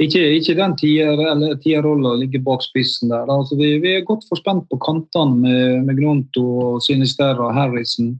ikke, 0.00 0.20
ikke 0.38 0.54
den 0.56 0.74
tierrolla 0.80 2.14
ligger 2.16 2.40
bak 2.46 2.62
spissen 2.64 3.12
der. 3.12 3.28
Altså, 3.28 3.58
vi, 3.58 3.74
vi, 3.82 3.98
er 3.98 4.06
godt 4.08 4.24
forspent 4.30 4.64
på 4.70 4.78
kantene 4.80 5.36
med, 5.42 5.84
med 5.90 6.40
og 6.40 6.80
Sinisterra, 6.80 7.50
Harrison, 7.52 8.14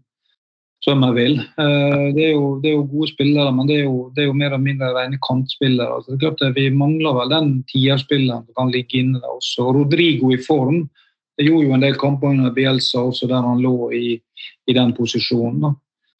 Summerville. 0.84 1.40
Eh, 1.40 2.06
det, 2.16 2.26
er 2.26 2.32
jo, 2.34 2.60
det 2.60 2.70
er 2.70 2.76
jo 2.76 2.86
gode 2.92 3.08
spillere, 3.14 3.52
men 3.52 3.68
det 3.68 3.78
er 3.78 3.84
jo, 3.88 4.10
det 4.16 4.24
er 4.24 4.28
jo 4.28 4.36
mer 4.36 4.52
eller 4.52 4.64
mindre 4.64 4.92
rene 4.96 5.20
kantspillere. 5.24 5.96
Altså, 5.96 6.12
det 6.12 6.18
er 6.18 6.36
klart 6.36 6.56
Vi 6.56 6.68
mangler 6.70 7.16
vel 7.16 7.32
den 7.32 7.50
tierspilleren 7.72 8.44
som 8.44 8.56
kan 8.60 8.72
ligge 8.72 9.00
inne 9.00 9.20
der 9.20 9.36
også. 9.36 9.70
Rodrigo 9.76 10.32
i 10.32 10.40
form. 10.44 10.88
Det 11.36 11.48
gjorde 11.48 11.66
jo 11.66 11.76
en 11.76 11.84
del 11.84 11.96
kamper 11.96 12.34
under 12.34 12.52
Bielsa 12.52 13.00
også 13.00 13.28
der 13.28 13.44
han 13.44 13.62
lå 13.64 13.90
i, 13.96 14.18
i 14.68 14.76
den 14.76 14.92
posisjonen. 14.92 15.64
Da. 15.64 15.72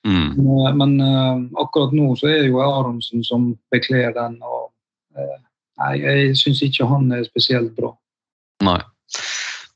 Mm. 0.09 0.29
Men, 0.37 0.79
men 0.81 0.95
uh, 1.05 1.43
akkurat 1.61 1.93
nå 1.93 2.15
så 2.17 2.31
er 2.31 2.45
det 2.45 2.53
jo 2.53 2.63
Aronsen 2.65 3.25
som 3.25 3.51
bekler 3.73 4.15
den. 4.17 4.39
og 4.41 4.60
nei, 5.19 5.95
jeg 6.01 6.37
syns 6.39 6.63
ikke 6.67 6.89
han 6.91 7.11
er 7.15 7.27
spesielt 7.29 7.73
bra. 7.79 7.93
Nei. 8.67 8.81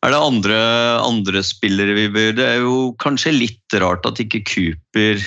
Er 0.05 0.13
det 0.13 0.21
andre, 0.21 0.59
andre 1.01 1.41
spillere 1.47 1.95
vi 1.97 2.11
bør 2.13 2.35
Det 2.37 2.45
er 2.45 2.59
jo 2.61 2.93
kanskje 3.01 3.33
litt 3.33 3.77
rart 3.81 4.05
at 4.05 4.21
ikke 4.21 4.43
Cooper 4.45 5.23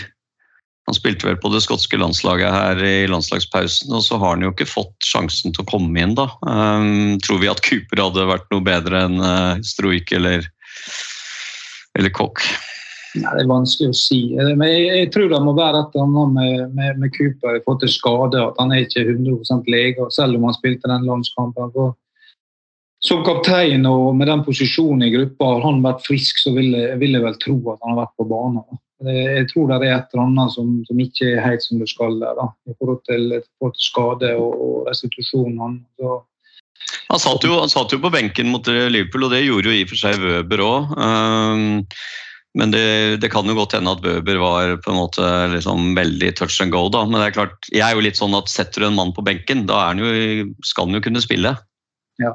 Han 0.85 0.95
spilte 0.95 1.25
vel 1.25 1.39
på 1.41 1.49
det 1.49 1.63
skotske 1.65 1.97
landslaget 1.97 2.53
her 2.53 2.83
i 2.85 3.09
landslagspausen, 3.09 3.89
og 3.91 4.05
så 4.05 4.19
har 4.21 4.35
han 4.35 4.45
jo 4.45 4.53
ikke 4.53 4.69
fått 4.69 4.95
sjansen 5.03 5.51
til 5.51 5.65
å 5.65 5.67
komme 5.67 5.99
inn, 5.99 6.13
da. 6.15 6.29
Um, 6.47 7.17
tror 7.25 7.41
vi 7.41 7.49
at 7.51 7.59
Cooper 7.65 7.99
hadde 8.05 8.29
vært 8.29 8.47
noe 8.53 8.63
bedre 8.63 9.01
enn 9.09 9.19
uh, 9.19 9.59
Stroik 9.67 10.13
eller, 10.15 10.47
eller 11.99 12.13
Koch? 12.15 12.45
Nei, 13.15 13.31
Det 13.37 13.43
er 13.43 13.49
vanskelig 13.49 13.93
å 13.93 13.97
si. 13.97 14.19
Eh, 14.35 14.51
men 14.55 14.67
jeg, 14.71 14.89
jeg 15.01 15.11
tror 15.13 15.29
det 15.31 15.43
må 15.45 15.53
være 15.57 15.83
et 15.83 15.95
eller 15.95 16.09
annet 16.09 16.35
med, 16.35 16.75
med, 16.79 16.99
med 17.03 17.13
Cooper 17.15 17.59
i 17.59 17.61
forhold 17.63 17.83
til 17.83 17.93
skade. 17.93 18.41
At 18.43 18.59
han 18.61 18.73
er 18.73 18.83
ikke 18.83 19.05
100 19.05 19.71
lege, 19.71 20.09
selv 20.15 20.39
om 20.39 20.49
han 20.49 20.57
spilte 20.57 20.91
den 20.91 21.07
landskampen. 21.07 21.71
For 21.75 21.95
som 23.05 23.21
kaptein 23.23 23.85
og 23.85 24.15
med 24.17 24.27
den 24.27 24.41
posisjonen 24.45 25.05
i 25.05 25.13
gruppa, 25.13 25.53
har 25.53 25.65
han 25.67 25.83
vært 25.85 26.03
frisk, 26.07 26.41
så 26.41 26.53
vil 26.55 26.73
jeg, 26.73 26.97
vil 27.01 27.13
jeg, 27.13 27.23
vel 27.27 27.39
tro 27.43 27.57
at 27.73 27.83
han 27.85 27.93
har 27.93 28.01
vært 28.01 28.15
på 28.17 28.27
banen. 28.29 28.79
Jeg 29.05 29.45
tror 29.51 29.67
det 29.69 29.75
er 29.77 29.91
et 29.93 30.15
eller 30.15 30.23
annet 30.23 30.53
som, 30.55 30.71
som 30.87 31.01
ikke 31.03 31.27
er 31.35 31.43
helt 31.45 31.61
som 31.61 31.77
det 31.77 31.85
skal 31.91 32.17
der, 32.17 32.33
da, 32.39 32.47
i 32.65 32.73
forhold 32.79 33.03
til, 33.05 33.35
til 33.37 33.75
skade 33.77 34.31
og, 34.41 34.55
og 34.57 34.87
restitusjon. 34.89 35.59
Han 35.61 37.21
satt, 37.21 37.45
jo, 37.45 37.59
han 37.61 37.69
satt, 37.69 37.93
jo, 37.93 38.01
på 38.01 38.11
benken 38.13 38.49
mot 38.49 38.65
Liverpool, 38.65 39.27
og 39.27 39.35
det 39.35 39.45
gjorde 39.45 39.69
jo 39.69 39.77
i 39.77 39.85
og 39.85 39.91
for 39.93 40.01
seg 40.01 40.17
Wøber 40.23 40.65
òg. 40.65 40.97
Men 42.57 42.71
det, 42.73 43.19
det, 43.21 43.29
kan 43.29 43.45
jo 43.45 43.53
godt 43.57 43.75
hende 43.77 43.91
at 43.93 44.01
Bøber 44.01 44.39
var 44.41 44.71
på 44.81 44.93
en 44.93 44.97
måte 44.97 45.25
liksom 45.51 45.91
veldig 45.97 46.31
touch 46.39 46.57
and 46.63 46.73
go. 46.73 46.87
da, 46.89 47.03
Men 47.05 47.19
det 47.19 47.27
er 47.27 47.35
klart, 47.35 47.69
jeg 47.69 47.83
er 47.85 47.93
jo 47.93 48.05
litt 48.05 48.19
sånn 48.19 48.37
at 48.37 48.49
setter 48.49 48.81
du 48.81 48.87
en 48.89 48.97
mann 48.97 49.13
på 49.13 49.25
benken, 49.25 49.65
da 49.69 49.83
han 49.89 50.01
jo, 50.01 50.09
skal 50.65 50.87
han 50.87 50.97
jo 50.97 51.03
kunne 51.05 51.21
spille. 51.21 51.53
Ja, 52.23 52.33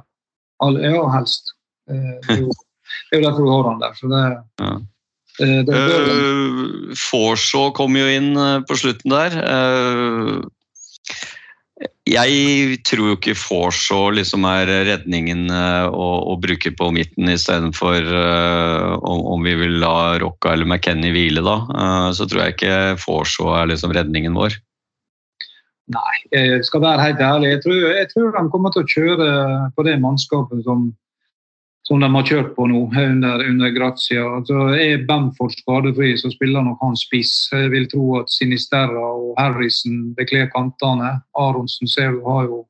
ja 0.63 1.03
helst. 1.17 1.55
Eh, 1.91 2.15
det 2.29 2.37
er 2.37 2.43
jo, 2.45 2.55
det 3.11 3.19
er 3.19 3.23
jo 3.23 3.27
derfor 3.29 3.47
du 3.47 3.53
har 3.55 3.71
han 3.73 3.83
der. 3.83 3.99
så 3.99 4.13
det... 4.13 4.25
Ja. 4.63 4.73
Det, 5.39 5.63
det 5.65 5.77
uh, 5.81 6.91
Forshaw 7.09 7.71
kom 7.73 7.95
jo 7.97 8.05
inn 8.05 8.35
eh, 8.37 8.59
på 8.69 8.77
slutten 8.77 9.15
der. 9.15 9.33
Uh, 9.41 10.43
jeg 12.09 12.79
tror 12.89 13.13
jo 13.13 13.17
ikke 13.17 13.35
Forshaw 13.39 14.11
liksom 14.17 14.45
er 14.49 14.71
redningen 14.89 15.47
uh, 15.53 15.87
å, 15.87 16.09
å, 16.33 16.37
bruke 16.43 16.73
på 16.75 16.91
midten 16.95 17.31
istedenfor 17.31 18.09
uh, 18.11 18.99
om, 18.99 19.23
om 19.37 19.47
vi 19.47 19.55
vil 19.61 19.79
la 19.83 20.19
Rocca 20.23 20.53
eller 20.53 20.67
McKenny 20.67 21.13
hvile, 21.15 21.45
da. 21.47 21.57
Uh, 21.71 22.09
så 22.17 22.27
tror 22.27 22.45
jeg 22.45 22.57
ikke 22.57 22.77
Forshaw 23.03 23.53
er 23.61 23.71
liksom 23.73 23.95
redningen 23.95 24.35
vår. 24.39 24.59
Nei, 25.93 26.17
jeg 26.35 26.65
skal 26.67 26.83
være 26.85 27.07
helt 27.07 27.23
ærlig. 27.23 27.55
Jeg 27.57 27.63
tror, 27.65 27.79
jeg 27.99 28.11
tror 28.13 28.35
de 28.35 28.43
kommer 28.53 28.75
til 28.75 28.83
å 28.83 28.91
kjøre 28.91 29.31
på 29.77 29.87
det 29.87 29.97
mannskapet 30.03 30.63
som, 30.67 30.91
som 31.83 32.01
de 32.01 32.09
har 32.15 32.27
kjørt 32.27 32.53
på 32.57 32.67
nå 32.71 32.85
under, 32.87 33.43
under 33.49 33.73
Grazia. 33.75 34.23
Altså, 34.37 34.69
er 34.79 35.03
Bamford 35.07 35.55
skadefri, 35.57 36.13
så 36.19 36.31
spiller 36.31 36.63
nok 36.63 36.83
han 36.83 36.99
spiss. 36.99 37.49
Jeg 37.53 37.73
vil 37.75 37.89
tro 37.91 38.05
at 38.21 38.31
Sinisterra 38.31 39.09
og 39.17 39.33
Harrison 39.41 40.13
bekler 40.19 40.51
kantene. 40.55 41.17
Aronsen 41.35 41.91
ser 41.91 42.15
har 42.23 42.47
jo 42.47 42.63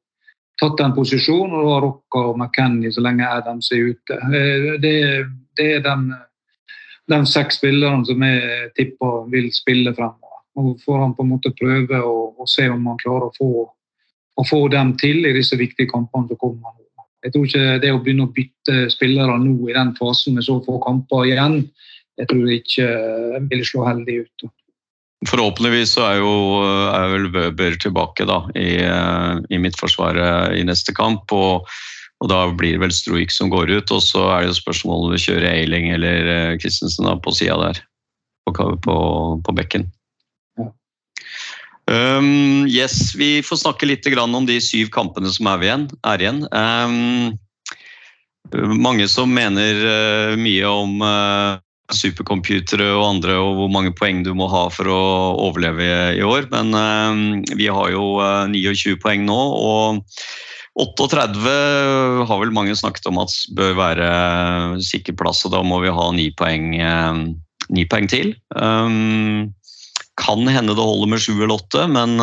tatt 0.61 0.79
den 0.81 0.95
posisjonen, 0.97 1.55
og 1.59 1.67
da 1.67 1.75
har 1.75 1.87
Rocca 1.87 2.25
og 2.31 2.39
McKennie 2.39 2.93
så 2.93 3.05
lenge 3.05 3.29
Adams 3.29 3.71
er 3.75 3.93
ute. 3.93 4.19
Eh, 4.33 4.69
det, 4.81 4.97
det 5.59 5.69
er 5.77 5.85
den, 5.85 6.09
den 7.13 7.29
seks 7.29 7.61
spillerne 7.61 8.07
som 8.09 8.25
jeg 8.25 8.71
tipper 8.79 9.27
vil 9.33 9.51
spille 9.53 9.95
fremover. 9.97 10.41
Nå 10.57 10.77
får 10.85 10.99
han 10.99 11.15
på 11.17 11.25
en 11.25 11.33
måte 11.33 11.53
prøve 11.57 12.01
å, 12.05 12.17
å 12.37 12.49
se 12.49 12.69
om 12.69 12.87
han 12.91 13.01
klarer 13.01 13.29
å 13.29 13.37
få, 13.37 13.51
å 14.37 14.47
få, 14.49 14.63
dem 14.73 14.97
til 15.01 15.25
i 15.25 15.35
disse 15.37 15.57
viktige 15.61 15.91
kampene 15.93 16.29
som 16.29 16.41
kommer 16.41 16.73
nå. 16.73 16.82
Jeg 17.23 17.35
tror 17.35 17.47
ikke 17.47 17.79
det 17.83 17.93
å 17.95 18.01
begynne 18.03 18.27
å 18.27 18.33
bytte 18.35 18.89
spillere 18.91 19.37
nå 19.39 19.55
i 19.71 19.77
den 19.77 19.93
fasen 19.99 20.35
med 20.37 20.47
så 20.47 20.59
få 20.65 20.81
kamper 20.83 21.29
igjen, 21.29 21.63
jeg 22.21 22.29
tror 22.29 22.51
ikke 22.55 22.89
vil 23.51 23.65
slå 23.67 23.87
heldig 23.87 24.19
ut. 24.25 24.51
Forhåpentligvis 25.29 25.95
så 25.95 26.05
er 26.09 26.19
jo 26.19 26.33
er 26.91 27.13
vel 27.13 27.29
Bøber 27.33 27.77
tilbake 27.81 28.27
da, 28.27 28.41
i, 28.59 28.83
i 29.55 29.61
midtforsvaret 29.63 30.59
i 30.59 30.65
neste 30.67 30.95
kamp. 30.97 31.31
Og, 31.31 31.69
og, 32.19 32.27
da 32.31 32.43
blir 32.51 32.75
det 32.75 32.83
vel 32.83 32.95
Stroik 32.95 33.35
som 33.35 33.53
går 33.53 33.71
ut. 33.71 33.95
Og 33.95 34.03
så 34.03 34.27
er 34.33 34.43
det 34.43 34.51
jo 34.51 34.59
spørsmålet 34.59 35.09
om 35.09 35.15
vi 35.15 35.23
kjører 35.23 35.49
Eiling 35.55 35.93
eller 35.95 36.33
eh, 36.35 36.59
Christensen 36.63 37.07
da, 37.07 37.15
på 37.23 37.35
sida 37.39 37.59
der. 37.63 37.83
På, 38.51 38.75
på, 38.83 38.97
på 39.47 39.55
bekken. 39.55 39.87
Um, 41.93 42.65
yes, 42.71 43.13
vi 43.19 43.43
får 43.45 43.59
snakke 43.67 43.89
litt 43.89 44.07
om 44.17 44.47
de 44.49 44.57
syv 44.65 44.89
kampene 44.95 45.29
som 45.33 45.49
er 45.51 45.65
igjen. 45.67 45.89
Er 46.09 46.23
igjen. 46.25 46.47
Um, 46.49 47.37
mange 48.81 49.09
som 49.09 49.33
mener 49.33 49.83
uh, 49.85 50.39
mye 50.41 50.65
om 50.69 51.03
uh, 51.05 51.59
supercomputere 51.93 52.87
og 52.97 53.05
andre, 53.11 53.37
og 53.37 53.59
hvor 53.59 53.71
mange 53.73 53.93
poeng 53.93 54.23
du 54.25 54.33
må 54.37 54.49
ha 54.49 54.69
for 54.73 54.89
å 54.89 55.03
overleve 55.51 56.17
i 56.17 56.25
år. 56.25 56.49
Men 56.55 56.73
uh, 56.73 57.57
vi 57.59 57.69
har 57.69 57.93
jo 57.93 58.17
uh, 58.23 58.49
eh, 58.49 58.57
29 58.57 58.97
poeng 59.03 59.27
nå, 59.29 59.37
og 59.37 60.01
38 60.81 61.53
har 62.25 62.39
vel 62.41 62.55
mange 62.57 62.77
snakket 62.79 63.11
om 63.11 63.21
at 63.21 63.35
bør 63.53 63.75
være 63.77 64.13
sikker 64.81 65.19
plass, 65.21 65.45
og 65.45 65.53
da 65.53 65.61
må 65.61 65.83
vi 65.85 65.93
ha 65.93 66.07
ni 66.17 66.31
poeng, 66.33 66.71
poeng 67.93 68.09
til. 68.09 68.33
Kan 70.21 70.45
hende 70.49 70.77
det 70.77 70.85
holder 70.85 71.11
med 71.15 71.23
sju 71.25 71.35
eller 71.39 71.57
åtte, 71.57 71.87
men 71.91 72.19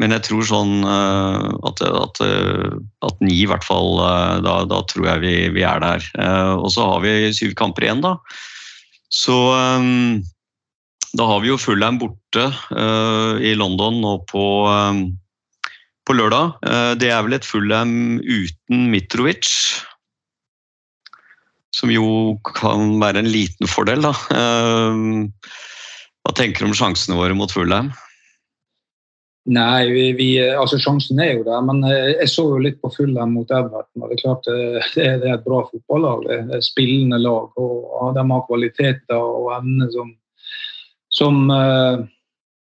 men 0.00 0.14
jeg 0.14 0.24
tror 0.24 0.44
sånn 0.48 0.86
eh, 0.88 1.48
at, 1.68 1.82
at, 1.84 2.20
eh, 2.24 2.76
at 3.04 3.18
ni, 3.24 3.42
i 3.42 3.48
hvert 3.48 3.64
fall, 3.66 3.98
eh, 4.00 4.38
da, 4.44 4.54
da 4.68 4.80
tror 4.88 5.08
jeg 5.10 5.22
vi, 5.24 5.34
vi, 5.58 5.64
er 5.68 5.82
der. 5.84 6.06
Og 6.56 6.70
så 6.72 6.86
har 6.94 7.02
vi 7.04 7.32
syv 7.36 7.52
kamper 7.58 7.86
igjen, 7.86 8.04
da. 8.04 8.16
Så 9.12 9.36
da 11.12 11.24
har 11.28 11.42
vi 11.44 11.50
jo 11.50 11.60
Fullheim 11.60 11.98
borte 12.00 12.46
i 13.44 13.50
London 13.60 13.98
nå 14.00 14.14
på, 14.30 14.44
på 16.08 16.16
lørdag. 16.16 16.54
Det 16.96 17.10
er 17.12 17.20
vel 17.26 17.36
et 17.36 17.44
Fullheim 17.44 18.22
uten 18.24 18.86
Mitrovic. 18.94 19.50
Som 21.76 21.92
jo 21.92 22.38
kan 22.56 22.96
være 23.04 23.20
en 23.20 23.28
liten 23.28 23.68
fordel, 23.68 24.08
da. 24.08 24.14
Hva 26.22 26.34
tenker 26.38 26.62
du 26.62 26.70
om 26.70 26.76
sjansene 26.76 27.18
våre 27.18 27.34
mot 27.36 27.50
Fulheim? 27.52 27.90
Nei, 29.50 29.90
vi, 29.90 30.02
vi, 30.14 30.28
altså 30.38 30.78
sjansen 30.78 31.18
er 31.18 31.32
jo 31.34 31.44
der. 31.46 31.62
Men 31.66 31.82
eh, 31.88 32.12
jeg 32.12 32.30
så 32.30 32.44
jo 32.46 32.62
litt 32.62 32.78
på 32.82 32.92
Fulham 32.94 33.34
mot 33.34 33.50
Everton. 33.50 34.04
og 34.04 34.10
Det 34.12 34.18
er 34.18 34.22
klart 34.22 34.50
eh, 34.52 34.90
det, 34.94 35.06
er 35.26 35.34
et 35.34 35.46
bra 35.46 35.64
fotballag. 35.66 36.28
Det 36.28 36.58
er 36.58 36.66
spillende 36.66 37.18
lag. 37.18 37.50
og 37.58 38.14
De 38.14 38.26
har 38.30 38.44
kvaliteter 38.46 39.18
og 39.18 39.50
evner 39.56 39.90
som, 39.94 40.12
som 41.12 41.40
uh, 41.50 42.04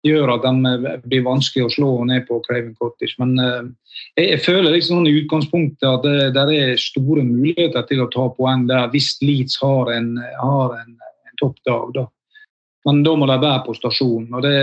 gjør 0.08 0.32
at 0.38 0.46
de 0.48 0.94
blir 1.04 1.26
vanskelig 1.26 1.66
å 1.66 1.74
slå 1.74 1.90
ned 2.08 2.24
på 2.30 2.40
Craven 2.46 2.72
Cottage. 2.80 3.18
Men 3.20 3.36
uh, 3.36 3.68
jeg, 4.16 4.30
jeg, 4.30 4.40
føler 4.46 4.72
liksom 4.72 5.02
sånn 5.02 5.10
i 5.10 5.18
utgangspunktet 5.20 5.90
at 5.90 6.08
det 6.08 6.30
der 6.38 6.54
er 6.56 6.80
store 6.80 7.26
muligheter 7.28 7.84
til 7.92 8.06
å 8.06 8.08
ta 8.14 8.30
poeng 8.38 8.64
der 8.72 8.88
hvis 8.94 9.18
Leeds 9.20 9.60
har 9.60 9.92
en, 9.92 10.14
en, 10.16 10.96
en 10.96 11.36
toppdag. 11.44 11.92
da. 12.00 12.08
Men 12.88 13.02
da 13.04 13.12
må 13.18 13.28
de 13.28 13.36
være 13.42 13.64
på 13.66 13.76
stasjonen. 13.76 14.32
og 14.34 14.42
det 14.46 14.56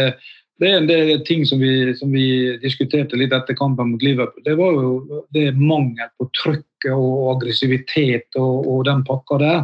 det 0.58 0.70
er 0.70 0.80
en 0.80 0.90
del 0.90 1.20
ting 1.26 1.44
som 1.46 1.60
vi, 1.62 1.94
som 1.98 2.10
vi, 2.14 2.58
diskuterte 2.64 3.18
litt 3.20 3.34
etter 3.36 3.58
kampen 3.58 3.92
mot 3.92 4.02
Liverpool. 4.04 4.42
Det 4.46 4.56
var 4.58 4.74
jo 4.74 5.24
det 5.36 5.52
mangel 5.58 6.10
på 6.18 6.30
trykket 6.34 6.94
og 6.96 7.36
aggressivitet 7.36 8.40
og, 8.42 8.66
og 8.66 8.86
den 8.88 9.04
pakka 9.06 9.38
der 9.44 9.60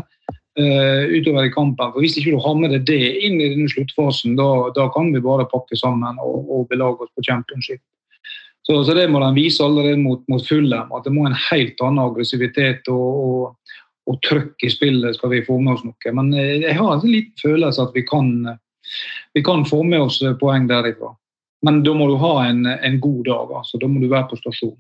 uh, 0.60 1.02
utover 1.10 1.48
i 1.48 1.54
kampen. 1.54 1.96
For 1.96 2.04
Hvis 2.04 2.20
ikke 2.20 2.36
du 2.36 2.44
har 2.46 2.60
med 2.60 2.76
deg 2.76 2.86
det 2.90 3.02
inn 3.26 3.40
i 3.42 3.50
denne 3.56 3.72
sluttfasen, 3.74 4.38
da, 4.38 4.50
da 4.78 4.86
kan 4.94 5.10
vi 5.16 5.24
bare 5.24 5.50
pakke 5.50 5.80
sammen 5.80 6.22
og, 6.22 6.46
og 6.46 6.70
belage 6.70 7.08
oss 7.08 7.14
på 7.18 7.26
championship. 7.26 7.82
Så, 8.64 8.78
så, 8.86 8.94
det 8.96 9.10
må 9.12 9.20
de 9.20 9.34
vise 9.36 9.66
allerede 9.66 10.00
mot, 10.00 10.22
mot 10.32 10.46
Fulham, 10.48 10.94
at 10.96 11.04
det 11.04 11.12
må 11.12 11.26
en 11.28 11.42
helt 11.50 11.82
annen 11.84 12.06
aggressivitet 12.06 12.86
og, 12.94 13.10
og, 13.26 13.63
og 14.10 14.20
trøkk 14.28 14.66
i 14.66 14.72
spillet 14.72 15.18
skal 15.18 15.32
vi 15.32 15.44
få 15.46 15.58
med 15.62 15.78
oss 15.78 15.84
noe. 15.88 16.16
Men 16.16 16.32
eh, 16.36 16.60
jeg 16.64 16.78
har 16.80 16.96
en 16.96 17.04
liten 17.08 17.36
følelse 17.42 17.88
at 17.88 17.94
vi 17.96 18.06
kan 18.08 18.32
vi 19.34 19.44
kan 19.46 19.64
få 19.66 19.84
med 19.88 20.04
oss 20.04 20.22
eh, 20.22 20.36
poeng 20.40 20.68
derifra. 20.70 21.14
Men 21.64 21.84
da 21.86 21.94
må 21.96 22.10
du 22.12 22.18
ha 22.20 22.34
en, 22.50 22.66
en 22.68 22.98
god 23.04 23.24
dag. 23.30 23.54
altså. 23.62 23.80
Da 23.80 23.88
må 23.88 24.04
du 24.04 24.10
være 24.12 24.28
på 24.32 24.40
stasjon. 24.42 24.76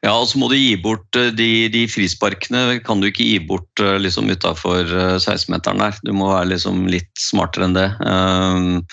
Ja, 0.00 0.14
og 0.14 0.26
så 0.28 0.40
må 0.40 0.48
du 0.48 0.56
gi 0.56 0.76
bort 0.80 1.16
eh, 1.16 1.32
de, 1.36 1.70
de 1.72 1.86
frisparkene. 1.88 2.80
Kan 2.84 3.00
du 3.00 3.08
ikke 3.08 3.24
gi 3.24 3.38
bort 3.48 3.84
liksom 4.04 4.28
utafor 4.28 4.84
16-meteren 5.16 5.80
der. 5.80 5.96
Du 6.04 6.12
må 6.16 6.34
være 6.34 6.52
liksom 6.52 6.84
litt 6.92 7.12
smartere 7.20 7.70
enn 7.70 7.78
det. 7.78 7.88
Um, 8.04 8.84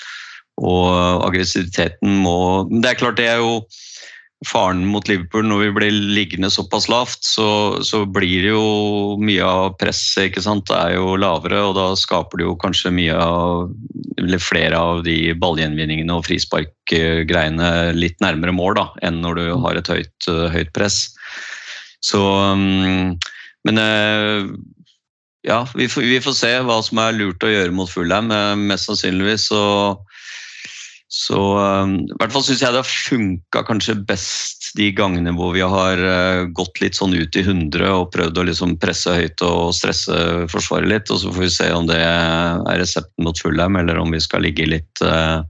og 0.58 0.88
aggressiviteten 1.28 2.16
må 2.24 2.66
Det 2.72 2.90
er 2.90 2.98
klart, 2.98 3.20
det 3.20 3.28
er 3.30 3.44
jo 3.44 3.60
faren 4.46 4.84
mot 4.86 5.08
Liverpool 5.10 5.48
når 5.50 5.64
vi 5.64 5.70
blir 5.80 5.96
liggende 6.14 6.50
såpass 6.54 6.86
lavt, 6.92 7.24
så, 7.26 7.48
så 7.82 8.04
blir 8.06 8.44
det 8.46 8.52
jo 8.52 9.16
mye 9.18 9.42
av 9.42 9.78
presset 9.82 10.30
ikke 10.30 10.44
sant? 10.46 10.68
Det 10.70 10.78
er 10.78 10.98
jo 11.00 11.16
lavere, 11.18 11.64
og 11.66 11.74
da 11.78 11.88
skaper 11.98 12.42
det 12.42 12.46
jo 12.46 12.54
kanskje 12.62 12.94
mye 12.94 13.18
av 13.18 13.72
eller 14.22 14.42
flere 14.42 14.78
av 14.78 15.04
de 15.06 15.34
ballgjenvinningene 15.42 16.14
og 16.14 16.26
frisparkgreiene 16.28 17.72
litt 17.98 18.18
nærmere 18.22 18.54
mål 18.54 18.78
da, 18.78 18.88
enn 19.06 19.22
når 19.26 19.42
du 19.42 19.46
har 19.66 19.80
et 19.80 19.92
høyt, 19.94 20.30
høyt 20.54 20.74
press. 20.78 21.04
Så 22.06 22.22
um, 22.22 23.18
Men 23.66 23.82
eh, 23.82 24.50
ja, 25.48 25.64
vi 25.76 25.88
får, 25.90 26.06
vi 26.08 26.20
får, 26.22 26.36
se 26.38 26.52
hva 26.66 26.78
som 26.86 27.02
er 27.02 27.18
lurt 27.18 27.44
å 27.44 27.52
gjøre 27.52 27.74
mot 27.76 27.90
Fulham. 27.90 28.30
Eh, 28.32 28.54
mest 28.70 28.90
sannsynligvis 28.90 29.50
så 29.50 29.62
så 31.08 31.40
um, 31.56 31.94
i 32.04 32.16
hvert 32.20 32.34
fall 32.36 32.44
syns 32.44 32.60
jeg 32.60 32.74
det 32.76 32.82
har 32.82 32.88
funka 32.88 33.62
kanskje 33.70 33.94
best 34.10 34.74
de 34.76 34.90
gangene 34.92 35.32
hvor 35.38 35.54
vi 35.56 35.64
har 35.64 36.02
uh, 36.04 36.44
gått 36.52 36.82
litt 36.84 36.98
sånn 37.00 37.16
ut 37.16 37.38
i 37.40 37.44
100 37.46 37.88
og 37.94 38.10
prøvd 38.12 38.42
å 38.42 38.48
liksom 38.50 38.76
presse 38.82 39.14
høyt 39.16 39.44
og 39.48 39.72
stresse 39.76 40.18
Forsvaret 40.52 40.92
litt. 40.92 41.12
Og 41.14 41.22
så 41.22 41.32
får 41.32 41.46
vi 41.46 41.54
se 41.56 41.68
om 41.72 41.88
det 41.88 42.00
er 42.04 42.60
resepten 42.82 43.24
mot 43.24 43.40
Fullheim, 43.40 43.80
eller 43.80 44.02
om 44.02 44.12
vi 44.12 44.20
skal 44.24 44.44
ligge 44.44 44.68
litt, 44.68 45.00
uh, 45.00 45.48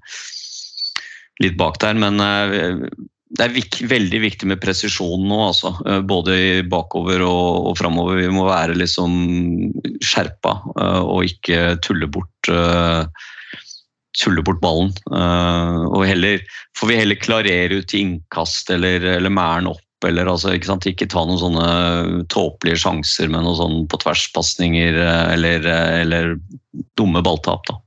litt 1.42 1.58
bak 1.58 1.80
der. 1.82 1.98
Men 1.98 2.22
uh, 2.22 2.86
det 3.34 3.48
er 3.48 3.90
veldig 3.90 4.20
viktig 4.28 4.52
med 4.52 4.62
presisjon 4.62 5.26
nå, 5.26 5.40
altså. 5.48 5.74
Både 6.06 6.62
bakover 6.70 7.26
og, 7.26 7.72
og 7.72 7.82
framover. 7.82 8.22
Vi 8.22 8.30
må 8.32 8.46
være 8.46 8.78
liksom 8.78 9.18
skjerpa 10.06 10.54
og 11.02 11.26
ikke 11.26 11.80
tulle 11.84 12.08
bort 12.14 12.54
tulle 14.18 14.44
bort 14.46 14.62
ballen. 14.62 14.94
Uh, 15.12 15.88
og 15.92 16.06
heller 16.10 16.42
får 16.78 16.92
vi 16.92 17.02
heller 17.02 17.20
klarere 17.22 17.82
ut 17.82 17.94
innkast 17.98 18.72
eller, 18.74 19.04
eller 19.18 19.34
mæren 19.34 19.70
opp. 19.74 19.84
Eller 20.06 20.30
altså, 20.30 20.54
ikke, 20.54 20.78
ikke 20.92 21.10
ta 21.10 21.24
noen 21.26 21.42
sånne 21.42 21.68
tåpelige 22.30 22.84
sjanser 22.84 23.32
med 23.34 23.46
noen 23.46 23.58
sånn 23.58 23.78
på 23.90 23.98
tvers-pasninger 24.04 25.00
eh, 25.02 25.24
eller, 25.34 25.66
eh, 25.66 26.02
eller, 26.04 26.36
dumme 27.00 27.24
balltap. 27.26 27.66
da. 27.66 27.80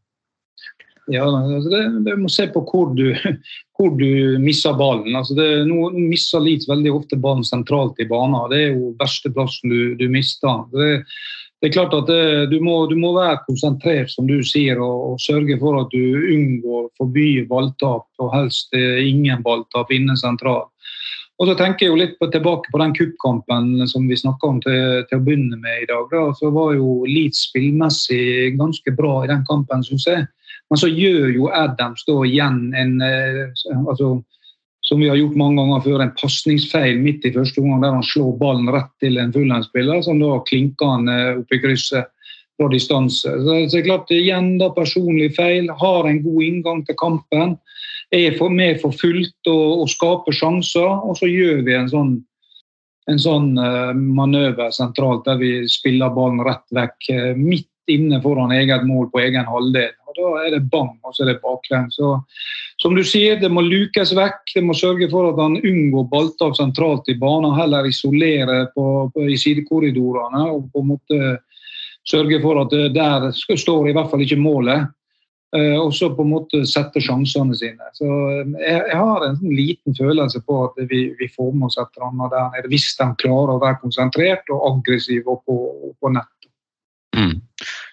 Ja, 1.10 1.26
altså 1.26 1.70
det, 1.70 1.82
det, 2.06 2.16
må 2.18 2.30
se 2.30 2.48
på 2.50 2.64
hvor 2.66 2.90
du, 2.98 3.12
hvor 3.78 3.94
du 3.98 4.38
misser 4.42 4.74
ballen. 4.78 5.14
Altså 5.14 5.38
det, 5.38 5.46
nå 5.70 5.92
misser 5.94 6.42
Leeds 6.42 6.66
veldig 6.70 6.96
ofte 6.98 7.18
ballen 7.18 7.46
sentralt 7.46 8.02
i 8.02 8.08
banen. 8.10 8.40
Det 8.50 8.58
er 8.58 8.74
jo 8.74 8.90
verste 8.98 9.30
plassen 9.34 9.70
du, 9.70 9.94
du 9.98 10.08
mister. 10.10 10.66
Det, 10.74 10.90
det 11.61 11.68
er 11.68 11.74
klart 11.74 11.92
at 11.92 12.08
det, 12.08 12.22
du, 12.48 12.56
må, 12.64 12.86
du, 12.88 12.94
må, 12.96 13.12
være 13.18 13.42
konsentrert, 13.44 14.08
som 14.08 14.28
du 14.28 14.38
sier, 14.46 14.80
og, 14.80 15.12
og 15.12 15.20
sørge 15.20 15.58
for 15.61 15.82
at 15.82 15.92
du 15.92 16.32
unngår 16.32 16.86
forby 16.96 17.28
balltap, 17.50 18.06
og 18.18 18.32
helst 18.32 18.72
ingen 18.72 19.44
balltap 19.44 19.92
inne 19.92 20.16
sentralt. 20.16 20.70
Og 21.40 21.48
så 21.48 21.54
tenker 21.56 21.86
jeg 21.86 21.92
jo 21.94 22.00
litt 22.00 22.18
på, 22.20 22.28
tilbake 22.28 22.68
på 22.68 22.80
den 22.82 22.92
cupkampen 22.96 23.70
som 23.88 24.04
vi 24.08 24.16
snakka 24.20 24.48
om 24.48 24.58
til, 24.61 25.06
til, 25.08 25.20
å 25.20 25.24
begynne 25.24 25.56
med 25.56 25.86
i 25.86 25.88
dag. 25.88 26.11
Da. 26.12 26.26
Så 26.36 26.50
var 26.52 26.74
jo 26.76 26.98
Leeds 27.08 27.46
spillmessig 27.48 28.58
ganske 28.58 28.92
bra 28.96 29.22
i 29.24 29.30
den 29.30 29.46
kampen, 29.48 29.84
syns 29.86 30.04
jeg. 30.08 30.26
Men 30.68 30.80
så 30.82 30.90
gjør 30.92 31.32
jo 31.32 31.48
Adams 31.56 32.04
da 32.06 32.18
igjen 32.28 32.61
en 32.76 32.92
eh, 33.02 33.40
altså, 33.80 34.18
som 34.91 35.01
vi 35.01 35.09
har 35.09 35.16
gjort 35.20 35.36
mange 35.38 35.62
ganger 35.62 35.82
før, 35.84 36.01
en 36.03 36.16
pasningsfeil 36.18 36.97
midt 36.99 37.26
i 37.28 37.30
første 37.30 37.62
omgang 37.62 37.84
der 37.84 37.93
han 37.95 38.07
slår 38.09 38.32
ballen 38.41 38.72
rett 38.74 38.91
til 38.99 39.20
en 39.22 39.30
Fulham-spiller, 39.30 40.01
som 40.03 40.18
da 40.18 40.32
klinker 40.49 40.97
han 40.97 41.07
eh, 41.07 41.36
opp 41.38 41.55
i 41.55 41.61
krysset 41.62 42.09
fra 42.59 42.66
distanse. 42.72 43.30
Så 43.30 43.61
det 43.70 43.78
er 43.78 43.86
klart, 43.86 44.11
igjen 44.11 44.57
da 44.59 44.72
personlig 44.74 45.28
feil. 45.36 45.70
Har 45.78 46.09
en 46.11 46.18
god 46.24 46.43
inngang 46.43 46.82
til 46.88 46.99
kampen. 46.99 47.55
Er 48.11 48.34
for, 48.34 48.51
med 48.51 48.80
for 48.82 48.91
fullt 48.99 49.53
og, 49.53 49.84
og 49.84 49.95
skaper 49.95 50.34
sjanser. 50.34 50.91
Og 51.07 51.14
så 51.22 51.30
gjør 51.30 51.62
vi 51.70 51.78
en 51.78 51.93
sånn, 51.95 52.12
en 53.14 53.22
sånn 53.22 53.53
uh, 53.62 53.95
manøver 53.95 54.74
sentralt 54.74 55.22
der 55.30 55.38
vi 55.38 55.53
spiller 55.70 56.11
ballen 56.18 56.43
rett 56.51 56.66
vekk. 56.74 57.12
Uh, 57.14 57.32
midt 57.38 57.69
inne 57.93 58.20
foran 58.22 58.55
eget 58.57 58.86
mål 58.88 59.11
på 59.12 59.20
egen 59.24 59.47
halvdel. 59.49 59.93
Og 60.07 60.16
Da 60.16 60.30
er 60.45 60.51
det 60.57 60.70
bang, 60.70 60.97
og 61.07 61.14
så 61.14 61.24
er 61.24 61.32
det 61.32 61.43
baklengs. 61.43 61.99
Som 62.80 62.97
du 62.97 63.03
sier, 63.05 63.36
det 63.41 63.51
må 63.53 63.62
lukes 63.62 64.14
vekk. 64.16 64.55
Det 64.55 64.62
må 64.64 64.74
sørge 64.74 65.11
for 65.12 65.30
at 65.30 65.38
han 65.38 65.59
unngår 65.61 66.09
balltak 66.11 66.57
sentralt 66.57 67.09
i 67.12 67.18
banen. 67.20 67.55
Heller 67.59 67.86
isolere 67.86 68.64
på, 68.74 69.11
på, 69.14 69.28
i 69.28 69.36
sidekorridorene. 69.38 70.47
og 70.51 70.70
på 70.72 70.82
en 70.82 70.91
måte 70.95 71.20
sørge 72.09 72.41
for 72.43 72.62
at 72.62 72.72
der 72.95 73.28
står 73.36 73.91
i 73.91 73.93
hvert 73.93 74.11
fall 74.11 74.24
ikke 74.24 74.41
målet. 74.41 74.88
eh, 75.57 75.76
Og 75.78 75.95
så 75.95 76.11
på 76.14 76.22
en 76.22 76.32
måte 76.32 76.64
sette 76.66 77.03
sjansene 77.03 77.55
sine. 77.59 77.93
Så 77.95 78.07
eh, 78.07 78.53
jeg, 78.64 78.82
jeg 78.88 78.99
har 78.99 79.26
en 79.26 79.36
sånn 79.36 79.55
liten 79.55 79.95
følelse 79.99 80.43
på 80.47 80.64
at 80.64 80.82
vi, 80.91 81.11
vi 81.20 81.28
får 81.28 81.53
med 81.53 81.68
oss 81.68 81.78
et 81.78 81.88
eller 81.97 82.09
annet 82.09 82.34
der 82.34 82.51
nede. 82.57 82.72
Hvis 82.72 82.97
de 82.99 83.09
klarer 83.22 83.55
å 83.57 83.62
være 83.62 83.80
konsentrert 83.82 84.51
og 84.55 84.66
aggressive 84.72 85.38
på, 85.47 85.59
på 86.01 86.14
nett. 86.16 86.51
Mm. 87.18 87.41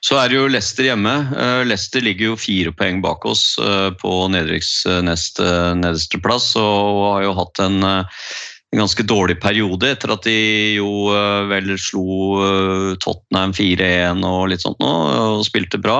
Så 0.05 0.17
er 0.19 0.29
det 0.29 0.37
jo 0.37 0.49
Leicester 0.51 0.85
hjemme. 0.87 1.13
Eh, 1.33 1.63
Leicester 1.67 2.03
ligger 2.05 2.31
jo 2.31 2.39
fire 2.39 2.73
poeng 2.75 3.01
bak 3.03 3.25
oss 3.29 3.55
eh, 3.61 3.89
på 3.97 4.11
nedrykks 4.33 4.73
eh, 4.93 6.19
plass 6.23 6.51
og 6.59 7.01
har 7.15 7.23
jo 7.25 7.33
hatt 7.37 7.61
en, 7.63 7.79
en 7.83 8.81
ganske 8.81 9.05
dårlig 9.07 9.39
periode 9.41 9.89
etter 9.93 10.13
at 10.13 10.27
de 10.27 10.37
jo 10.77 11.09
vel 11.49 11.73
slo 11.81 12.43
Tottenham 13.01 13.55
4-1 13.57 14.23
og 14.27 14.51
litt 14.51 14.65
sånt 14.65 14.79
nå, 14.83 14.93
og 15.39 15.45
spilte 15.47 15.79
bra. 15.81 15.99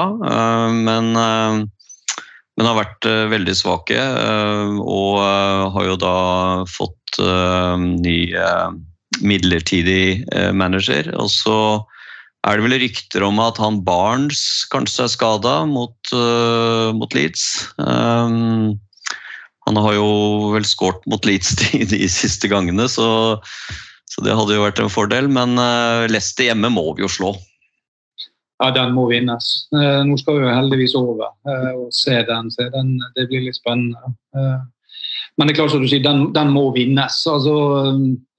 Men, 0.74 1.14
men 1.16 2.68
har 2.68 2.80
vært 2.82 3.08
veldig 3.32 3.56
svake 3.56 4.02
og 4.84 5.22
har 5.74 5.88
jo 5.88 6.00
da 6.02 6.18
fått 6.70 7.22
ny 7.22 8.20
midlertidig 9.24 10.28
manager. 10.54 11.14
og 11.16 11.32
så 11.32 11.60
er 12.48 12.58
det 12.58 12.66
vel 12.66 12.80
rykter 12.82 13.26
om 13.28 13.39
at 13.43 13.60
han 13.62 13.82
Barnes 13.86 14.41
kanskje 14.72 15.06
er 15.06 15.14
skada 15.14 15.56
mot, 15.70 15.95
uh, 16.16 16.93
mot 16.95 17.12
Leeds. 17.16 17.43
Um, 17.76 18.78
han 19.68 19.80
har 19.84 19.98
jo 19.98 20.08
vel 20.54 20.68
skåret 20.68 21.04
mot 21.12 21.28
Leeds 21.28 21.58
de, 21.60 21.84
de 21.91 22.08
siste 22.12 22.48
gangene, 22.52 22.88
så, 22.88 23.10
så, 24.08 24.24
det 24.24 24.38
hadde 24.38 24.56
jo 24.56 24.64
vært 24.64 24.80
en 24.80 24.93
fordel. 24.93 25.28
Men 25.28 25.60
uh, 25.60 26.08
Leicester 26.08 26.48
hjemme 26.48 26.72
må 26.74 26.88
vi 26.95 27.04
jo 27.04 27.12
slå. 27.12 27.36
Ja, 28.58 28.72
den 28.74 28.95
må 28.95 29.06
vinnes. 29.12 29.68
Uh, 29.76 30.02
nå 30.08 30.16
skal 30.22 30.39
vi 30.39 30.48
jo 30.48 30.56
heldigvis 30.56 30.95
over 30.98 31.30
uh, 31.45 31.74
og 31.76 31.91
se 31.93 32.16
den. 32.30 32.50
Se 32.54 32.70
den 32.74 32.95
det 33.18 33.28
blir 33.30 33.43
litt 33.45 33.60
spennende. 33.60 34.16
Eh, 34.38 34.58
men 35.38 35.47
det 35.47 35.53
er 35.53 35.59
klart 35.59 35.73
som 35.75 35.83
du 35.83 35.89
sier, 35.89 36.01
den, 36.01 36.31
den 36.33 36.49
må 36.49 36.71
vinnes. 36.73 37.19
Altså, 37.29 37.53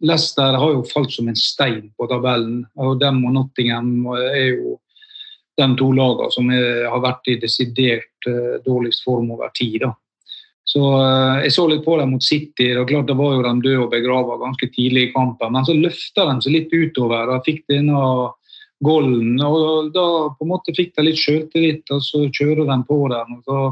Leicester 0.02 0.58
har 0.58 0.72
jo 0.74 0.82
falt 0.90 1.12
som 1.14 1.28
en 1.30 1.38
stein 1.38 1.92
på 1.94 2.08
tabellen. 2.10 2.64
og 2.74 2.98
Dem 2.98 3.20
og 3.28 3.36
Nottingham 3.36 4.08
er 4.18 4.56
jo 4.56 4.74
de 5.58 5.68
to 5.78 5.92
lagene 5.94 6.34
som 6.34 6.50
er, 6.54 6.88
har 6.90 7.02
vært 7.02 7.30
i 7.30 7.38
desidert 7.38 8.28
uh, 8.30 8.58
dårligst 8.66 9.06
form 9.06 9.30
over 9.34 9.50
tid. 9.54 9.80
da. 9.86 9.92
Så 10.66 10.82
uh, 10.82 11.38
Jeg 11.44 11.54
så 11.54 11.68
litt 11.70 11.86
på 11.86 11.96
dem 12.00 12.16
mot 12.16 12.24
City. 12.24 12.72
og 12.74 12.90
klart 12.90 13.06
det 13.10 13.18
var 13.18 13.36
jo 13.36 13.46
de 13.46 13.54
døde 13.62 13.84
og 13.84 13.94
begrava 13.94 14.40
ganske 14.42 14.70
tidlig 14.74 15.08
i 15.08 15.12
kampen. 15.14 15.54
Men 15.54 15.66
så 15.66 15.78
løfta 15.78 16.26
de 16.32 16.36
seg 16.42 16.56
litt 16.56 16.74
utover. 16.74 17.30
og 17.30 17.46
fikk 17.46 17.62
de 17.68 17.78
denne 17.78 18.02
golden, 18.78 19.40
og 19.42 19.88
da 19.90 20.06
på 20.30 20.44
en 20.44 20.50
måte 20.52 20.74
fikk 20.74 20.92
de 20.94 21.08
litt 21.08 21.18
sjøltillit, 21.18 21.82
og 21.90 21.98
så 21.98 22.28
kjører 22.30 22.62
de 22.68 22.76
på 22.86 22.98
den. 23.10 23.38
og 23.38 23.40
så 23.42 23.62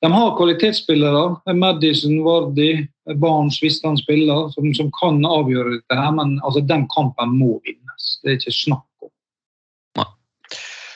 de 0.00 0.10
har 0.12 0.36
kvalitetsspillere. 0.38 1.54
Madison, 1.58 2.20
Vardy, 2.24 2.86
Barnes 3.18 3.58
hvis 3.62 3.80
han 3.84 3.98
spiller, 3.98 4.50
som, 4.54 4.68
som, 4.76 4.90
kan 5.00 5.18
avgjøre 5.26 5.78
dette. 5.78 5.96
her, 5.98 6.12
Men 6.14 6.36
altså, 6.44 6.62
den 6.62 6.86
kampen 6.94 7.34
må 7.40 7.56
vinnes. 7.66 8.12
Det 8.22 8.30
er 8.30 8.38
ikke 8.38 8.54
snakk 8.54 8.84
om. 9.02 9.12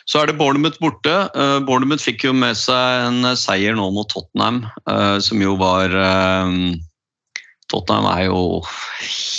Så 0.06 0.20
er 0.20 0.28
det 0.28 0.38
Bournemouth 0.38 0.80
borte. 0.82 1.12
Uh, 1.34 1.98
fikk 2.02 2.26
jo 2.26 2.32
med 2.34 2.58
seg 2.58 3.06
en 3.06 3.36
seier 3.38 3.74
nå 3.78 3.90
mot 3.94 4.08
Tottenham, 4.10 4.64
uh, 4.90 5.18
som 5.22 5.40
jo 5.42 5.54
var 5.56 5.94
uh, 5.94 6.50
Tottenham 7.72 8.08
er 8.10 8.26
jo 8.26 8.42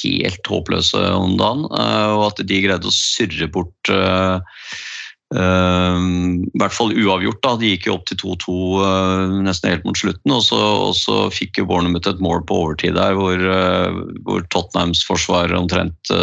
helt 0.03 0.49
håpløse 0.49 1.03
om 1.13 1.35
dagen, 1.37 1.67
og 1.69 2.23
at 2.31 2.41
de 2.41 2.61
greide 2.63 2.89
å 2.89 2.95
surre 2.95 3.45
bort 3.53 3.91
I 5.33 6.59
hvert 6.61 6.75
fall 6.75 6.93
uavgjort. 6.93 7.41
da, 7.41 7.53
De 7.57 7.71
gikk 7.73 7.87
jo 7.87 7.97
opp 7.97 8.05
til 8.09 8.19
2-2 8.21 8.55
uh, 8.83 9.37
nesten 9.45 9.71
helt 9.71 9.87
mot 9.87 9.97
slutten. 9.97 10.33
Og 10.35 10.43
så, 10.45 10.59
og 10.59 10.93
så 10.97 11.27
fikk 11.33 11.61
jo 11.61 11.67
Bournemouth 11.69 12.09
et 12.11 12.21
mål 12.23 12.43
på 12.49 12.59
overtid 12.65 12.97
der, 12.99 13.17
hvor, 13.17 13.37
uh, 13.37 14.03
hvor 14.27 14.45
Tottenhams 14.53 15.03
forsvar 15.07 15.53
omtrent 15.57 16.13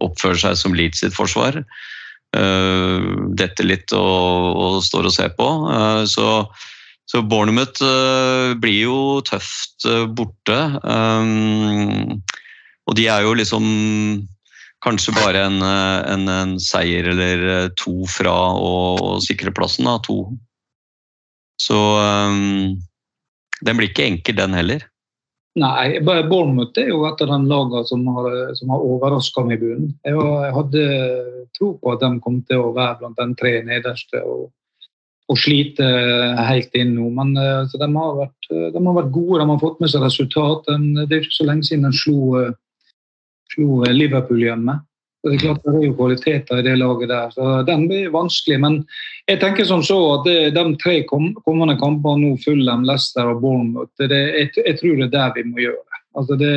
oppfører 0.00 0.38
seg 0.38 0.58
som 0.58 0.76
Leeds 0.76 1.00
sitt 1.02 1.16
forsvar. 1.16 1.56
Detter 2.30 3.66
litt 3.66 3.90
og, 3.96 4.44
og, 4.54 4.76
står 4.86 5.08
og 5.08 5.14
ser 5.16 5.32
på. 5.34 5.48
Så, 6.06 6.26
så 7.10 7.22
Bournemouth 7.26 7.82
blir 8.62 8.84
jo 8.84 9.00
tøft 9.26 9.88
borte. 10.14 10.60
Um, 10.86 12.20
og 12.86 12.96
de 12.98 13.08
er 13.10 13.26
jo 13.26 13.34
liksom 13.38 13.66
kanskje 14.84 15.14
bare 15.16 15.44
en, 15.48 15.62
en, 15.62 16.28
en, 16.28 16.54
seier 16.62 17.10
eller 17.12 17.72
to 17.80 18.00
fra 18.08 18.34
å, 18.56 18.70
å 18.96 19.18
sikre 19.24 19.52
plassen. 19.54 19.88
Da, 19.88 19.98
to. 20.04 20.22
Så 21.60 21.76
um, 21.76 22.78
den 23.60 23.76
blir 23.76 23.90
ikke 23.90 24.08
enkel, 24.08 24.38
den 24.40 24.56
heller. 24.56 24.86
Nei, 25.60 25.98
Bournemouth 26.06 26.78
er 26.78 26.92
jo 26.92 27.02
et 27.08 27.20
av 27.24 27.32
de 27.32 27.50
lagene 27.50 27.82
som 27.88 28.06
har, 28.14 28.30
som 28.56 28.70
har 28.70 28.86
overraska 28.86 29.42
meg 29.44 29.58
i 29.58 29.64
bunnen. 29.64 29.90
Jeg, 30.06 30.14
jeg, 30.14 30.54
hadde 30.56 30.84
tro 31.58 31.74
på 31.80 31.92
at 31.92 32.04
de 32.04 32.10
kom 32.24 32.38
til 32.46 32.62
å 32.62 32.72
være 32.76 33.00
blant 33.00 33.18
de 33.18 33.36
tre 33.40 33.56
nederste 33.66 34.22
og, 34.22 34.46
og 35.30 35.40
slite 35.42 35.84
helt 36.46 36.78
inn 36.78 36.94
nå. 36.94 37.10
Men 37.18 37.34
de, 37.34 37.90
har 37.98 38.16
vært, 38.22 38.48
de, 38.48 38.78
har 38.78 38.98
vært, 39.02 39.12
gode, 39.12 39.42
de 39.42 39.48
har 39.50 39.62
fått 39.66 39.82
med 39.82 39.92
seg 39.92 40.06
resultat. 40.06 40.70
Det 40.70 41.10
er 41.10 41.24
ikke 41.24 41.40
så 41.40 41.48
lenge 41.50 41.66
siden 41.66 41.88
de 41.90 41.98
slo 41.98 42.46
slo 43.54 43.82
Liverpool 43.90 44.42
hjemme. 44.44 44.78
Det 45.20 45.34
er 45.34 45.40
klart 45.42 45.64
det 45.66 45.72
er 45.74 45.82
jo 45.84 45.96
kvaliteter 45.98 46.60
i 46.60 46.64
det 46.64 46.74
laget 46.80 47.10
der, 47.10 47.32
så 47.34 47.48
den 47.68 47.82
blir 47.90 48.12
vanskelig. 48.14 48.56
Men 48.62 48.78
jeg 49.28 49.40
tenker 49.42 49.66
som 49.68 49.82
så 49.84 49.98
at 50.14 50.24
det, 50.24 50.36
de 50.56 50.62
tre 50.80 51.02
kommende 51.04 51.76
kampene 51.80 52.22
nå, 52.22 52.36
Fulham, 52.40 52.86
Leicester 52.88 53.28
og 53.28 53.42
Bournemouth, 53.42 53.92
det, 54.00 54.08
jeg, 54.16 54.52
jeg, 54.56 54.78
tror 54.80 54.96
det 54.96 55.10
er 55.10 55.16
der 55.18 55.34
vi 55.36 55.44
må 55.50 55.60
gjøre. 55.66 56.00
Altså 56.16 56.38
det, 56.40 56.54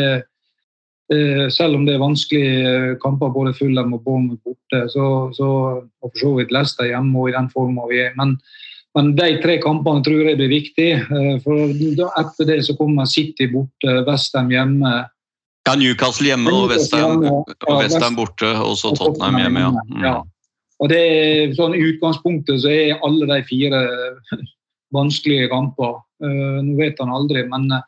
selv 1.51 1.75
om 1.75 1.83
det 1.85 1.97
er 1.97 2.05
vanskelige 2.05 2.95
kamper, 3.03 3.33
både 3.35 3.53
Fulham 3.57 3.97
og 3.97 4.03
Bournemouth 4.05 4.39
borte, 4.47 4.85
så, 4.95 5.07
så, 5.35 5.49
og 5.83 6.13
for 6.13 6.21
så 6.23 6.35
vidt 6.39 6.55
Leicester 6.55 6.87
hjemme 6.87 7.19
og 7.19 7.29
i 7.29 7.35
den 7.35 7.51
forma 7.51 7.89
vi 7.91 7.99
er. 8.05 8.15
Men, 8.15 8.37
men, 8.95 9.11
de 9.17 9.41
tre 9.43 9.57
kampene 9.59 10.05
tror 10.07 10.29
jeg 10.29 10.39
blir 10.39 10.53
viktige. 10.53 11.03
For 11.43 11.67
etter 11.67 12.47
det 12.47 12.61
så 12.63 12.77
kommer 12.79 13.11
City 13.11 13.51
borte, 13.51 14.05
Westham 14.07 14.55
hjemme. 14.55 15.01
Ja, 15.64 15.76
Newcastle 15.80 16.28
hjemme 16.28 16.51
og 16.51 16.72
Westham, 16.74 18.18
borte, 18.18 18.49
og 18.59 18.76
så 18.80 18.91
Tottenham 18.97 19.39
hjemme. 19.39 19.64
ja. 19.64 19.72
Mm. 19.72 20.03
ja. 20.03 20.16
Og 20.82 20.89
det 20.91 20.99
er 20.99 21.53
sånn 21.55 21.76
I 21.78 21.84
utgangspunktet 21.93 22.64
så 22.64 22.72
er 22.74 23.03
alle 23.05 23.28
de 23.30 23.38
fire 23.47 23.80
vanskelige 24.97 25.47
kamper. 25.53 26.01
Uh, 26.24 26.59
nå 26.66 26.76
vet 26.80 26.99
han 26.99 27.14
aldri, 27.14 27.45
men 27.47 27.70
uh, 27.72 27.86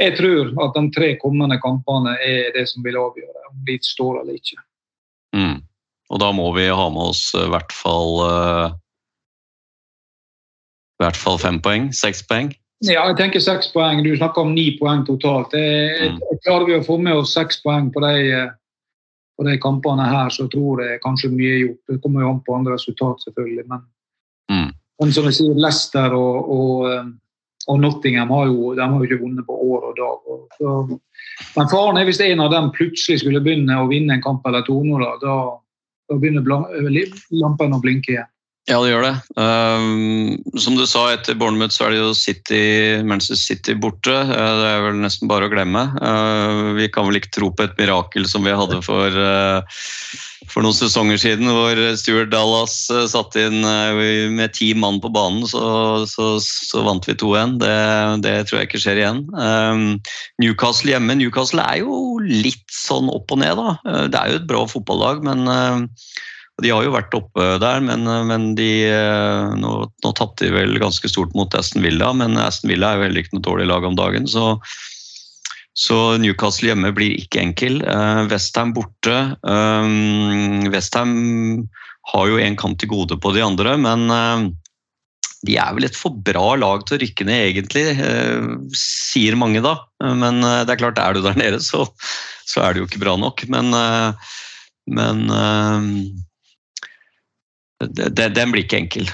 jeg 0.00 0.14
tror 0.16 0.54
at 0.64 0.76
de 0.78 0.84
tre 0.94 1.10
kommende 1.20 1.58
kampene 1.60 2.14
er 2.24 2.52
det 2.54 2.64
som 2.70 2.84
vil 2.86 2.96
avgjøre 3.00 3.50
om 3.50 3.62
de 3.66 3.76
står 3.84 4.22
eller 4.22 4.38
ikke. 4.38 4.60
Mm. 5.36 5.58
Og 6.08 6.20
da 6.22 6.30
må 6.32 6.46
vi 6.56 6.70
ha 6.72 6.86
med 6.88 7.10
oss 7.10 7.26
i 7.36 7.48
hvert 7.52 7.74
fall 7.74 8.14
uh, 8.24 8.68
i 10.98 11.04
hvert 11.04 11.18
fall 11.18 11.36
fem 11.42 11.60
poeng? 11.62 11.90
Seks 11.94 12.24
poeng? 12.26 12.48
Ja, 12.86 13.08
jeg 13.10 13.16
tenker 13.18 13.42
seks 13.42 13.72
poeng. 13.74 14.04
Du 14.06 14.12
snakker 14.14 14.44
om 14.44 14.52
ni 14.54 14.70
poeng 14.78 15.04
totalt. 15.06 15.52
Jeg, 15.52 16.12
Mm. 16.12 16.18
klarer 16.44 16.66
vi 16.66 16.78
å 16.78 16.84
få 16.86 16.98
med 17.00 17.14
oss 17.16 17.34
seks 17.34 17.60
poeng 17.62 17.90
på 17.92 18.00
de, 18.00 18.50
på 19.36 19.44
de 19.44 19.58
kampene 19.58 20.06
her, 20.06 20.28
så 20.30 20.48
tror 20.48 20.82
jeg 20.84 21.00
kanskje 21.02 21.30
mye 21.30 21.54
er 21.54 21.66
gjort. 21.66 21.82
Det 21.88 22.02
kommer 22.02 22.22
jo 22.22 22.30
an 22.30 22.40
på 22.46 22.54
andre 22.54 22.74
resultat, 22.74 23.18
selvfølgelig. 23.26 23.66
Men, 23.68 23.80
Mm. 24.50 24.72
men 25.00 25.12
som 25.12 25.24
jeg 25.24 25.34
sier, 25.34 25.54
Leicester 25.54 26.14
og, 26.14 26.48
og, 26.50 27.12
og 27.68 27.80
Nottingham 27.80 28.30
har 28.30 28.46
jo, 28.46 28.74
de 28.74 28.80
har 28.80 28.90
jo 28.90 29.02
ikke 29.04 29.22
vunnet 29.22 29.46
på 29.46 29.58
år 29.58 29.90
og 29.90 29.96
dag. 29.96 30.18
Og, 30.30 30.48
så, 30.58 31.00
men 31.56 31.68
faren 31.68 31.98
er 31.98 32.04
hvis 32.04 32.20
en 32.20 32.40
av 32.40 32.50
dem 32.52 32.70
plutselig 32.70 33.20
skulle 33.20 33.42
begynne 33.42 33.74
å 33.74 33.88
vinne 33.90 34.14
en 34.14 34.22
kamp 34.22 34.46
eller 34.46 34.62
to 34.62 34.82
nå, 34.84 34.98
da, 35.02 35.18
da, 35.20 35.58
begynner 36.16 36.46
lampene 36.46 37.04
lampen 37.32 37.74
å 37.74 37.82
blinke 37.82 38.14
igjen. 38.14 38.30
Ja, 38.68 38.76
det 38.84 38.90
gjør 38.90 39.04
det. 39.06 39.14
Um, 39.40 40.34
som 40.60 40.74
du 40.76 40.82
sa, 40.84 41.06
etter 41.14 41.36
Bournemouth 41.40 41.72
så 41.72 41.86
er 41.86 41.94
det 41.94 42.02
jo 42.02 42.10
City, 42.12 42.60
Manchester 43.00 43.38
City 43.40 43.74
borte. 43.80 44.12
Uh, 44.12 44.50
det 44.60 44.66
er 44.68 44.82
vel 44.84 44.98
nesten 45.00 45.30
bare 45.30 45.48
å 45.48 45.52
glemme. 45.52 45.86
Uh, 45.96 46.74
vi 46.76 46.90
kan 46.92 47.08
vel 47.08 47.16
ikke 47.16 47.32
tro 47.38 47.48
på 47.48 47.64
et 47.64 47.80
mirakel 47.80 48.28
som 48.28 48.44
vi 48.44 48.52
hadde 48.52 48.82
for, 48.84 49.16
uh, 49.16 49.64
for 50.52 50.66
noen 50.66 50.76
sesonger 50.76 51.16
siden, 51.22 51.48
hvor 51.48 51.80
Stuart 51.96 52.28
Dallas 52.34 52.76
satte 53.08 53.48
inn 53.48 53.64
med 54.36 54.52
ti 54.58 54.74
mann 54.76 55.00
på 55.00 55.14
banen, 55.16 55.48
så, 55.48 56.04
så, 56.10 56.34
så 56.44 56.84
vant 56.84 57.08
vi 57.08 57.16
2-1. 57.16 57.56
Det, 57.64 57.74
det, 58.28 58.38
tror 58.50 58.60
jeg 58.60 58.68
ikke 58.68 58.84
skjer 58.84 59.00
igjen. 59.00 59.24
Um, 59.32 59.84
Newcastle 60.44 60.92
hjemme. 60.92 61.16
Newcastle 61.16 61.64
er 61.64 61.80
jo 61.86 62.18
litt 62.20 62.68
sånn 62.68 63.08
opp 63.16 63.32
og 63.32 63.40
ned, 63.46 63.56
da. 63.56 64.02
Det 64.12 64.20
er 64.20 64.34
jo 64.34 64.42
et 64.42 64.50
bra 64.52 64.66
fotballag, 64.68 65.24
men 65.24 65.48
de 66.58 66.72
har 66.74 66.82
jo 66.82 66.94
vært 66.94 67.14
oppe 67.14 67.44
der, 67.62 67.82
men, 67.86 68.02
men 68.26 68.50
de, 68.58 68.68
eh, 68.90 69.54
nå, 69.60 69.72
nå 70.02 70.10
tapte 70.18 70.48
de 70.48 70.54
vel 70.56 70.74
ganske 70.82 71.06
stort 71.10 71.34
mot 71.38 71.54
Aston 71.54 71.84
Villa. 71.86 72.10
Men 72.18 72.34
Aston 72.40 72.72
Villa 72.72 72.90
er 72.90 72.98
jo 72.98 73.06
heller 73.06 73.22
ikke 73.22 73.38
noe 73.38 73.46
dårlig 73.46 73.68
lag 73.70 73.86
om 73.86 73.98
dagen. 73.98 74.26
Så, 74.30 74.56
så 75.78 76.18
Newcastle 76.18 76.72
hjemme 76.72 76.90
blir 76.96 77.14
ikke 77.14 77.44
enkel. 77.44 77.78
Uh, 77.86 78.26
Westham 78.32 78.74
borte. 78.74 79.18
Um, 79.46 80.66
Westham 80.74 81.12
har 82.10 82.30
jo 82.32 82.40
en 82.42 82.58
kamp 82.58 82.80
til 82.82 82.90
gode 82.90 83.20
på 83.22 83.34
de 83.36 83.44
andre, 83.44 83.76
men 83.78 84.08
de 85.46 85.58
er 85.60 85.74
vel 85.76 85.86
et 85.86 85.94
for 85.94 86.16
bra 86.24 86.54
lag 86.58 86.86
til 86.88 86.96
å 86.96 87.00
rykke 87.02 87.26
ned, 87.28 87.42
egentlig, 87.50 87.84
sier 88.74 89.36
mange 89.38 89.60
da. 89.62 89.74
Men 90.00 90.40
det 90.40 90.72
er 90.72 90.80
klart, 90.80 90.98
er 90.98 91.14
du 91.14 91.20
der 91.22 91.36
nede, 91.36 91.60
så, 91.60 91.84
så 92.48 92.64
er 92.64 92.72
det 92.72 92.80
jo 92.80 92.88
ikke 92.88 93.02
bra 93.04 93.12
nok. 93.20 93.44
Men, 93.52 93.76
men 94.88 95.20
den 97.80 98.52
blir 98.52 98.64
ikke 98.64 98.82
enkel. 98.82 99.08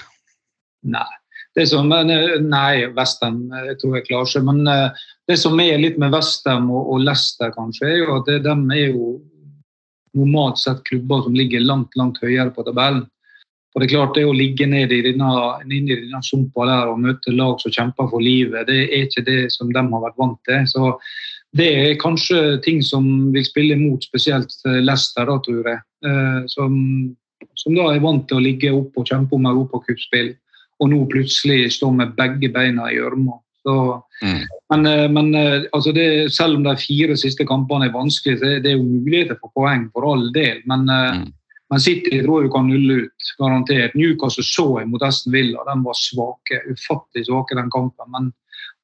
Nei. 0.84 1.10
Det 1.54 1.68
som, 1.70 1.86
nei, 1.86 2.86
Westham 2.96 3.44
jeg 3.52 3.76
tror 3.78 3.98
jeg 3.98 4.08
klarer 4.08 4.30
seg. 4.30 4.46
Men 4.48 4.66
eh, 4.66 5.04
det 5.30 5.38
som 5.38 5.60
er 5.62 5.78
litt 5.78 6.00
med 6.02 6.14
Westham 6.14 6.66
og, 6.72 6.88
og 6.90 7.04
Leicester, 7.06 7.52
kanskje, 7.54 7.86
er 7.92 8.00
jo 8.02 8.16
at 8.18 8.30
de 8.42 8.54
er 8.74 8.88
jo 8.88 9.14
normalt 10.14 10.60
sett 10.62 10.82
klubber 10.88 11.24
som 11.24 11.36
ligger 11.36 11.62
langt 11.62 11.94
langt 11.98 12.18
høyere 12.22 12.50
på 12.54 12.66
tabellen. 12.66 13.04
Og 13.74 13.82
Det 13.82 13.86
er 13.88 13.94
klart 13.96 14.14
det 14.14 14.26
å 14.26 14.34
ligge 14.34 14.66
ned 14.70 14.92
i 14.94 15.00
denne, 15.02 15.30
i 15.66 15.80
denne 15.88 16.20
sumpa 16.22 16.66
der 16.68 16.92
og 16.92 17.00
møte 17.02 17.32
lag 17.34 17.58
som 17.58 17.74
kjemper 17.74 18.06
for 18.12 18.22
livet, 18.22 18.68
det 18.68 18.84
er 18.84 19.08
ikke 19.08 19.24
det 19.26 19.40
som 19.50 19.72
de 19.74 19.82
har 19.82 20.04
vært 20.04 20.20
vant 20.20 20.38
til. 20.46 20.62
Så 20.70 20.92
Det 21.54 21.66
er 21.70 21.98
kanskje 22.02 22.60
ting 22.62 22.80
som 22.82 23.04
vil 23.34 23.44
spille 23.46 23.74
imot 23.78 24.02
spesielt 24.02 24.50
Leicester, 24.66 25.26
da, 25.26 25.38
tror 25.38 25.68
jeg. 25.70 25.82
Eh, 26.06 26.40
som 26.50 26.78
som 27.58 27.76
da 27.76 27.90
er 27.92 28.02
vant 28.04 28.26
til 28.28 28.40
å 28.40 28.44
ligge 28.44 28.72
oppe 28.74 29.02
og 29.02 29.08
kjempe 29.10 29.36
om 29.36 29.48
europacupspill, 29.50 30.34
og 30.82 30.90
nå 30.90 31.04
plutselig 31.10 31.72
stå 31.76 31.90
med 31.94 32.16
begge 32.18 32.50
beina 32.52 32.90
i 32.90 32.98
gjørma. 32.98 33.38
Mm. 33.64 34.42
Men, 34.70 34.86
eh, 34.86 35.10
men 35.10 35.34
eh, 35.34 35.62
altså 35.72 35.92
det, 35.92 36.32
selv 36.32 36.58
om 36.58 36.64
de 36.66 36.74
fire 36.76 37.16
siste 37.16 37.46
kampene 37.48 37.88
er 37.88 37.94
vanskelige, 37.94 38.40
så 38.40 38.50
er 38.50 38.60
det 38.64 38.74
jo 38.76 38.84
muligheter 38.84 39.38
for 39.40 39.52
poeng 39.56 39.88
for 39.92 40.06
all 40.12 40.28
del. 40.34 40.60
Men, 40.68 40.88
eh, 40.88 41.20
mm. 41.20 41.30
men 41.72 41.80
City 41.80 42.20
tror 42.22 42.44
jeg 42.44 42.52
kan 42.54 42.68
nulle 42.68 43.04
ut, 43.06 43.30
garantert. 43.40 43.96
Newcastle 43.98 44.44
så 44.44 44.66
jeg 44.80 44.90
mot 44.92 45.02
Aston 45.02 45.32
Villa, 45.32 45.64
de 45.68 45.78
var 45.86 46.00
svake. 46.00 46.60
Ufattelig 46.70 47.28
svake 47.30 47.56
den 47.58 47.72
kampen. 47.72 48.10
Men, 48.12 48.32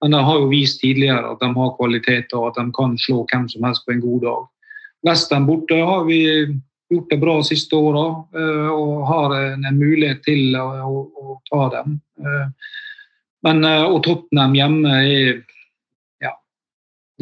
men 0.01 0.17
de 0.17 0.23
har 0.25 0.41
jo 0.41 0.49
vist 0.53 0.81
tidligere 0.81 1.35
at 1.35 1.45
de 1.45 1.53
har 1.59 1.77
kvaliteter 1.77 2.41
og 2.41 2.51
at 2.51 2.63
de 2.63 2.73
kan 2.77 2.97
slå 2.99 3.27
hvem 3.29 3.47
som 3.53 3.69
helst 3.69 3.87
på 3.87 3.97
en 3.97 4.05
god 4.07 4.25
dag. 4.25 4.49
Western 5.07 5.47
borte 5.49 5.77
har 5.77 6.05
vi 6.05 6.21
gjort 6.91 7.11
det 7.11 7.17
bra 7.17 7.37
de 7.37 7.45
siste 7.45 7.77
åra 7.77 8.05
eh, 8.35 8.69
og 8.73 9.07
har 9.09 9.35
en, 9.37 9.67
mulighet 9.79 10.23
til 10.27 10.57
å, 10.59 10.67
å, 10.87 11.03
å 11.07 11.39
ta 11.51 11.63
dem. 11.77 11.99
Eh, 12.19 12.77
men 13.47 13.65
eh, 13.65 13.87
og 13.87 14.03
Tottenham 14.07 14.57
hjemme 14.59 14.95
er 15.01 15.43
ja, 16.25 16.35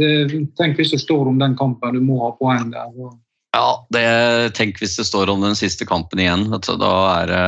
det, 0.00 0.12
Tenk 0.58 0.80
hvis 0.80 0.94
det 0.96 1.02
står 1.04 1.30
om 1.30 1.40
den 1.40 1.56
kampen, 1.58 1.98
du 1.98 2.04
må 2.04 2.20
ha 2.24 2.32
poeng 2.38 2.70
der. 2.72 2.94
Ja, 3.56 3.68
det, 3.94 4.06
tenk 4.56 4.80
hvis 4.82 4.96
det 5.00 5.08
står 5.08 5.30
om 5.32 5.44
den 5.44 5.56
siste 5.58 5.86
kampen 5.88 6.20
igjen. 6.22 6.48
Da 6.52 6.94
er 7.18 7.32
det 7.32 7.44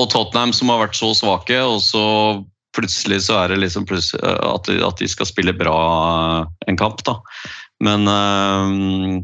og 0.00 0.10
Tottenham 0.10 0.54
som 0.56 0.70
har 0.72 0.80
vært 0.86 0.96
så 0.96 1.10
svake, 1.16 1.58
og 1.60 1.82
så 1.84 2.04
plutselig 2.74 3.20
så 3.26 3.36
er 3.42 3.52
det 3.52 3.60
liksom 3.62 3.86
at 3.86 4.98
de 4.98 5.08
skal 5.10 5.28
spille 5.28 5.54
bra 5.56 5.78
en 6.66 6.78
kamp. 6.80 7.04
da. 7.06 7.18
Men 7.84 8.08
uh, 8.08 9.20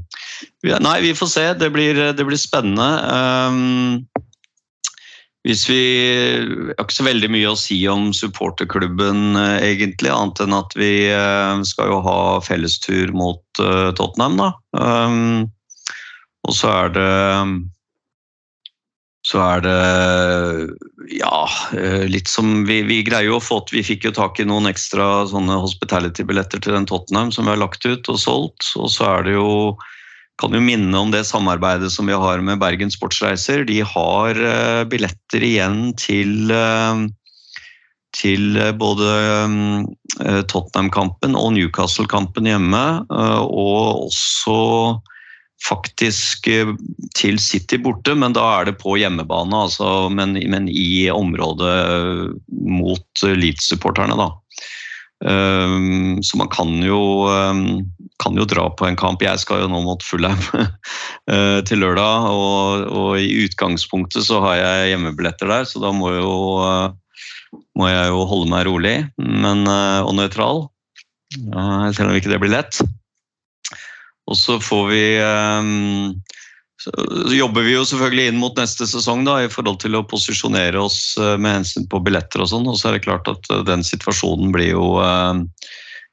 Nei, 0.85 0.99
vi 1.05 1.15
får 1.17 1.31
se. 1.33 1.47
Det 1.61 1.71
blir, 1.75 1.97
det 2.17 2.27
blir 2.27 2.41
spennende. 2.41 2.91
Um, 3.09 4.05
hvis 5.49 5.65
vi 5.71 5.81
har 6.69 6.85
ikke 6.85 6.99
så 6.99 7.07
veldig 7.07 7.31
mye 7.33 7.53
å 7.53 7.57
si 7.59 7.79
om 7.89 8.11
supporterklubben, 8.17 9.39
uh, 9.39 9.57
egentlig, 9.65 10.13
annet 10.13 10.45
enn 10.45 10.57
at 10.59 10.77
vi 10.77 10.93
uh, 11.09 11.63
skal 11.67 11.95
jo 11.95 12.03
ha 12.05 12.19
fellestur 12.45 13.15
mot 13.17 13.43
Tottenham, 13.61 14.39
da. 14.41 14.51
Og 16.49 16.55
så 16.57 16.71
er 16.73 16.93
det 16.95 17.09
så 19.31 19.39
er 19.45 19.63
det 19.63 19.75
ja, 21.15 21.45
eh, 21.79 22.07
litt 22.11 22.31
som 22.31 22.65
vi, 22.67 22.81
vi, 22.89 23.01
greier 23.07 23.37
å 23.37 23.43
få 23.43 23.61
Vi 23.71 23.85
fikk 23.87 24.09
jo 24.09 24.15
tak 24.17 24.41
i 24.43 24.47
noen 24.49 24.67
ekstra 24.71 25.27
sånne 25.31 25.61
hospitality-billetter 25.63 26.63
til 26.63 26.75
den 26.75 26.89
Tottenham 26.91 27.31
som 27.35 27.47
vi 27.47 27.55
har 27.55 27.61
lagt 27.63 27.87
ut 27.87 28.11
og 28.11 28.19
solgt. 28.19 28.73
Og 28.81 28.91
så 28.91 29.07
er 29.13 29.29
det 29.29 29.37
jo 29.37 29.77
kan 30.41 30.57
jo 30.57 30.63
minne 30.65 30.97
om 30.97 31.11
det 31.13 31.27
samarbeidet 31.29 31.91
som 31.93 32.09
vi 32.09 32.17
har 32.17 32.41
med 32.43 32.59
Bergen 32.63 32.91
Sportsreiser. 32.91 33.67
De 33.69 33.83
har 33.85 34.39
uh, 34.41 34.83
billetter 34.89 35.45
igjen 35.45 35.93
til, 36.01 36.49
uh, 36.49 37.05
til 38.17 38.57
både 38.81 39.11
Tottenham-kampen 40.49 41.37
og 41.37 41.53
Newcastle-kampen 41.59 42.49
hjemme. 42.49 42.85
og 43.13 44.09
også 44.09 44.57
faktisk 45.65 46.49
eh, 46.51 46.75
til 47.19 47.39
City 47.43 47.79
borte, 47.83 48.15
men 48.17 48.35
da 48.37 48.45
er 48.59 48.71
det 48.71 48.79
på 48.81 48.97
hjemmebane. 49.01 49.65
Altså, 49.67 50.09
men, 50.13 50.37
men, 50.53 50.69
i 50.71 51.09
området 51.13 51.75
eh, 51.81 52.29
mot 52.81 53.25
Leeds-supporterne, 53.25 54.19
da. 54.21 54.31
Um, 55.21 56.23
så 56.25 56.39
man 56.41 56.49
kan 56.49 56.71
jo, 56.81 57.29
um, 57.29 57.83
kan 58.25 58.39
jo 58.41 58.47
dra 58.49 58.71
på 58.73 58.87
en 58.89 58.97
kamp. 58.97 59.21
Jeg 59.21 59.43
skal 59.43 59.67
jo 59.67 59.69
nå 59.69 59.83
mot 59.85 60.05
Fulham 60.07 60.41
til 61.69 61.83
lørdag, 61.83 62.31
og, 62.33 62.87
og, 62.89 63.11
i 63.21 63.45
utgangspunktet 63.45 64.25
så 64.25 64.41
har 64.47 64.57
jeg 64.63 64.95
hjemmebilletter 64.95 65.53
der, 65.53 65.69
så 65.69 65.83
da 65.85 65.93
må, 65.93 66.15
jo, 66.17 66.33
uh, 66.65 67.61
må 67.77 67.91
jeg 67.93 68.09
jo 68.15 68.25
holde 68.33 68.49
meg 68.55 68.65
rolig 68.71 68.97
men, 69.21 69.67
uh, 69.69 70.09
og 70.09 70.17
nøytral. 70.17 70.65
selv 71.37 72.09
om 72.09 72.17
ikke 72.17 72.33
det 72.33 72.41
blir 72.41 72.57
lett. 72.57 72.81
Og 74.31 74.39
så 74.39 74.61
får 74.63 74.85
vi 74.93 75.05
um, 75.21 76.15
så 76.81 76.91
jobber 77.37 77.67
vi 77.67 77.75
jo 77.75 77.85
selvfølgelig 77.85 78.31
inn 78.31 78.41
mot 78.41 78.57
neste 78.57 78.87
sesong 78.89 79.27
da, 79.27 79.37
i 79.45 79.51
forhold 79.53 79.83
til 79.83 79.99
å 79.99 80.07
posisjonere 80.09 80.81
oss 80.81 81.13
eh, 81.21 81.37
med 81.37 81.59
hensyn 81.59 81.85
på 81.93 82.01
billetter 82.07 82.41
og 82.41 82.49
sånn. 82.49 82.69
Og 82.71 82.79
så 82.81 82.89
er 82.89 82.97
det 82.97 83.05
klart 83.05 83.29
at 83.29 83.51
eh, 83.53 83.65
den 83.69 83.85
situasjonen 83.85 84.49
blir 84.55 84.73
jo 84.73 84.87
uh, 84.97 85.37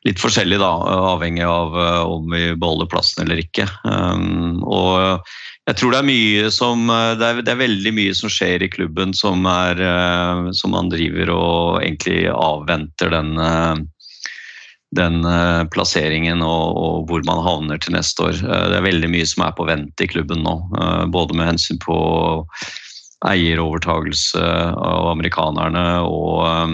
litt 0.03 0.19
forskjellig, 0.19 0.59
da, 0.59 0.71
avhengig 1.13 1.45
av 1.47 1.77
om 2.07 2.27
vi 2.33 2.51
beholder 2.59 2.89
plassen 2.91 3.23
eller 3.23 3.39
ikke. 3.39 3.69
Um, 3.87 4.59
og 4.67 5.23
jeg 5.67 5.79
tror 5.79 5.95
det 5.95 6.01
er 6.01 6.09
mye 6.11 6.51
som 6.51 6.83
det 6.87 7.25
er, 7.29 7.41
det 7.43 7.51
er, 7.51 7.63
veldig 7.63 7.91
mye 7.95 8.13
som 8.15 8.31
skjer 8.31 8.63
i 8.63 8.69
klubben 8.71 9.15
som, 9.15 9.43
er, 9.51 9.81
som 10.55 10.71
man 10.75 10.91
driver 10.91 11.31
og 11.33 11.81
egentlig 11.81 12.21
avventer 12.31 13.11
den 13.11 13.33
den 14.97 15.21
eh, 15.25 15.63
plasseringen 15.73 16.41
og, 16.45 16.77
og, 16.77 16.97
hvor 17.09 17.23
man 17.27 17.43
havner 17.45 17.79
til 17.81 17.95
neste 17.95 18.29
år. 18.29 18.41
Eh, 18.41 18.65
det 18.71 18.79
er 18.79 18.87
veldig 18.87 19.11
mye 19.13 19.29
som 19.29 19.45
er 19.45 19.55
på 19.57 19.67
vent 19.69 20.03
i 20.03 20.09
klubben 20.09 20.43
nå. 20.45 20.57
Eh, 20.77 21.05
både 21.13 21.37
med 21.37 21.51
hensyn 21.53 21.79
på 21.83 21.97
eierovertagelse 23.27 24.41
av 24.77 25.07
amerikanerne 25.09 26.03
og 26.05 26.69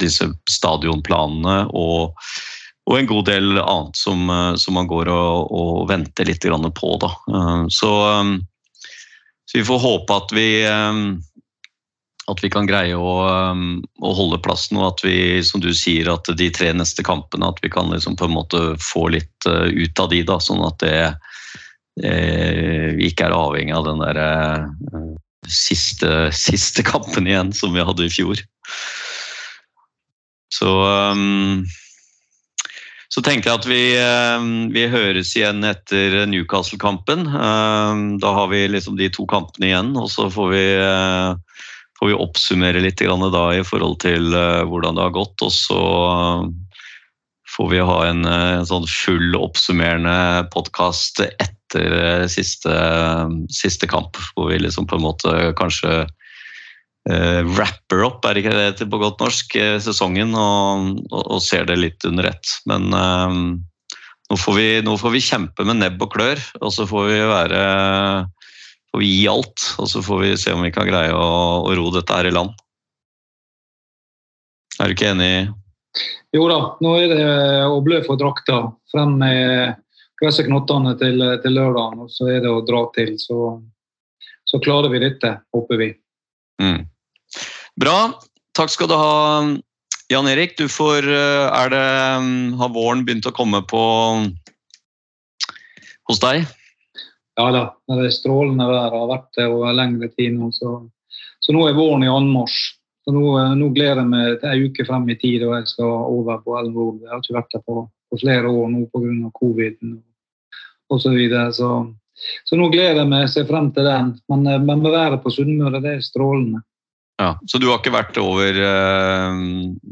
disse 0.00 0.30
stadionplanene 0.48 1.58
og, 1.76 2.16
og, 2.88 2.94
en 2.96 3.10
god 3.10 3.26
del 3.28 3.60
annet 3.60 4.00
som, 4.00 4.32
som 4.56 4.78
man 4.78 4.88
går 4.88 5.10
og, 5.12 5.52
og 5.52 5.82
venter 5.90 6.24
litt 6.24 6.48
på. 6.48 6.94
Da. 7.04 7.10
Så, 7.68 7.92
så, 9.44 9.58
vi 9.58 9.66
får 9.68 9.84
håpe 9.84 10.16
at 10.22 10.32
vi 10.32 10.48
at 12.28 12.42
vi 12.44 12.50
kan 12.52 12.68
greie 12.68 12.96
å, 12.96 13.12
um, 13.52 13.78
å, 14.02 14.12
holde 14.16 14.40
plassen, 14.44 14.78
og 14.80 14.92
at 14.92 15.04
vi, 15.06 15.40
som 15.46 15.62
du 15.64 15.70
sier, 15.76 16.10
at 16.12 16.28
de 16.38 16.50
tre 16.54 16.70
neste 16.76 17.04
kampene 17.06 17.48
at 17.48 17.62
vi 17.64 17.70
kan 17.72 17.90
liksom 17.92 18.18
på 18.18 18.28
en 18.28 18.36
måte 18.36 18.62
få 18.84 19.08
litt 19.14 19.48
uh, 19.48 19.66
ut 19.68 20.02
av 20.02 20.12
de, 20.12 20.22
da, 20.28 20.38
sånn 20.42 20.62
at 20.66 20.78
det 20.84 20.98
eh, 22.04 22.94
ikke 23.08 23.26
er 23.26 23.34
avhengig 23.34 23.74
av 23.74 23.88
den 23.88 24.04
der 24.04 24.20
eh, 24.22 25.08
siste, 25.48 26.28
siste, 26.36 26.84
kampen 26.86 27.26
igjen 27.26 27.50
som 27.56 27.74
vi 27.74 27.84
hadde 27.84 28.06
i 28.06 28.12
fjor. 28.12 28.44
Så 30.54 30.70
um, 30.86 31.66
så 33.08 33.22
tenkte 33.24 33.48
jeg 33.48 33.58
at 33.58 33.66
vi, 33.66 33.82
eh, 33.96 34.48
vi 34.70 34.84
høres 34.92 35.32
igjen 35.36 35.64
etter 35.64 36.26
Newcastle-kampen. 36.28 37.24
Eh, 37.26 38.18
Da 38.20 38.32
har 38.36 38.48
vi 38.52 38.68
liksom 38.68 38.98
de 38.98 39.08
to 39.08 39.24
kampene 39.26 39.72
igjen, 39.72 39.96
og 39.96 40.10
så 40.12 40.28
får 40.30 40.50
vi, 40.52 40.66
eh, 40.76 41.34
får 41.98 42.10
vi 42.12 42.16
oppsummere 42.16 42.82
litt 42.82 43.02
da 43.02 43.44
i 43.54 43.64
forhold 43.66 44.00
til 44.04 44.32
eh, 44.34 44.64
hvordan 44.64 44.98
det 44.98 45.06
har 45.08 45.16
gått. 45.16 45.42
Og 45.42 45.52
så 45.52 45.82
får 47.56 47.70
vi 47.72 47.80
ha 47.82 47.98
en, 48.06 48.24
en 48.24 48.68
sånn 48.68 48.86
full 48.86 49.34
oppsummerende 49.38 50.46
podkast 50.54 51.22
etter 51.24 51.96
eh, 51.98 52.26
siste, 52.30 52.74
siste 53.50 53.88
kamp, 53.90 54.18
hvor 54.34 54.52
vi 54.52 54.60
liksom 54.62 54.86
på 54.86 54.98
en 54.98 55.06
måte 55.08 55.34
kanskje 55.58 56.04
eh, 56.04 57.42
wrapper 57.56 58.04
opp, 58.06 58.28
er 58.28 58.40
ikke 58.40 58.54
det 58.54 58.88
på 58.90 59.02
godt 59.02 59.24
norsk, 59.24 59.58
eh, 59.58 59.78
sesongen 59.82 60.36
og, 60.38 61.02
og, 61.10 61.24
og 61.38 61.42
ser 61.44 61.66
det 61.68 61.80
litt 61.80 62.06
under 62.08 62.30
ett. 62.30 62.54
Men 62.70 62.92
eh, 62.94 63.38
nå, 64.30 64.38
får 64.38 64.58
vi, 64.60 64.68
nå 64.86 64.96
får 65.00 65.16
vi 65.16 65.26
kjempe 65.32 65.66
med 65.66 65.82
nebb 65.82 66.02
og 66.04 66.14
klør, 66.14 66.42
og 66.60 66.74
så 66.74 66.86
får 66.88 67.10
vi 67.10 67.22
være 67.32 67.62
får 68.98 69.04
vi 69.04 69.20
gi 69.20 69.28
alt, 69.28 69.76
og 69.78 69.86
så 69.88 70.02
får 70.02 70.18
vi 70.24 70.36
se 70.36 70.52
om 70.52 70.64
vi 70.66 70.72
kan 70.74 70.88
greie 70.88 71.14
å, 71.14 71.62
å 71.62 71.74
ro 71.78 71.90
dette 71.94 72.14
her 72.14 72.26
i 72.26 72.34
land. 72.34 72.50
Er 74.80 74.90
du 74.90 74.94
ikke 74.96 75.12
enig? 75.12 75.50
Jo 76.34 76.48
da, 76.50 76.58
nå 76.82 76.96
er 76.98 77.12
det 77.12 77.28
å 77.70 77.78
blø 77.82 78.00
for 78.02 78.18
drakta. 78.18 78.72
Frem 78.90 79.14
med 79.20 79.78
gresseknottene 80.18 80.96
til, 80.98 81.22
til 81.44 81.54
lørdagen, 81.54 82.02
og 82.02 82.10
så 82.10 82.26
er 82.32 82.42
det 82.42 82.50
å 82.50 82.64
dra 82.66 82.82
til. 82.96 83.14
Så, 83.22 83.38
så 84.50 84.58
klarer 84.64 84.90
vi 84.90 85.04
dette, 85.06 85.36
håper 85.54 85.78
vi. 85.78 85.92
Mm. 86.58 86.82
Bra. 87.78 87.96
Takk 88.58 88.74
skal 88.74 88.90
du 88.90 88.98
ha, 88.98 89.46
Jan 90.10 90.26
Erik. 90.26 90.58
Du 90.58 90.66
får 90.66 91.06
eh, 91.06 91.46
Er 91.54 91.70
det 91.70 91.86
mm, 92.24 92.58
Har 92.58 92.74
våren 92.74 93.04
begynt 93.06 93.28
å 93.30 93.36
komme 93.36 93.62
på 93.62 93.82
hos 96.10 96.18
deg? 96.24 96.48
Ja 97.38 97.50
da, 97.54 97.62
det 97.86 98.08
er 98.08 98.14
strålende 98.14 98.66
vær 98.66 98.94
har 98.94 99.10
vært 99.12 99.28
det 99.38 99.46
over 99.46 99.76
lengre 99.76 100.08
tid 100.10 100.34
nå. 100.34 100.50
Så, 100.54 100.72
så 101.38 101.54
nå 101.54 101.68
er 101.68 101.78
våren 101.78 102.02
i 102.06 102.10
anmarsj. 102.10 102.58
Så 103.06 103.14
nå, 103.14 103.22
nå 103.56 103.70
gleder 103.72 104.02
jeg 104.02 104.10
meg 104.10 104.40
til 104.42 104.50
ei 104.50 104.66
uke 104.68 104.84
frem 104.84 105.06
i 105.08 105.16
tid 105.16 105.46
og 105.46 105.54
jeg 105.56 105.70
skal 105.70 105.94
over 106.10 106.42
på 106.44 106.58
Elm 106.58 106.74
Road. 106.76 106.98
Jeg 107.04 107.12
har 107.14 107.22
ikke 107.22 107.38
vært 107.38 107.54
der 107.54 107.62
på, 107.64 107.86
på 108.10 108.20
flere 108.20 108.50
år 108.50 108.68
nå 108.74 108.84
pga. 108.90 109.30
covid-en 109.38 109.94
osv. 110.88 111.06
Så, 111.06 111.14
videre. 111.14 111.52
så 111.56 111.70
så 112.48 112.58
nå 112.58 112.68
gleder 112.72 113.02
jeg 113.02 113.10
meg, 113.10 113.28
ser 113.30 113.46
frem 113.48 113.70
til 113.74 113.86
den. 113.86 114.12
Men, 114.30 114.46
men 114.66 114.84
været 114.86 115.22
på 115.22 115.32
Sunnmøre, 115.32 115.82
det 115.84 115.94
er 115.96 116.04
strålende. 116.04 116.62
Ja, 117.18 117.32
Så 117.50 117.58
du 117.58 117.66
har 117.70 117.80
ikke 117.80 117.96
vært 117.96 118.18
over 118.22 118.60
eh, 118.62 119.40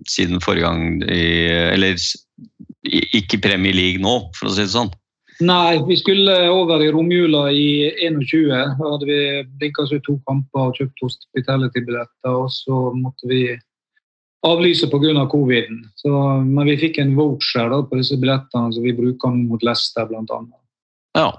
siden 0.06 0.42
forrige 0.42 0.68
gang 0.68 1.00
i 1.10 1.24
Eller 1.74 1.98
ikke 2.86 3.40
Premier 3.42 3.74
League 3.74 4.02
nå, 4.02 4.20
for 4.36 4.46
å 4.46 4.54
si 4.54 4.62
det 4.62 4.70
sånn? 4.70 4.92
Nei, 5.44 5.76
vi 5.84 5.96
skulle 6.00 6.32
over 6.48 6.80
i 6.80 6.90
romjula 6.94 7.50
i 7.52 7.90
21. 8.06 8.48
Da 8.78 8.90
hadde 8.92 9.08
vi 9.08 9.18
blinka 9.60 9.82
oss 9.82 9.92
ut 9.92 10.04
to 10.06 10.16
kamper 10.28 10.70
og 10.70 10.78
kjøpt 10.78 11.02
hospitality-billetter. 11.04 12.32
Og 12.32 12.48
så 12.54 12.78
måtte 12.96 13.28
vi 13.28 13.42
avlyse 14.46 14.88
pga. 14.88 15.26
covid-en. 15.30 15.82
Så- 15.94 16.44
Men 16.44 16.66
vi 16.66 16.76
fikk 16.76 16.98
en 16.98 17.14
voucher 17.16 17.68
da, 17.68 17.82
på 17.82 17.96
disse 17.96 18.16
billettene 18.16 18.72
som 18.72 18.82
vi 18.82 18.92
bruker 18.92 19.28
mot 19.28 19.62
Leicester 19.62 20.06
bl.a. 20.06 20.40
Ja. 21.16 21.32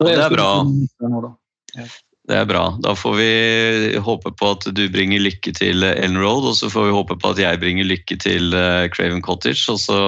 Og 0.00 0.06
det 0.06 0.18
er 0.18 0.30
bra. 0.30 0.64
Det 2.26 2.34
er 2.34 2.44
bra. 2.44 2.76
Da 2.82 2.94
får 2.94 3.14
vi 3.16 3.98
håpe 4.02 4.32
på 4.34 4.50
at 4.50 4.64
du 4.74 4.88
bringer 4.90 5.20
lykke 5.22 5.52
til 5.54 5.84
Ellen 5.84 6.18
Road, 6.18 6.44
og 6.48 6.56
så 6.58 6.68
får 6.72 6.88
vi 6.88 6.96
håpe 6.96 7.16
på 7.22 7.30
at 7.30 7.38
jeg 7.38 7.60
bringer 7.60 7.84
lykke 7.86 8.16
til 8.18 8.52
eh, 8.54 8.88
Craven 8.88 9.22
Cottage. 9.22 9.62
Og 9.70 9.78
så, 9.78 10.00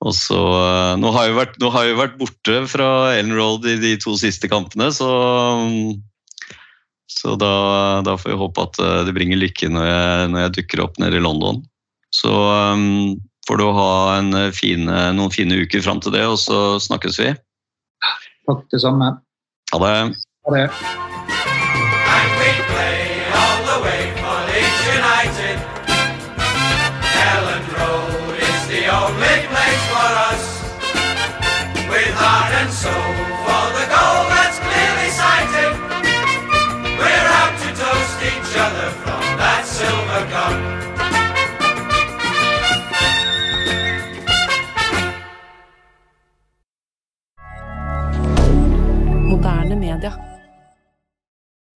og 0.00 0.14
så 0.16 0.38
eh, 0.40 0.94
nå, 1.00 1.10
har 1.12 1.28
jeg 1.28 1.36
vært, 1.36 1.56
nå 1.60 1.70
har 1.74 1.88
jeg 1.88 1.98
vært 1.98 2.20
borte 2.20 2.60
fra 2.72 2.90
Ellen 3.18 3.36
Road 3.36 3.66
i 3.68 3.76
de 3.82 3.96
to 4.00 4.14
siste 4.20 4.48
kampene, 4.48 4.88
så, 4.96 5.10
så 7.10 7.36
da, 7.40 7.52
da 8.06 8.16
får 8.20 8.32
vi 8.32 8.38
håpe 8.40 8.64
at 8.64 8.80
eh, 8.80 9.02
det 9.08 9.16
bringer 9.16 9.40
lykke 9.42 9.68
når 9.72 9.90
jeg, 9.90 10.30
når 10.32 10.44
jeg 10.44 10.54
dukker 10.60 10.84
opp 10.86 10.96
nede 11.02 11.20
i 11.20 11.24
London. 11.24 11.60
Så 12.16 12.32
um, 12.32 13.20
får 13.46 13.60
du 13.60 13.66
ha 13.76 13.92
en 14.16 14.32
fine, 14.56 15.04
noen 15.14 15.34
fine 15.34 15.60
uker 15.62 15.84
fram 15.84 16.00
til 16.02 16.16
det, 16.16 16.24
og 16.26 16.40
så 16.42 16.80
snakkes 16.82 17.20
vi. 17.22 17.30
Takk, 18.48 18.64
det 18.72 18.82
samme. 18.82 19.12
Ha 19.70 19.84
det. 19.84 19.94
Ha 20.48 20.56
det. 20.56 20.66
and 32.60 32.70
so 32.70 33.09